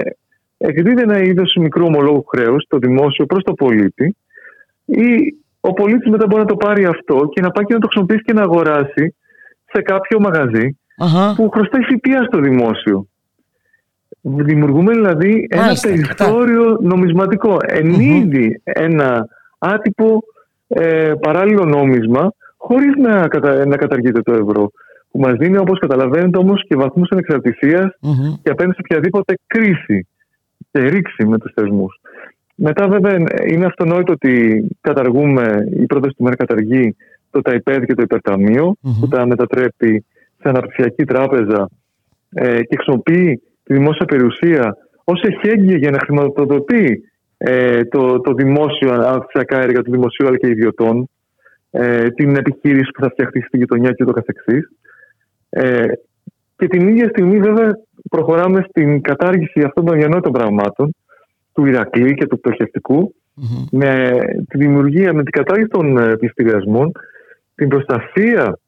εκδίδει 0.57 1.01
ένα 1.01 1.21
είδος 1.21 1.55
μικρού 1.59 1.85
ομολόγου 1.85 2.25
χρέους, 2.25 2.65
το 2.67 2.77
δημόσιο 2.77 3.25
προς 3.25 3.43
το 3.43 3.53
πολίτη, 3.53 4.15
ή 4.85 5.35
ο 5.59 5.73
πολίτης 5.73 6.09
μετά 6.09 6.25
μπορεί 6.25 6.41
να 6.41 6.47
το 6.47 6.55
πάρει 6.55 6.85
αυτό 6.85 7.29
και 7.33 7.41
να 7.41 7.51
πάει 7.51 7.65
και 7.65 7.73
να 7.73 7.79
το 7.79 7.87
χρησιμοποιήσει 7.87 8.23
και 8.23 8.33
να 8.33 8.41
αγοράσει 8.41 9.15
σε 9.65 9.81
κάποιο 9.81 10.19
μαγαζί 10.19 10.79
που 11.35 11.49
χρωστάει 11.49 11.81
ΦΠΑ 11.81 12.23
στο 12.23 12.39
δημόσιο. 12.39 13.05
Δημιουργούμε 14.21 14.91
δηλαδή 14.91 15.47
ένα 15.49 15.73
περιθώριο 15.81 16.77
νομισματικό. 16.81 17.57
Εν 17.67 17.93
ένα 18.63 19.27
άτυπο 19.57 20.23
ε, 20.67 21.13
παράλληλο 21.21 21.65
νόμισμα 21.65 22.33
χωρίς 22.57 22.95
να, 22.95 23.27
κατα... 23.27 23.65
να 23.65 23.77
καταργείται 23.77 24.21
το 24.21 24.33
ευρώ. 24.33 24.71
Που 25.11 25.19
μας 25.19 25.33
δίνει 25.33 25.57
όπως 25.57 25.79
καταλαβαίνετε 25.79 26.37
όμως 26.37 26.65
και 26.67 26.75
βαθμούς 26.75 27.09
ανεξαρτησίας 27.09 27.97
και 28.43 28.51
απέναντι 28.51 28.75
σε 28.75 28.81
οποιαδήποτε 28.83 29.33
κρίση 29.47 30.07
και 30.71 30.79
ρήξη 30.79 31.25
με 31.25 31.37
τους 31.37 31.51
θεσμούς. 31.53 31.99
Μετά 32.55 32.87
βέβαια 32.87 33.15
είναι 33.47 33.65
αυτονόητο 33.65 34.13
ότι 34.13 34.65
καταργούμε, 34.81 35.67
η 35.79 35.85
πρόταση 35.85 36.15
του 36.17 36.23
ΜΕΡ 36.23 36.35
καταργεί 36.35 36.95
το 37.31 37.41
ΤΑΙΠΕΔ 37.41 37.83
και 37.83 37.93
το 37.93 38.01
υπερταμειο 38.01 38.75
που 38.99 39.07
τα 39.07 39.25
μετατρέπει 39.25 40.05
σε 40.41 40.49
αναπτυξιακή 40.49 41.03
τράπεζα 41.03 41.69
ε, 42.33 42.63
και 42.63 42.75
χρησιμοποιεί 42.75 43.41
τη 43.63 43.73
δημόσια 43.73 44.05
περιουσία 44.05 44.77
ως 45.03 45.21
εχέγγυα 45.21 45.77
για 45.77 45.91
να 45.91 45.99
χρηματοδοτεί 45.99 47.03
ε, 47.37 47.83
το, 47.83 48.19
το 48.19 48.33
δημόσιο 48.33 48.93
αναπτυξιακά 48.93 49.61
έργα 49.61 49.81
του 49.81 49.91
δημοσίου 49.91 50.27
αλλά 50.27 50.37
και 50.37 50.47
ιδιωτών, 50.47 51.09
ε, 51.71 52.09
την 52.09 52.35
επιχείρηση 52.35 52.91
που 52.91 53.01
θα 53.01 53.09
φτιαχτεί 53.09 53.41
στη 53.41 53.57
γειτονιά 53.57 53.91
και 53.91 54.03
το 54.03 54.11
καθεξής. 54.11 54.69
Ε, 55.49 55.87
και 56.55 56.67
την 56.67 56.87
ίδια 56.87 57.09
στιγμή 57.09 57.39
βέβαια 57.39 57.69
προχωράμε 58.09 58.65
στην 58.69 59.01
κατάργηση 59.01 59.61
αυτών 59.61 59.85
των 59.85 59.97
διανόητων 59.97 60.31
πραγμάτων 60.31 60.95
του 61.53 61.65
Ηρακλή 61.65 62.13
και 62.13 62.27
του 62.27 62.39
πτωχευτικου 62.39 63.15
με 63.71 64.19
τη 64.49 64.57
δημιουργία, 64.57 65.13
με 65.13 65.23
την 65.23 65.31
κατάργηση 65.31 65.69
των 65.69 65.97
ε, 65.97 66.15
πληστηριασμών, 66.15 66.91
την 67.55 67.67
προστασία 67.67 68.59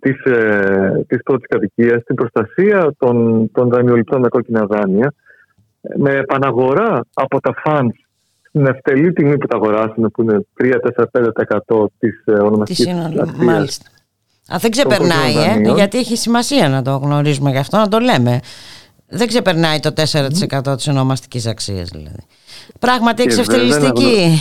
της, 0.00 0.24
ε, 0.24 1.04
της 1.08 1.22
πρώτης 1.22 1.46
κατοικίας, 1.48 2.02
την 2.04 2.14
προστασία 2.14 2.94
των, 2.98 3.48
των 3.52 3.68
δανειοληπτών 3.68 4.20
με 4.20 4.28
κόκκινα 4.28 4.66
δάνεια, 4.66 5.14
με 5.96 6.10
επαναγορά 6.10 7.04
από 7.14 7.40
τα 7.40 7.54
funds 7.64 7.88
στην 8.48 8.66
ευτελή 8.66 9.12
τιμή 9.12 9.38
που 9.38 9.46
τα 9.46 9.56
αγοράσουν, 9.56 10.10
που 10.10 10.22
είναι 10.22 10.46
3-4-5% 10.56 11.86
της 11.98 12.22
ε, 12.24 12.32
ονομαστικής 12.32 12.94
Μάλιστα. 13.36 13.90
Α, 14.54 14.56
δεν 14.58 14.70
ξεπερνάει, 14.70 15.34
ε, 15.34 15.72
γιατί 15.74 15.98
έχει 15.98 16.16
σημασία 16.16 16.68
να 16.68 16.82
το 16.82 16.96
γνωρίζουμε 16.96 17.50
γι' 17.50 17.58
αυτό, 17.58 17.76
να 17.76 17.88
το 17.88 17.98
λέμε. 17.98 18.40
Δεν 19.08 19.26
ξεπερνάει 19.26 19.80
το 19.80 19.92
4% 19.96 20.72
mm. 20.72 20.76
της 20.76 20.88
ονομαστικής 20.88 21.46
αξίας 21.46 21.88
δηλαδή. 21.88 22.26
Πράγματι 22.78 23.22
εξευτελιστική. 23.22 24.38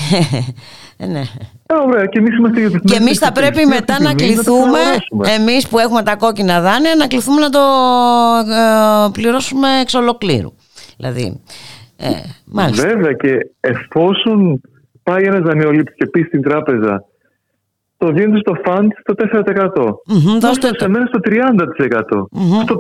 Ε, 1.68 1.74
ναι. 1.74 1.82
Ωραία, 1.82 2.06
και 2.06 2.20
εμείς 2.20 2.34
Και 2.84 2.96
εμείς 2.96 3.18
θα 3.18 3.32
πρέπει 3.32 3.66
μετά 3.66 4.02
να 4.02 4.14
κληθούμε, 4.14 4.80
εμείς 5.40 5.68
που 5.68 5.80
έχουμε 5.80 6.04
τα 6.04 6.16
κόκκινα 6.16 6.62
δάνεια, 6.62 6.96
να 6.96 7.08
κληθούμε 7.08 7.42
να 7.42 7.50
το 7.50 7.60
ε, 8.52 9.10
πληρώσουμε 9.12 9.68
εξ 9.82 9.94
ολοκλήρου. 9.94 10.54
Δηλαδή, 10.98 11.42
ε, 11.98 12.10
μάλιστα. 12.46 12.88
Βέβαια 12.88 13.14
και 13.14 13.38
εφόσον 13.60 14.62
πάει 15.04 15.24
ένας 15.24 15.42
δανειολήπτης 15.42 15.96
και 15.96 16.06
πεις 16.06 16.26
στην 16.26 16.42
τράπεζα 16.42 17.04
το 17.98 18.12
δίνεις 18.12 18.40
στο 18.40 18.54
fund 18.66 18.88
στο 19.00 19.14
4%. 19.14 19.84
Mm-hmm, 19.84 20.40
δώστε 20.40 20.70
σε 20.78 20.88
μένα 20.88 21.06
στο 21.06 21.20
30%. 21.24 21.32
Mm-hmm. 21.32 22.64
Στο 22.64 22.78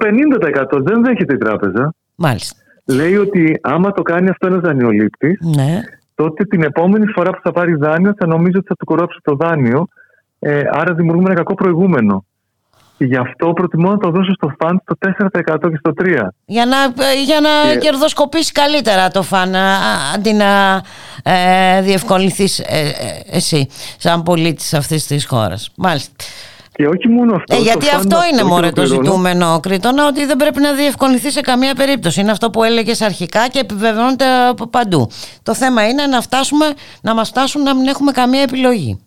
50% 0.78 0.82
δεν 0.84 1.04
δέχεται 1.04 1.34
η 1.34 1.38
τράπεζα. 1.38 1.94
Μάλιστα. 2.16 2.60
Λέει 2.86 3.16
ότι 3.16 3.60
άμα 3.62 3.92
το 3.92 4.02
κάνει 4.02 4.30
αυτό 4.30 4.48
ένας 4.48 4.62
δανειολήπτης, 4.62 5.40
ναι. 5.56 5.82
Τότε 6.16 6.44
την 6.46 6.64
επόμενη 6.64 7.06
φορά 7.08 7.30
που 7.32 7.40
θα 7.44 7.52
πάρει 7.52 7.76
δάνειο 7.76 8.14
θα 8.18 8.28
νομίζει 8.28 8.58
ότι 8.58 8.68
θα 8.68 8.76
του 8.76 8.86
κορόψει 8.86 9.20
το 9.24 9.36
δάνειο. 9.36 9.88
Ε, 10.40 10.62
άρα 10.72 10.94
δημιουργούμε 10.94 11.26
ένα 11.26 11.36
κακό 11.36 11.54
προηγούμενο. 11.54 12.26
Και 12.98 13.06
γι' 13.06 13.16
αυτό 13.16 13.54
προτιμώ 13.54 13.90
να 13.90 13.98
το 13.98 14.10
δώσω 14.10 14.34
στο 14.34 14.56
φαν 14.60 14.82
στο 14.84 14.96
4% 15.54 15.70
και 15.70 15.78
στο 15.80 15.92
3%. 15.98 16.28
Για 16.46 16.66
να, 16.66 16.78
για 17.26 17.40
να 17.40 17.72
και... 17.72 17.78
κερδοσκοπήσεις 17.78 18.52
καλύτερα 18.52 19.08
το 19.10 19.22
φαν 19.22 19.56
αντί 20.16 20.34
να 20.34 20.82
ε, 21.24 21.82
διευκολυνθείς 21.82 22.60
ε, 22.60 22.64
ε, 22.66 23.38
εσύ 23.38 23.68
σαν 23.98 24.24
πολίτης 24.24 24.74
αυτής 24.74 25.08
της 25.08 25.26
χώρας. 25.26 25.72
Μάλιστα. 25.78 26.12
Και 26.76 26.88
όχι 26.88 27.08
μόνο 27.10 27.36
αυτό. 27.36 27.56
Ε, 27.56 27.60
γιατί 27.60 27.86
αυτό 27.96 28.18
είναι 28.32 28.44
μόνο 28.44 28.72
το 28.72 28.86
ζητούμενο, 28.86 29.60
Κρήτονα, 29.60 30.08
ότι 30.08 30.26
δεν 30.26 30.38
πρέπει 30.38 30.62
να 30.62 30.74
διευκολυνθεί 30.74 31.32
σε 31.32 31.42
καμία 31.42 31.74
περίπτωση. 31.76 32.22
Είναι 32.22 32.32
αυτό 32.32 32.50
που 32.50 32.64
έλεγες 32.64 33.02
αρχικά 33.02 33.48
και 33.48 33.60
επιβεβαιώνεται 33.60 34.26
από 34.50 34.68
παντού. 34.68 35.08
Το 35.44 35.54
θέμα 35.56 35.88
είναι 35.88 36.06
να, 36.06 36.22
φτάσουμε, 36.22 36.66
να 37.02 37.14
μας 37.14 37.30
φτάσουν 37.30 37.62
να 37.62 37.76
μην 37.76 37.88
έχουμε 37.88 38.12
καμία 38.12 38.42
επιλογή. 38.42 39.00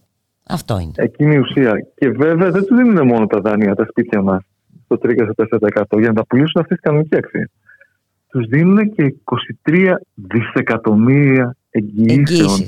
Αυτό 0.49 0.79
είναι. 0.79 0.93
Εκείνη 0.97 1.35
η 1.35 1.39
ουσία. 1.39 1.73
Και 1.95 2.09
βέβαια 2.09 2.51
δεν 2.51 2.65
του 2.65 2.75
δίνουν 2.75 3.07
μόνο 3.07 3.27
τα 3.27 3.41
δάνεια, 3.41 3.75
τα 3.75 3.87
σπίτια 3.91 4.23
μας, 4.23 4.43
στο 4.85 4.99
3-4% 5.03 5.99
για 5.99 6.09
να 6.09 6.15
τα 6.15 6.27
πουλήσουν 6.27 6.61
αυτή 6.61 6.75
τη 6.75 6.81
κανονική 6.81 7.17
αξία. 7.17 7.51
Τους 8.31 8.47
δίνουν 8.47 8.95
και 8.95 9.15
23 9.65 9.95
δισεκατομμύρια 10.15 11.57
εγγυήσεων. 11.71 12.65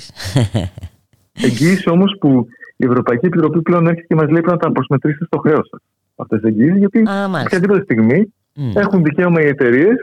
Εγγύηση 1.46 1.88
όμως 1.88 2.16
που 2.20 2.46
η 2.82 2.84
Ευρωπαϊκή 2.84 3.26
Επιτροπή 3.26 3.62
πλέον 3.62 3.86
έρχεται 3.86 4.06
και 4.06 4.14
μας 4.14 4.24
λέει 4.24 4.40
πρέπει 4.40 4.50
να 4.50 4.56
τα 4.56 4.72
προσμετρήσετε 4.72 5.24
στο 5.24 5.38
χρέος 5.38 5.68
σας. 5.70 5.80
Αυτές 6.16 6.40
τι 6.40 6.48
εγγύησει, 6.48 6.78
γιατί 6.78 7.02
οποιαδήποτε 7.44 7.82
στιγμή 7.82 8.34
mm. 8.56 8.60
έχουν 8.74 9.02
δικαίωμα 9.02 9.40
οι 9.42 9.46
εταιρείες 9.46 9.96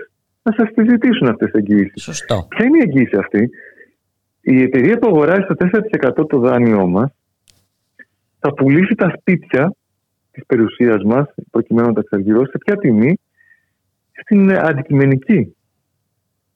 να 0.43 0.51
σας 0.57 0.73
τη 0.73 0.83
ζητήσουν 0.89 1.27
αυτές 1.27 1.51
τις 1.51 1.61
εγγύησει. 1.61 1.99
Σωστό. 1.99 2.45
Ποια 2.49 2.65
είναι 2.65 2.77
η 2.77 2.81
εγγύηση 2.87 3.17
αυτή, 3.17 3.49
η 4.41 4.61
εταιρεία 4.61 4.97
που 4.97 5.07
αγοράζει 5.07 5.45
το 5.45 5.55
4% 6.21 6.27
το 6.29 6.39
δάνειό 6.39 6.87
μας 6.87 7.11
θα 8.39 8.53
πουλήσει 8.53 8.95
τα 8.95 9.13
σπίτια 9.19 9.75
της 10.31 10.45
περιουσίας 10.45 11.03
μας, 11.03 11.33
προκειμένου 11.51 11.87
να 11.87 11.93
τα 11.93 11.99
εξαργυρώσει, 11.99 12.51
σε 12.51 12.57
ποια 12.57 12.77
τιμή, 12.77 13.19
στην 14.11 14.57
αντικειμενική. 14.57 15.55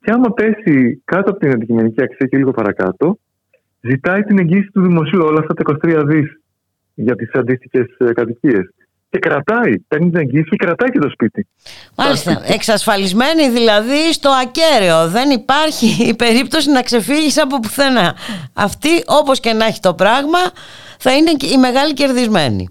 Και 0.02 0.12
άμα 0.12 0.34
πέσει 0.34 1.02
κάτω 1.06 1.30
από 1.30 1.40
την 1.40 1.52
αντικειμενική 1.52 2.04
αξία 2.04 2.28
και 2.28 2.38
λίγο 2.38 2.52
παρακάτω, 2.52 3.18
ζητάει 3.82 4.22
την 4.24 4.40
εγγύηση 4.40 4.70
του 4.74 4.82
δημοσίου 4.82 5.20
όλα 5.24 5.40
αυτά 5.40 5.54
τα 5.54 5.78
23 5.86 6.04
δις 6.06 6.42
για 6.94 7.16
τις 7.16 7.32
αντίστοιχες 7.34 7.88
κατοικίες. 8.14 8.74
Και 9.10 9.20
κρατάει, 9.20 9.80
παίρνει 9.80 10.10
την 10.10 10.20
εγγύηση 10.20 10.50
και 10.50 10.56
κρατάει 10.56 10.90
και 10.90 11.00
το 11.00 11.10
σπίτι. 11.10 11.48
Μάλιστα. 11.98 12.42
Εξασφαλισμένη 12.46 13.50
δηλαδή 13.50 14.14
στο 14.14 14.30
ακέραιο. 14.30 15.08
Δεν 15.08 15.30
υπάρχει 15.30 16.04
η 16.12 16.16
περίπτωση 16.16 16.72
να 16.72 16.82
ξεφύγεις 16.82 17.42
από 17.42 17.60
πουθενά. 17.60 18.16
Αυτή, 18.54 18.90
όπως 19.08 19.40
και 19.40 19.54
να 19.54 19.66
έχει 19.66 19.80
το 19.80 19.94
πράγμα, 19.94 20.40
θα 20.98 21.16
είναι 21.16 21.32
η 21.56 21.58
μεγάλη 21.58 21.94
κερδισμένη. 21.94 22.70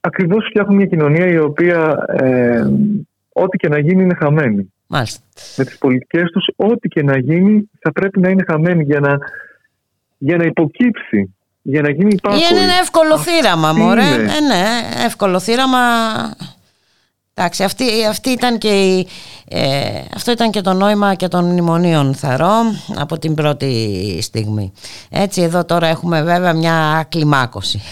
Ακριβώς 0.00 0.46
φτιάχνουμε 0.48 0.76
μια 0.76 0.86
κοινωνία 0.86 1.26
η 1.26 1.38
οποία 1.38 2.06
ε, 2.08 2.66
ό,τι 3.32 3.56
και 3.56 3.68
να 3.68 3.78
γίνει 3.78 4.02
είναι 4.02 4.14
χαμένη. 4.14 4.72
Μάλιστα. 4.86 5.20
Με 5.56 5.64
τις 5.64 5.78
πολιτικές 5.78 6.30
τους 6.30 6.46
ό,τι 6.56 6.88
και 6.88 7.02
να 7.02 7.18
γίνει 7.18 7.70
θα 7.80 7.92
πρέπει 7.92 8.20
να 8.20 8.28
είναι 8.28 8.44
χαμένη 8.46 8.84
για 8.84 9.00
να, 9.00 9.18
για 10.18 10.36
να 10.36 10.44
υποκύψει, 10.44 11.34
για 11.62 11.82
να 11.82 11.90
γίνει 11.90 12.12
υπάκοη. 12.12 12.38
Είναι 12.50 12.60
ένα 12.60 12.78
εύκολο 12.80 13.18
θύραμα, 13.18 13.72
μωρέ. 13.72 14.14
Ε, 14.14 14.40
ναι, 14.40 14.64
εύκολο 15.04 15.40
θύραμα 15.40 15.78
Εντάξει, 17.38 17.64
αυτή, 17.64 17.84
αυτή 18.08 18.30
ήταν 18.30 18.58
και 18.58 19.06
ε, 19.48 20.00
αυτό 20.14 20.30
ήταν 20.30 20.50
και 20.50 20.60
το 20.60 20.72
νόημα 20.72 21.14
και 21.14 21.28
των 21.28 21.44
μνημονίων 21.44 22.14
θαρώ 22.14 22.52
από 22.96 23.18
την 23.18 23.34
πρώτη 23.34 24.18
στιγμή. 24.22 24.72
Έτσι 25.10 25.42
εδώ 25.42 25.64
τώρα 25.64 25.86
έχουμε 25.86 26.22
βέβαια 26.22 26.52
μια 26.52 27.06
κλιμάκωση. 27.08 27.82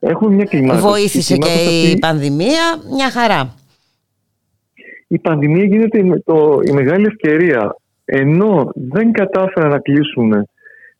Έχουμε 0.00 0.34
μια 0.34 0.44
κλιμάκωση. 0.44 0.86
Βοήθησε 0.86 1.36
και 1.36 1.52
η 1.90 1.98
πανδημία, 1.98 2.80
μια 2.94 3.10
χαρά. 3.10 3.54
Η 5.08 5.18
πανδημία 5.18 5.64
γίνεται 5.64 6.22
το, 6.24 6.60
η 6.64 6.72
μεγάλη 6.72 7.06
ευκαιρία. 7.06 7.76
Ενώ 8.04 8.70
δεν 8.74 9.12
κατάφεραν 9.12 9.70
να 9.70 9.78
κλείσουν 9.78 10.48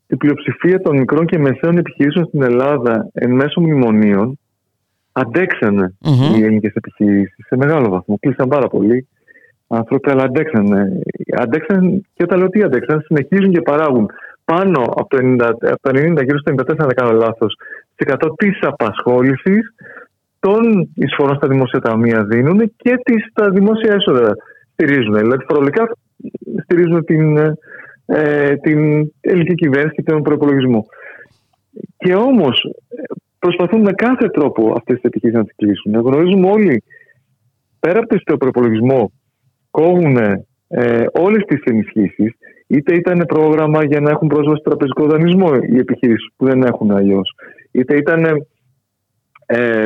την 0.06 0.18
πλειοψηφία 0.18 0.80
των 0.80 0.96
μικρών 0.96 1.26
και 1.26 1.38
μεσαίων 1.38 1.78
επιχειρήσεων 1.78 2.26
στην 2.26 2.42
Ελλάδα 2.42 3.08
εν 3.12 3.30
μέσω 3.30 3.60
μνημονίων, 3.60 4.38
αντεξανε 5.12 5.94
οι 6.36 6.42
ελληνικές 6.42 6.72
επιχειρήσεις 6.74 7.46
σε 7.46 7.56
μεγάλο 7.56 7.88
βαθμό. 7.88 8.18
Κλείσαν 8.18 8.48
πάρα 8.48 8.68
πολύ 8.68 9.08
άνθρωποι, 9.66 10.10
αλλά 10.10 10.22
αντέξανε. 10.22 11.00
Αντέξαν 11.36 12.06
και 12.14 12.22
όταν 12.22 12.38
λέω 12.38 12.48
τι 12.48 12.62
αντέξαν, 12.62 13.00
συνεχίζουν 13.00 13.52
και 13.52 13.60
παράγουν 13.60 14.10
πάνω 14.44 14.82
από 14.82 15.08
το 15.08 15.18
90, 15.20 15.40
από 15.42 15.80
το 15.80 15.90
90 15.94 16.24
γύρω 16.24 16.38
στο 16.38 16.52
94, 16.52 16.64
αν 16.68 16.86
δεν 16.86 16.94
κάνω 16.94 17.12
λάθος, 17.12 17.56
100 17.96 18.16
της 18.36 18.58
απασχόλησης 18.60 19.74
των 20.38 20.90
εισφορών 20.94 21.36
στα 21.36 21.48
δημόσια 21.48 21.80
ταμεία 21.80 22.24
δίνουν 22.24 22.72
και 22.76 22.96
τις, 23.04 23.24
τα 23.32 23.50
δημόσια 23.50 23.94
έσοδα 23.94 24.36
στηρίζουν. 24.72 25.14
Δηλαδή, 25.14 25.44
φορολογικά 25.48 25.96
στηρίζουν 26.62 27.04
την, 27.04 27.36
ε, 28.06 28.56
την 28.56 29.10
ελληνική 29.20 29.54
κυβέρνηση 29.54 29.94
και 29.94 30.02
τον 30.02 30.22
προπολογισμό. 30.22 30.86
Και 31.96 32.14
όμως 32.14 32.70
προσπαθούν 33.38 33.80
με 33.80 33.92
κάθε 33.92 34.28
τρόπο 34.28 34.72
αυτές 34.76 34.94
τις 34.94 35.04
επιχειρήσει 35.04 35.38
να 35.38 35.44
τις 35.44 35.54
κλείσουν. 35.56 35.94
Γνωρίζουμε 35.94 36.50
όλοι, 36.50 36.82
πέρα 37.80 37.98
από 37.98 38.24
το 38.24 38.36
προπολογισμό, 38.36 39.12
κόβουν 39.70 40.16
ε, 40.68 41.04
όλες 41.12 41.44
τις 41.46 41.62
ενισχύσεις, 41.64 42.32
είτε 42.66 42.94
ήταν 42.94 43.24
πρόγραμμα 43.26 43.84
για 43.84 44.00
να 44.00 44.10
έχουν 44.10 44.28
πρόσβαση 44.28 44.60
στο 44.60 44.70
τραπεζικό 44.70 45.06
δανεισμό 45.06 45.50
οι 45.70 45.78
επιχειρήσεις 45.78 46.28
που 46.36 46.44
δεν 46.44 46.62
έχουν 46.62 46.90
αλλιώς, 46.90 47.34
είτε 47.70 47.96
ήταν 47.96 48.24
ε, 48.24 48.32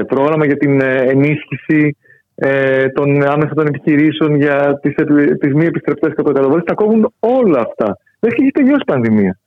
πρόγραμμα 0.06 0.46
για 0.46 0.56
την 0.56 0.80
ε, 0.80 0.96
ενίσχυση 0.96 1.96
ε, 2.34 2.88
των 2.88 3.22
άμεσα 3.22 3.54
των 3.54 3.66
επιχειρήσεων 3.66 4.36
για 4.36 4.78
τις 4.82 4.94
τις 5.40 5.54
μη 5.54 5.64
επιστρεπτές 5.64 6.12
κατοκαταβολέ. 6.14 6.62
Τα 6.62 6.74
κόβουν 6.74 7.12
όλα 7.18 7.60
αυτά. 7.60 7.98
Δεν 8.20 8.30
έχει 8.32 8.50
τελειώσει 8.50 8.80
η 8.80 8.90
πανδημία. 8.92 9.38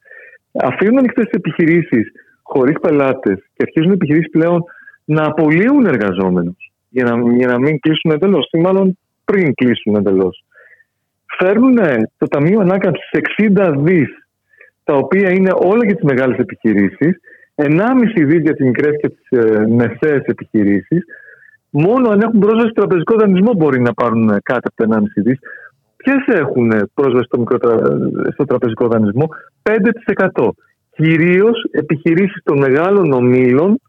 Αφήνουν 0.63 0.97
ανοιχτές 0.97 1.24
τις 1.26 1.34
επιχειρήσεις 1.34 2.11
χωρίς 2.41 2.76
πελάτες 2.82 3.38
και 3.38 3.63
αρχίζουν 3.68 3.91
οι 3.91 3.93
επιχειρήσεις 3.93 4.30
πλέον 4.30 4.63
να 5.05 5.26
απολύουν 5.26 5.86
εργαζόμενους 5.86 6.72
για 6.89 7.03
να, 7.03 7.34
για 7.36 7.47
να 7.47 7.59
μην 7.59 7.80
κλείσουν 7.80 8.11
εντελώς 8.11 8.49
ή 8.51 8.57
μάλλον 8.57 8.97
πριν 9.26 9.53
κλείσουν 9.53 9.95
εντελώς. 9.95 10.43
Φέρνουν 11.38 11.78
το 12.18 12.28
Ταμείο 12.28 12.59
Ανάκαμψης 12.59 13.09
60 13.38 13.74
δις, 13.78 14.09
τα 14.84 14.93
οποία 14.93 15.32
είναι 15.32 15.51
όλα 15.53 15.86
για 15.86 15.95
τις 15.95 16.03
μεγάλες 16.03 16.38
επιχειρήσεις, 16.38 17.18
1,5 17.55 18.25
δι 18.25 18.37
για 18.37 18.55
τι 18.55 18.63
μικρέ 18.63 18.91
και 18.95 19.09
τις 19.09 19.39
ε, 19.39 19.67
μεσαίες 19.67 20.23
επιχειρήσεις. 20.25 21.05
Μόνο 21.69 22.09
αν 22.09 22.21
έχουν 22.21 22.39
πρόσβαση 22.39 22.69
στο 22.69 22.81
τραπεζικό 22.81 23.15
δανεισμό 23.15 23.53
μπορεί 23.53 23.81
να 23.81 23.93
πάρουν 23.93 24.27
κάτι 24.27 24.67
από 24.67 24.75
το 24.75 24.95
1,5 24.95 25.01
δις. 25.15 25.39
Ποιες 25.95 26.39
έχουν 26.39 26.89
πρόσβαση 26.93 27.25
στο, 27.25 27.39
μικρό, 27.39 27.57
στο 28.33 28.45
τραπεζικό 28.45 28.87
δανεισμό, 28.87 29.27
5%. 29.63 30.49
Κυρίως 30.91 31.67
επιχειρήσεις 31.71 32.41
των 32.43 32.57
μεγάλων 32.57 33.11
ομίλων 33.11 33.81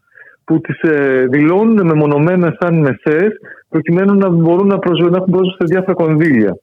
που 0.43 0.61
τις 0.61 0.81
ε, 0.81 1.25
δηλώνουν 1.29 1.85
μεμονωμένα 1.85 2.57
σαν 2.59 2.79
μεσαίες, 2.79 3.31
προκειμένου 3.69 4.13
να 4.13 4.29
μπορούν 4.29 4.67
να, 4.67 4.79
προσβε... 4.79 5.09
να 5.09 5.17
έχουν 5.17 5.31
πρόσβαση 5.31 5.57
σε 5.59 5.65
διάφορα 5.65 5.93
κονδύλια. 5.93 6.57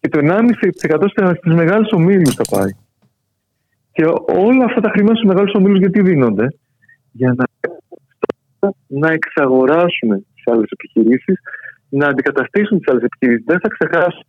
Και 0.00 0.08
το 0.08 0.18
1,5% 0.22 1.04
στις 1.36 1.54
μεγάλες 1.54 1.90
ομίλους 1.92 2.34
θα 2.34 2.56
πάει. 2.56 2.70
Και 3.94 4.04
όλα 4.26 4.64
αυτά 4.64 4.80
τα 4.80 4.90
χρήματα 4.90 5.14
στους 5.14 5.28
μεγάλους 5.28 5.54
ομίλους 5.54 5.78
γιατί 5.78 6.00
δίνονται, 6.00 6.46
για 7.12 7.34
να, 7.36 7.44
να 8.86 9.12
εξαγοράσουν 9.12 10.26
τις 10.34 10.46
άλλες 10.46 10.68
επιχειρήσεις, 10.70 11.38
να 11.88 12.06
αντικαταστήσουν 12.06 12.78
τις 12.78 12.88
άλλες 12.88 13.02
επιχειρήσεις. 13.02 13.44
Δεν 13.46 13.60
θα 13.60 13.68
ξεχάσω. 13.68 14.26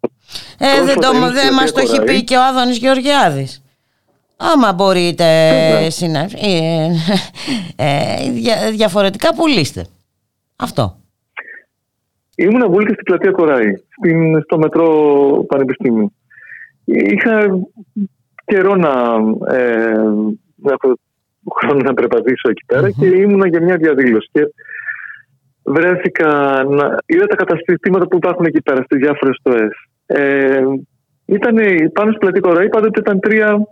Ε, 0.60 0.86
δεν, 0.86 0.96
το, 0.96 1.12
δεν 1.34 1.54
μας 1.54 1.72
το 1.72 1.80
έχει 1.80 2.04
πει 2.04 2.24
και 2.24 2.36
ο 2.36 2.44
Άδωνης 2.44 2.78
Γεωργιάδης. 2.78 3.64
Άμα 4.38 4.74
μπορείτε 4.74 5.24
ε, 5.24 5.88
ε, 6.42 6.88
ε, 7.76 8.72
διαφορετικά 8.72 9.36
πουλήστε. 9.36 9.86
Αυτό. 10.56 10.98
Ήμουν 12.36 12.72
βούλη 12.72 12.86
και 12.86 12.94
στην 12.94 13.04
πλατεία 13.04 13.32
Κοράη, 13.32 13.74
στην, 13.98 14.42
στο 14.42 14.58
μετρό 14.58 15.46
Πανεπιστήμιου. 15.48 16.14
Είχα 16.86 17.48
καιρό 18.46 18.76
να 18.76 18.94
ε, 19.56 19.94
έχω 20.72 20.98
χρόνο 21.56 21.80
να 21.84 21.94
περπατήσω 21.94 22.50
εκεί 22.50 22.94
και 23.00 23.06
ήμουνα 23.06 23.48
για 23.48 23.62
μια 23.62 23.78
διαδήλωση. 23.78 24.30
Και 24.32 24.42
βρέθηκα 25.64 26.28
να 26.70 26.98
είδα 27.06 27.26
τα 27.26 27.36
καταστήματα 27.36 28.08
που 28.08 28.16
υπάρχουν 28.16 28.46
εκεί 28.46 28.62
πέρα 28.62 28.82
στις 28.84 28.98
διάφορες 29.00 29.36
στοές. 29.40 29.72
Ε, 30.06 30.64
ήταν 31.26 31.56
πάνω 31.94 32.12
στην 32.12 32.20
πλατεία 32.20 32.42
Κοραή, 32.42 32.70
πάντοτε 32.70 33.00
ήταν 33.00 33.20
τρία 33.20 33.68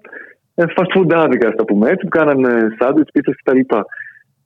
ε, 0.55 0.63
fast 0.76 0.99
food 0.99 1.13
άδικα, 1.13 1.47
ας 1.47 1.55
πούμε 1.67 1.89
έτσι, 1.89 2.03
που 2.03 2.17
κάνανε 2.17 2.76
σάντουιτς, 2.80 3.11
πίτσες 3.11 3.36
κτλ. 3.43 3.59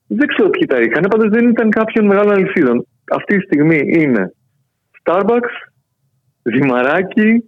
Δεν 0.08 0.28
ξέρω 0.28 0.50
ποιοι 0.50 0.66
τα 0.66 0.80
είχαν, 0.80 1.06
πάντως 1.10 1.30
δεν 1.30 1.50
ήταν 1.50 1.70
κάποιον 1.70 2.06
μεγάλο 2.06 2.32
αλυσίδων. 2.32 2.88
Αυτή 3.12 3.38
τη 3.38 3.44
στιγμή 3.44 3.80
είναι 3.88 4.34
Starbucks, 5.04 5.56
Ζυμαράκι 6.44 7.44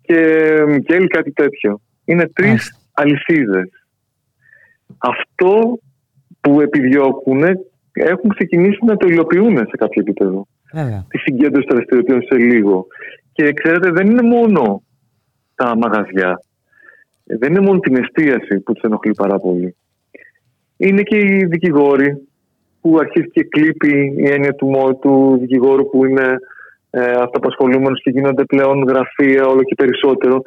και 0.00 0.18
Μικέλ 0.66 1.06
κάτι 1.06 1.32
τέτοιο. 1.32 1.80
Είναι 2.04 2.28
τρεις 2.28 2.90
αλυσίδες. 2.92 3.68
Αυτό 4.98 5.78
που 6.40 6.60
επιδιώκουν 6.60 7.42
έχουν 7.92 8.30
ξεκινήσει 8.30 8.78
να 8.84 8.96
το 8.96 9.08
υλοποιούν 9.08 9.56
σε 9.56 9.76
κάποιο 9.76 10.00
επίπεδο. 10.00 10.46
Τη 11.08 11.18
συγκέντρωση 11.18 11.66
των 11.66 11.76
δραστηριοτήτων 11.76 12.22
σε 12.22 12.36
λίγο. 12.36 12.86
Και 13.32 13.52
ξέρετε, 13.52 13.90
δεν 13.90 14.06
είναι 14.06 14.22
μόνο 14.22 14.82
τα 15.54 15.76
μαγαζιά. 15.76 16.42
Δεν 17.24 17.50
είναι 17.50 17.60
μόνο 17.60 17.78
την 17.78 17.96
εστίαση 17.96 18.60
που 18.60 18.72
τους 18.72 18.82
ενοχλεί 18.82 19.14
πάρα 19.14 19.38
πολύ. 19.38 19.76
Είναι 20.76 21.02
και 21.02 21.18
οι 21.18 21.44
δικηγόροι 21.44 22.28
που 22.80 22.98
αρχίζει 22.98 23.30
και 23.30 23.44
κλείπει 23.44 24.14
η 24.16 24.30
έννοια 24.30 24.54
του, 24.54 24.98
του 25.00 25.36
δικηγόρου 25.40 25.90
που 25.90 26.04
είναι 26.04 26.36
ε, 26.90 27.10
αυτοαπασχολούμενος 27.10 28.02
και 28.02 28.10
γίνονται 28.10 28.44
πλέον 28.44 28.82
γραφεία 28.82 29.46
όλο 29.46 29.62
και 29.62 29.74
περισσότερο. 29.74 30.42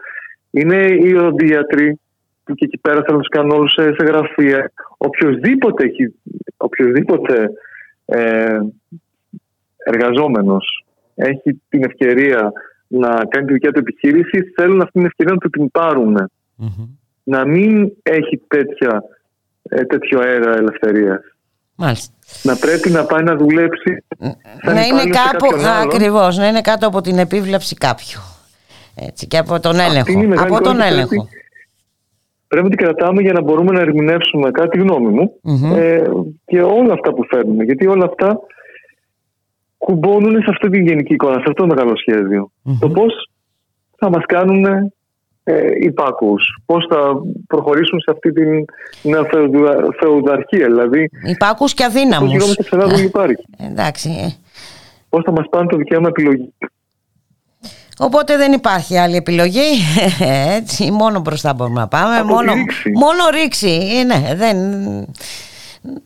Είναι 0.51 0.85
οι 0.85 1.13
οδοντίατροι 1.13 1.99
που 2.43 2.53
και 2.53 2.65
εκεί 2.65 2.77
πέρα 2.77 3.01
θέλουν 3.01 3.15
να 3.15 3.23
τους 3.23 3.29
κάνουν 3.29 3.51
όλους 3.51 3.71
σε, 3.71 3.83
σε 3.83 4.05
γραφεία. 4.05 4.71
Οποιοδήποτε, 4.97 5.85
έχει, 5.85 6.15
οποιοδήποτε 6.57 7.49
ε, 8.05 8.59
εργαζόμενος 9.77 10.85
έχει 11.15 11.61
την 11.69 11.83
ευκαιρία 11.83 12.51
να 12.87 13.25
κάνει 13.29 13.45
τη 13.45 13.53
δικιά 13.53 13.71
του 13.71 13.79
επιχείρηση, 13.79 14.41
θέλουν 14.55 14.81
αυτή 14.81 14.91
την 14.91 15.05
ευκαιρία 15.05 15.33
να 15.33 15.39
του 15.39 15.49
την 15.49 15.71
πάρουν. 15.71 16.31
Να 17.23 17.45
μην 17.45 17.91
έχει 18.03 18.41
τέτοια, 18.47 19.03
ε, 19.63 19.83
τέτοιο 19.83 20.19
αέρα 20.19 20.55
ελευθερίας. 20.55 21.21
Μάλιστα. 21.75 22.13
Να 22.43 22.55
πρέπει 22.55 22.89
να 22.89 23.05
πάει 23.05 23.23
να 23.23 23.35
δουλέψει. 23.35 24.03
Να 24.63 24.85
είναι 24.85 25.03
κάπου, 25.03 25.47
ακριβώς, 25.83 26.37
να 26.37 26.47
είναι 26.47 26.61
κάτω 26.61 26.87
από 26.87 27.01
την 27.01 27.17
επίβλεψη 27.17 27.75
κάποιου. 27.75 28.36
Έτσι, 28.99 29.27
και 29.27 29.37
από 29.37 29.59
τον 29.59 29.79
έλεγχο. 29.79 30.43
Από 30.43 30.61
τον 30.61 30.81
έλεγχο. 30.81 31.27
Πρέπει 32.47 32.69
να 32.69 32.75
την 32.75 32.85
κρατάμε 32.85 33.21
για 33.21 33.33
να 33.33 33.41
μπορούμε 33.41 33.71
να 33.71 33.79
ερμηνεύσουμε 33.79 34.51
κάτι 34.51 34.77
γνώμη 34.77 35.07
μου 35.07 35.31
ε, 35.75 36.03
και 36.45 36.61
όλα 36.61 36.93
αυτά 36.93 37.13
που 37.13 37.25
φέρνουμε. 37.29 37.63
Γιατί 37.63 37.87
όλα 37.87 38.05
αυτά 38.05 38.39
κουμπώνουν 39.77 40.41
σε 40.41 40.49
αυτή 40.49 40.69
την 40.69 40.87
γενική 40.87 41.13
εικόνα, 41.13 41.33
σε 41.33 41.43
αυτό 41.47 41.53
το 41.53 41.65
μεγάλο 41.65 41.93
Το 42.79 42.89
πώς 42.89 43.29
θα 43.97 44.09
μας 44.09 44.25
κάνουν 44.25 44.65
ε, 45.43 45.69
υπάκους, 45.79 46.43
πώς 46.65 46.85
θα 46.89 47.21
προχωρήσουν 47.47 47.99
σε 47.99 48.11
αυτή 48.11 48.31
την 48.31 48.65
νέα 49.01 49.23
φεουδαρχία. 49.99 50.65
Δηλαδή, 50.65 51.09
υπάκους 51.23 51.73
και 51.73 51.83
αδύναμους. 51.83 52.19
Πώς 52.19 52.31
γινόμαστε 52.31 52.63
ξανά 52.63 52.85
δεν 52.85 53.05
υπάρχει. 53.05 53.43
Εντάξει. 53.71 54.09
Ε. 54.09 54.27
Πώς 55.09 55.23
θα 55.23 55.31
μας 55.31 55.45
πάνε 55.49 55.67
το 55.67 55.77
δικαίωμα 55.77 56.07
επιλογή. 56.07 56.53
Οπότε 57.99 58.37
δεν 58.37 58.51
υπάρχει 58.51 58.97
άλλη 58.97 59.15
επιλογή. 59.15 59.69
Έτσι, 60.57 60.91
μόνο 60.91 61.19
μπροστά 61.19 61.53
μπορούμε 61.53 61.79
να 61.79 61.87
πάμε. 61.87 62.23
μόνο, 62.23 62.53
ρήξη. 62.53 62.91
μόνο 62.91 63.29
ρήξη. 63.31 64.03
Ναι, 64.05 64.35
δεν... 64.35 64.57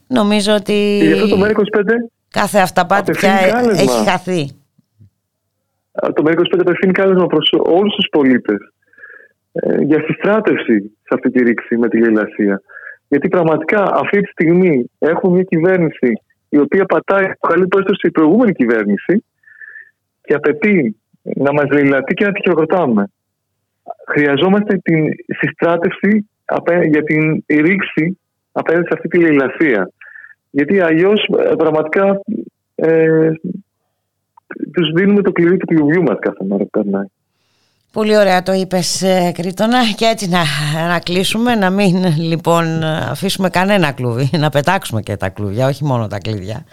Νομίζω 0.08 0.54
ότι. 0.54 0.98
Και 1.00 1.06
γι' 1.06 1.14
αυτό 1.14 1.28
το 1.28 1.46
ΜΕΡΑ25. 1.46 1.54
Κάθε 2.30 2.60
αυταπάτη 2.60 3.12
πια 3.12 3.32
έχει 3.72 4.10
χαθεί. 4.10 4.52
Το 5.92 6.24
ΜΕΡΑ25 6.26 6.60
απευθύνει 6.60 6.92
κάλεσμα 6.92 7.26
προς 7.26 7.50
όλους 7.64 7.96
τους 7.96 8.08
πολίτες 8.12 8.58
ε, 9.52 9.82
για 9.82 10.04
συστράτευση 10.08 10.80
σε 10.80 11.14
αυτή 11.14 11.32
τη 11.32 11.44
ρήξη 11.44 11.78
με 11.78 11.88
τη 11.88 12.00
λαϊλασία. 12.00 12.62
Γιατί 13.08 13.28
πραγματικά 13.28 13.84
αυτή 13.94 14.22
τη 14.22 14.28
στιγμή 14.28 14.92
έχουμε 15.00 15.34
μια 15.34 15.44
κυβέρνηση 15.44 16.22
η 16.50 16.58
οποία 16.58 16.86
πατάει 16.86 17.32
καλή 17.40 17.68
πρόσταση 17.68 17.98
στην 17.98 18.12
προηγούμενη 18.12 18.52
κυβέρνηση 18.52 19.26
και 20.22 20.34
απαιτεί 20.34 21.01
να 21.22 21.54
μας 21.54 21.70
λαιλατεί 21.72 22.14
και 22.14 22.26
να 22.26 22.32
τη 22.32 22.42
χειροκροτάμε. 22.42 23.12
Χρειαζόμαστε 24.08 24.78
την 24.78 25.06
συστράτευση 25.40 26.30
για 26.90 27.04
την 27.04 27.44
ρήξη 27.48 28.20
απέναντι 28.52 28.86
σε 28.86 28.94
αυτή 28.94 29.08
τη 29.08 29.20
λαϊλασία. 29.20 29.92
Γιατί 30.50 30.80
αλλιώς 30.80 31.30
ε, 31.40 31.56
πραγματικά 31.58 32.22
ε, 32.76 33.32
τους 34.74 34.92
δίνουμε 34.96 35.22
το 35.22 35.32
κλειδί 35.32 35.58
του 35.58 35.66
κλουβιού 35.66 36.02
μας 36.04 36.18
κάθε 36.20 36.46
μέρα 36.46 36.64
που 36.64 36.70
περνάει. 36.70 37.06
Πολύ 37.92 38.18
ωραία 38.18 38.44
το 38.44 38.54
είπες 38.54 39.02
ε, 39.02 39.32
Κρήτονα 39.34 39.92
και 39.92 40.06
έτσι 40.06 40.28
να, 40.28 40.44
να 40.88 41.00
κλείσουμε 41.00 41.56
να 41.56 41.70
μην 41.70 42.18
λοιπόν 42.18 42.84
αφήσουμε 42.84 43.50
κανένα 43.50 43.92
κλούβι 43.92 44.30
να 44.38 44.50
πετάξουμε 44.50 45.02
και 45.02 45.18
τα 45.18 45.30
κλούβια 45.30 45.68
όχι 45.68 45.84
μόνο 45.84 46.08
τα 46.08 46.18
κλειδιά. 46.18 46.66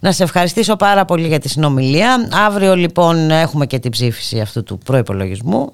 Να 0.00 0.12
σε 0.12 0.22
ευχαριστήσω 0.22 0.76
πάρα 0.76 1.04
πολύ 1.04 1.26
για 1.26 1.38
τη 1.38 1.48
συνομιλία. 1.48 2.28
Αύριο 2.46 2.76
λοιπόν 2.76 3.30
έχουμε 3.30 3.66
και 3.66 3.78
την 3.78 3.90
ψήφιση 3.90 4.40
αυτού 4.40 4.62
του 4.62 4.78
προϋπολογισμού. 4.78 5.72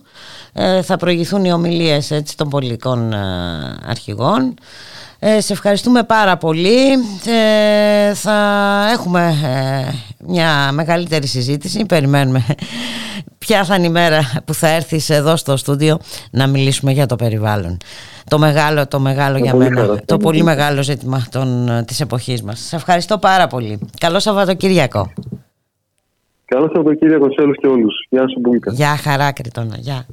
Ε, 0.52 0.82
θα 0.82 0.96
προηγηθούν 0.96 1.44
οι 1.44 1.52
ομιλίες 1.52 2.10
έτσι, 2.10 2.36
των 2.36 2.48
πολιτικών 2.48 3.12
ε, 3.12 3.16
αρχηγών 3.86 4.54
ε, 5.22 5.40
σε 5.40 5.52
ευχαριστούμε 5.52 6.02
πάρα 6.02 6.36
πολύ. 6.36 6.92
Ε, 7.26 8.14
θα 8.14 8.36
έχουμε 8.92 9.34
ε, 9.44 9.92
μια 10.26 10.72
μεγαλύτερη 10.72 11.26
συζήτηση. 11.26 11.86
Περιμένουμε 11.86 12.44
ποια 13.38 13.64
θα 13.64 13.74
είναι 13.74 13.86
η 13.86 13.90
μέρα 13.90 14.20
που 14.44 14.54
θα 14.54 14.68
έρθεις 14.68 15.10
εδώ 15.10 15.36
στο 15.36 15.56
στούντιο 15.56 15.98
να 16.30 16.46
μιλήσουμε 16.46 16.92
για 16.92 17.06
το 17.06 17.16
περιβάλλον. 17.16 17.76
Το 18.28 18.38
μεγάλο, 18.38 18.88
το 18.88 19.00
μεγάλο 19.00 19.38
για 19.38 19.54
μένα, 19.54 20.00
το 20.04 20.16
πολύ 20.16 20.42
μεγάλο 20.42 20.82
ζήτημα 20.82 21.26
των, 21.30 21.70
της 21.86 22.00
εποχής 22.00 22.42
μας. 22.42 22.60
Σε 22.60 22.76
ευχαριστώ 22.76 23.18
πάρα 23.18 23.46
πολύ. 23.46 23.78
Καλό 24.00 24.18
Σαββατοκύριακο. 24.18 25.12
Καλό 26.44 26.70
Σαββατοκύριακο 26.74 27.26
σε 27.32 27.40
όλους 27.40 27.56
και 27.56 27.66
όλους. 27.66 28.06
Γεια 28.08 28.28
σου 28.28 28.40
Μπούλικα. 28.40 28.72
Γεια 28.72 28.96
χαρά 28.96 29.32
Κρητώνα. 29.32 29.76
Γεια. 29.78 30.06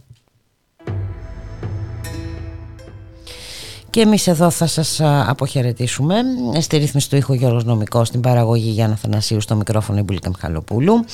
Και 3.98 4.04
εμείς 4.04 4.28
εδώ 4.28 4.50
θα 4.50 4.68
σας 4.68 5.02
αποχαιρετήσουμε. 5.28 6.16
Στη 6.60 6.78
ρύθμιση 6.78 7.10
του 7.10 7.16
ήχου 7.16 7.34
Γιώργος 7.34 7.64
Νομικός 7.64 8.08
στην 8.08 8.22
παραγωγή 8.22 8.70
Γιάννα 8.70 8.96
Θανασίου 8.96 9.42
στο 9.42 9.56
μικρόφωνο 9.56 10.00
Ιμπουλίκα 10.00 10.30
Μιχαλοπούλου 10.30 11.06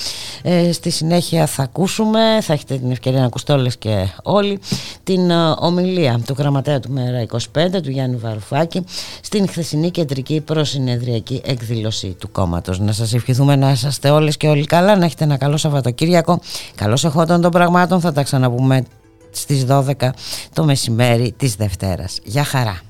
ε, 0.42 0.72
στη 0.72 0.90
συνέχεια 0.90 1.46
θα 1.46 1.64
ακούσουμε 1.64 2.20
θα 2.42 2.54
έχετε 2.54 2.78
την 2.78 2.92
ευκαιρία 2.92 3.20
να 3.20 3.26
ακούσετε 3.26 3.54
όλες 3.54 3.78
και 3.78 4.08
όλοι 4.24 4.60
την 5.04 5.32
ομιλία 5.60 6.20
του 6.26 6.36
γραμματέα 6.38 6.80
του 6.80 6.92
Μέρα 6.92 7.26
25 7.32 7.38
του 7.84 7.90
Γιάννη 7.90 8.16
Βαρουφάκη 8.16 8.84
στην 9.22 9.48
χθεσινή 9.48 9.92
κεντρική 9.92 10.42
προσυνεδριακή 10.42 11.42
εκδήλωση 11.46 12.16
του 12.20 12.32
κόμματος. 12.32 12.80
Να 12.80 12.92
σας 12.92 13.14
ευχηθούμε 13.14 13.56
να 13.56 13.72
είσαστε 13.72 14.10
όλες 14.10 14.38
και 14.38 14.48
όλοι 14.48 14.66
καλά 14.66 14.96
να 14.96 15.06
έχετε 15.06 15.24
ένα 15.24 15.38
καλό 15.38 15.58
Σαββατοκύριακο. 15.58 16.40
Καλώς 16.76 17.04
εχόντων 17.04 17.42
των 17.42 17.52
πραγμάτων 17.52 18.00
θα 18.00 18.12
τα 18.12 18.24
ξαναπούμε 18.24 18.84
στις 19.38 19.66
12 19.70 20.10
το 20.54 20.64
μεσημέρι 20.64 21.34
της 21.38 21.56
Δευτέρας. 21.56 22.20
Γεια 22.24 22.44
χαρά! 22.44 22.82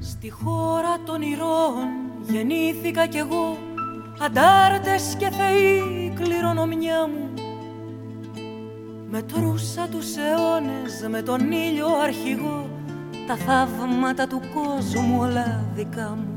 Στη 0.00 0.30
χώρα 0.30 0.98
των 1.06 1.22
ηρώων 1.22 1.88
γεννήθηκα 2.28 3.06
κι 3.06 3.16
εγώ 3.16 3.58
Αντάρτες 4.20 5.14
και 5.18 5.30
θεοί 5.30 6.12
κληρονομιά 6.14 7.06
μου 7.06 7.42
Μετρούσα 9.10 9.88
τους 9.90 10.06
αιώνες 10.16 11.06
με 11.10 11.22
τον 11.22 11.52
ήλιο 11.52 11.86
αρχηγό 12.02 12.68
Τα 13.26 13.36
θαύματα 13.36 14.26
του 14.26 14.40
κόσμου 14.54 15.18
όλα 15.20 15.64
δικά 15.74 16.18
μου 16.18 16.36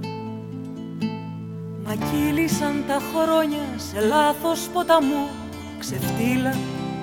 Μα 1.86 1.96
κύλησαν 1.96 2.84
τα 2.88 3.00
χρόνια 3.14 3.80
σε 3.92 4.00
λάθος 4.00 4.70
ποταμό 4.74 5.28
Ξεφτύλα 5.80 6.54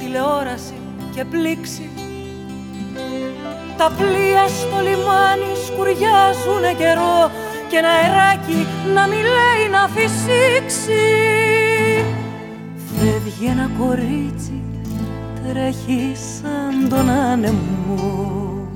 τηλεόραση 0.06 0.74
και 1.14 1.24
πλήξη. 1.24 1.88
Τα 3.76 3.92
πλοία 3.96 4.46
στο 4.48 4.76
λιμάνι 4.80 5.52
σκουριάζουνε 5.66 6.72
καιρό 6.78 7.30
και 7.68 7.76
ένα 7.76 7.88
αεράκι 7.88 8.66
να 8.94 9.06
μιλάει 9.06 9.64
να 9.70 9.88
φυσήξει. 9.88 11.04
Φεύγει 12.96 13.46
ένα 13.46 13.70
κορίτσι, 13.78 14.62
τρέχει 15.48 16.12
σαν 16.14 16.88
τον 16.88 17.10
άνεμο. 17.10 18.68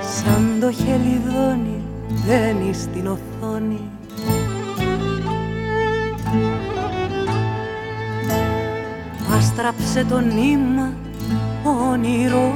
Σαν 0.00 0.58
το 0.60 0.70
χελιδόνι 0.72 1.82
μπαίνει 2.08 2.74
στην 2.74 3.06
οθόνη 3.06 3.97
Άστραψε 9.58 10.04
το 10.04 10.18
νήμα 10.18 10.92
όνειρο 11.90 12.52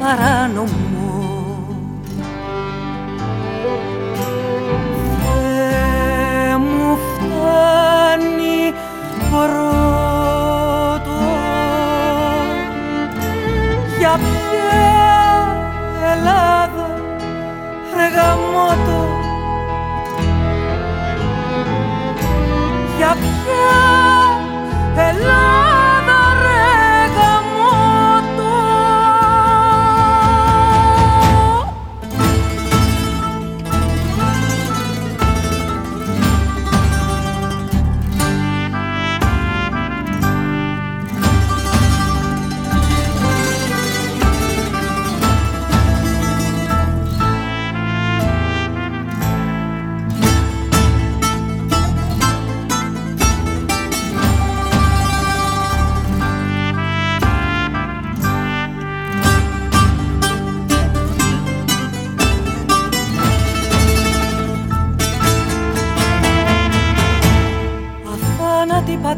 παράνομο. 0.00 0.68
Θεέ 5.22 6.56
μου 6.56 6.96
φτάνει 6.96 8.72
πρώτο. 9.30 9.60
Για 13.98 14.18
ποια 14.18 14.80
Ελλάδα 16.12 16.96
ρε 17.96 18.08
γαμώτο. 18.08 19.08
Για 22.96 23.16
ποια 23.20 23.78
Ελλάδα 25.08 25.59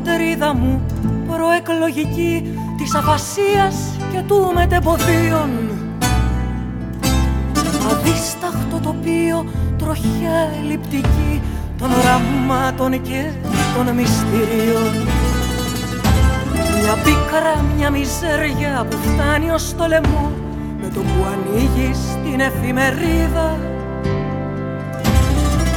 πατρίδα 0.05 0.55
μου 0.55 0.82
προεκλογική 1.26 2.59
της 2.76 2.94
αφασίας 2.94 3.74
και 4.12 4.22
του 4.26 4.53
μετεμποδίων. 4.55 5.50
Αδίσταχτο 7.90 8.80
τοπίο, 8.82 9.44
τροχιά 9.78 10.50
ελλειπτική 10.62 11.42
των 11.78 11.90
οραμάτων 11.92 13.03
και 13.03 13.30
των 13.76 13.94
μυστηρίων. 13.94 14.92
Μια 16.80 16.94
πίκρα, 17.05 17.64
μια 17.76 17.90
μιζέρια 17.90 18.86
που 18.90 18.96
φτάνει 18.96 19.50
ως 19.50 19.74
το 19.76 19.86
λαιμό 19.86 20.30
με 20.80 20.88
το 20.94 21.00
που 21.00 21.24
ανοίγει 21.32 21.90
την 22.24 22.40
εφημερίδα. 22.40 23.59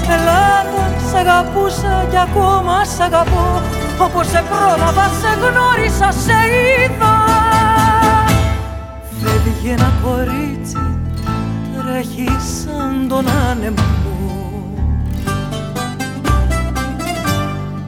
Ελλάδα, 0.09 0.85
σ' 1.09 1.13
αγαπούσα 1.13 2.05
κι 2.09 2.17
ακόμα 2.17 2.83
σ' 2.83 2.99
αγαπώ 2.99 3.61
όπως 3.99 4.27
σε 4.27 4.43
πρόλαβα, 4.49 5.07
σε 5.07 5.37
γνώρισα, 5.39 6.11
σε 6.11 6.33
είδα. 6.33 7.23
Φεύγει 9.21 9.69
ένα 9.69 9.91
κορίτσι, 10.03 10.99
τρέχει 11.77 12.29
σαν 12.39 13.07
τον 13.07 13.25
άνεμο. 13.49 13.83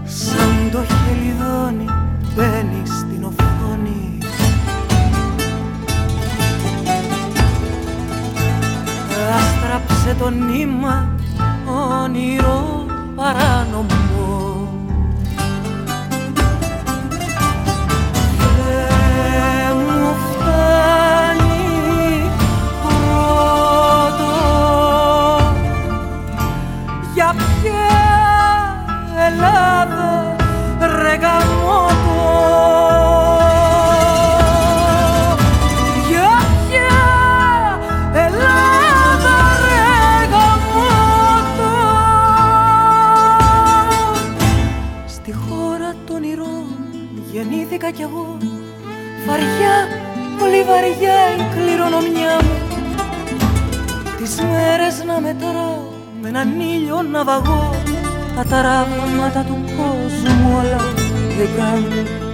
Σαν 0.06 0.70
το 0.72 0.80
χελιδόνι 0.84 1.86
μπαίνει 2.36 2.82
στην 2.86 3.24
οθόνη. 3.24 4.18
Άστραψε 9.36 10.16
το 10.20 10.30
νήμα 10.30 11.10
όνειρο 12.04 12.86
παράνομο 13.16 14.07
Βαριά, 49.38 49.78
πολύ 50.40 50.64
βαριά 50.64 51.20
η 51.38 51.42
κληρονομιά 51.56 52.36
μου. 52.44 52.58
Τις 54.18 54.36
μέρες 54.42 55.04
να 55.06 55.20
μετρώ 55.20 55.94
με 56.22 56.28
έναν 56.28 56.60
ήλιο 56.60 57.02
να 57.02 57.24
βαγώ 57.24 57.76
Τα 58.36 58.44
ταράγματα 58.44 59.42
του 59.48 59.58
κόσμου 59.78 60.56
όλα 60.58 60.82
δεν 61.38 61.50
κάνουν 61.58 62.27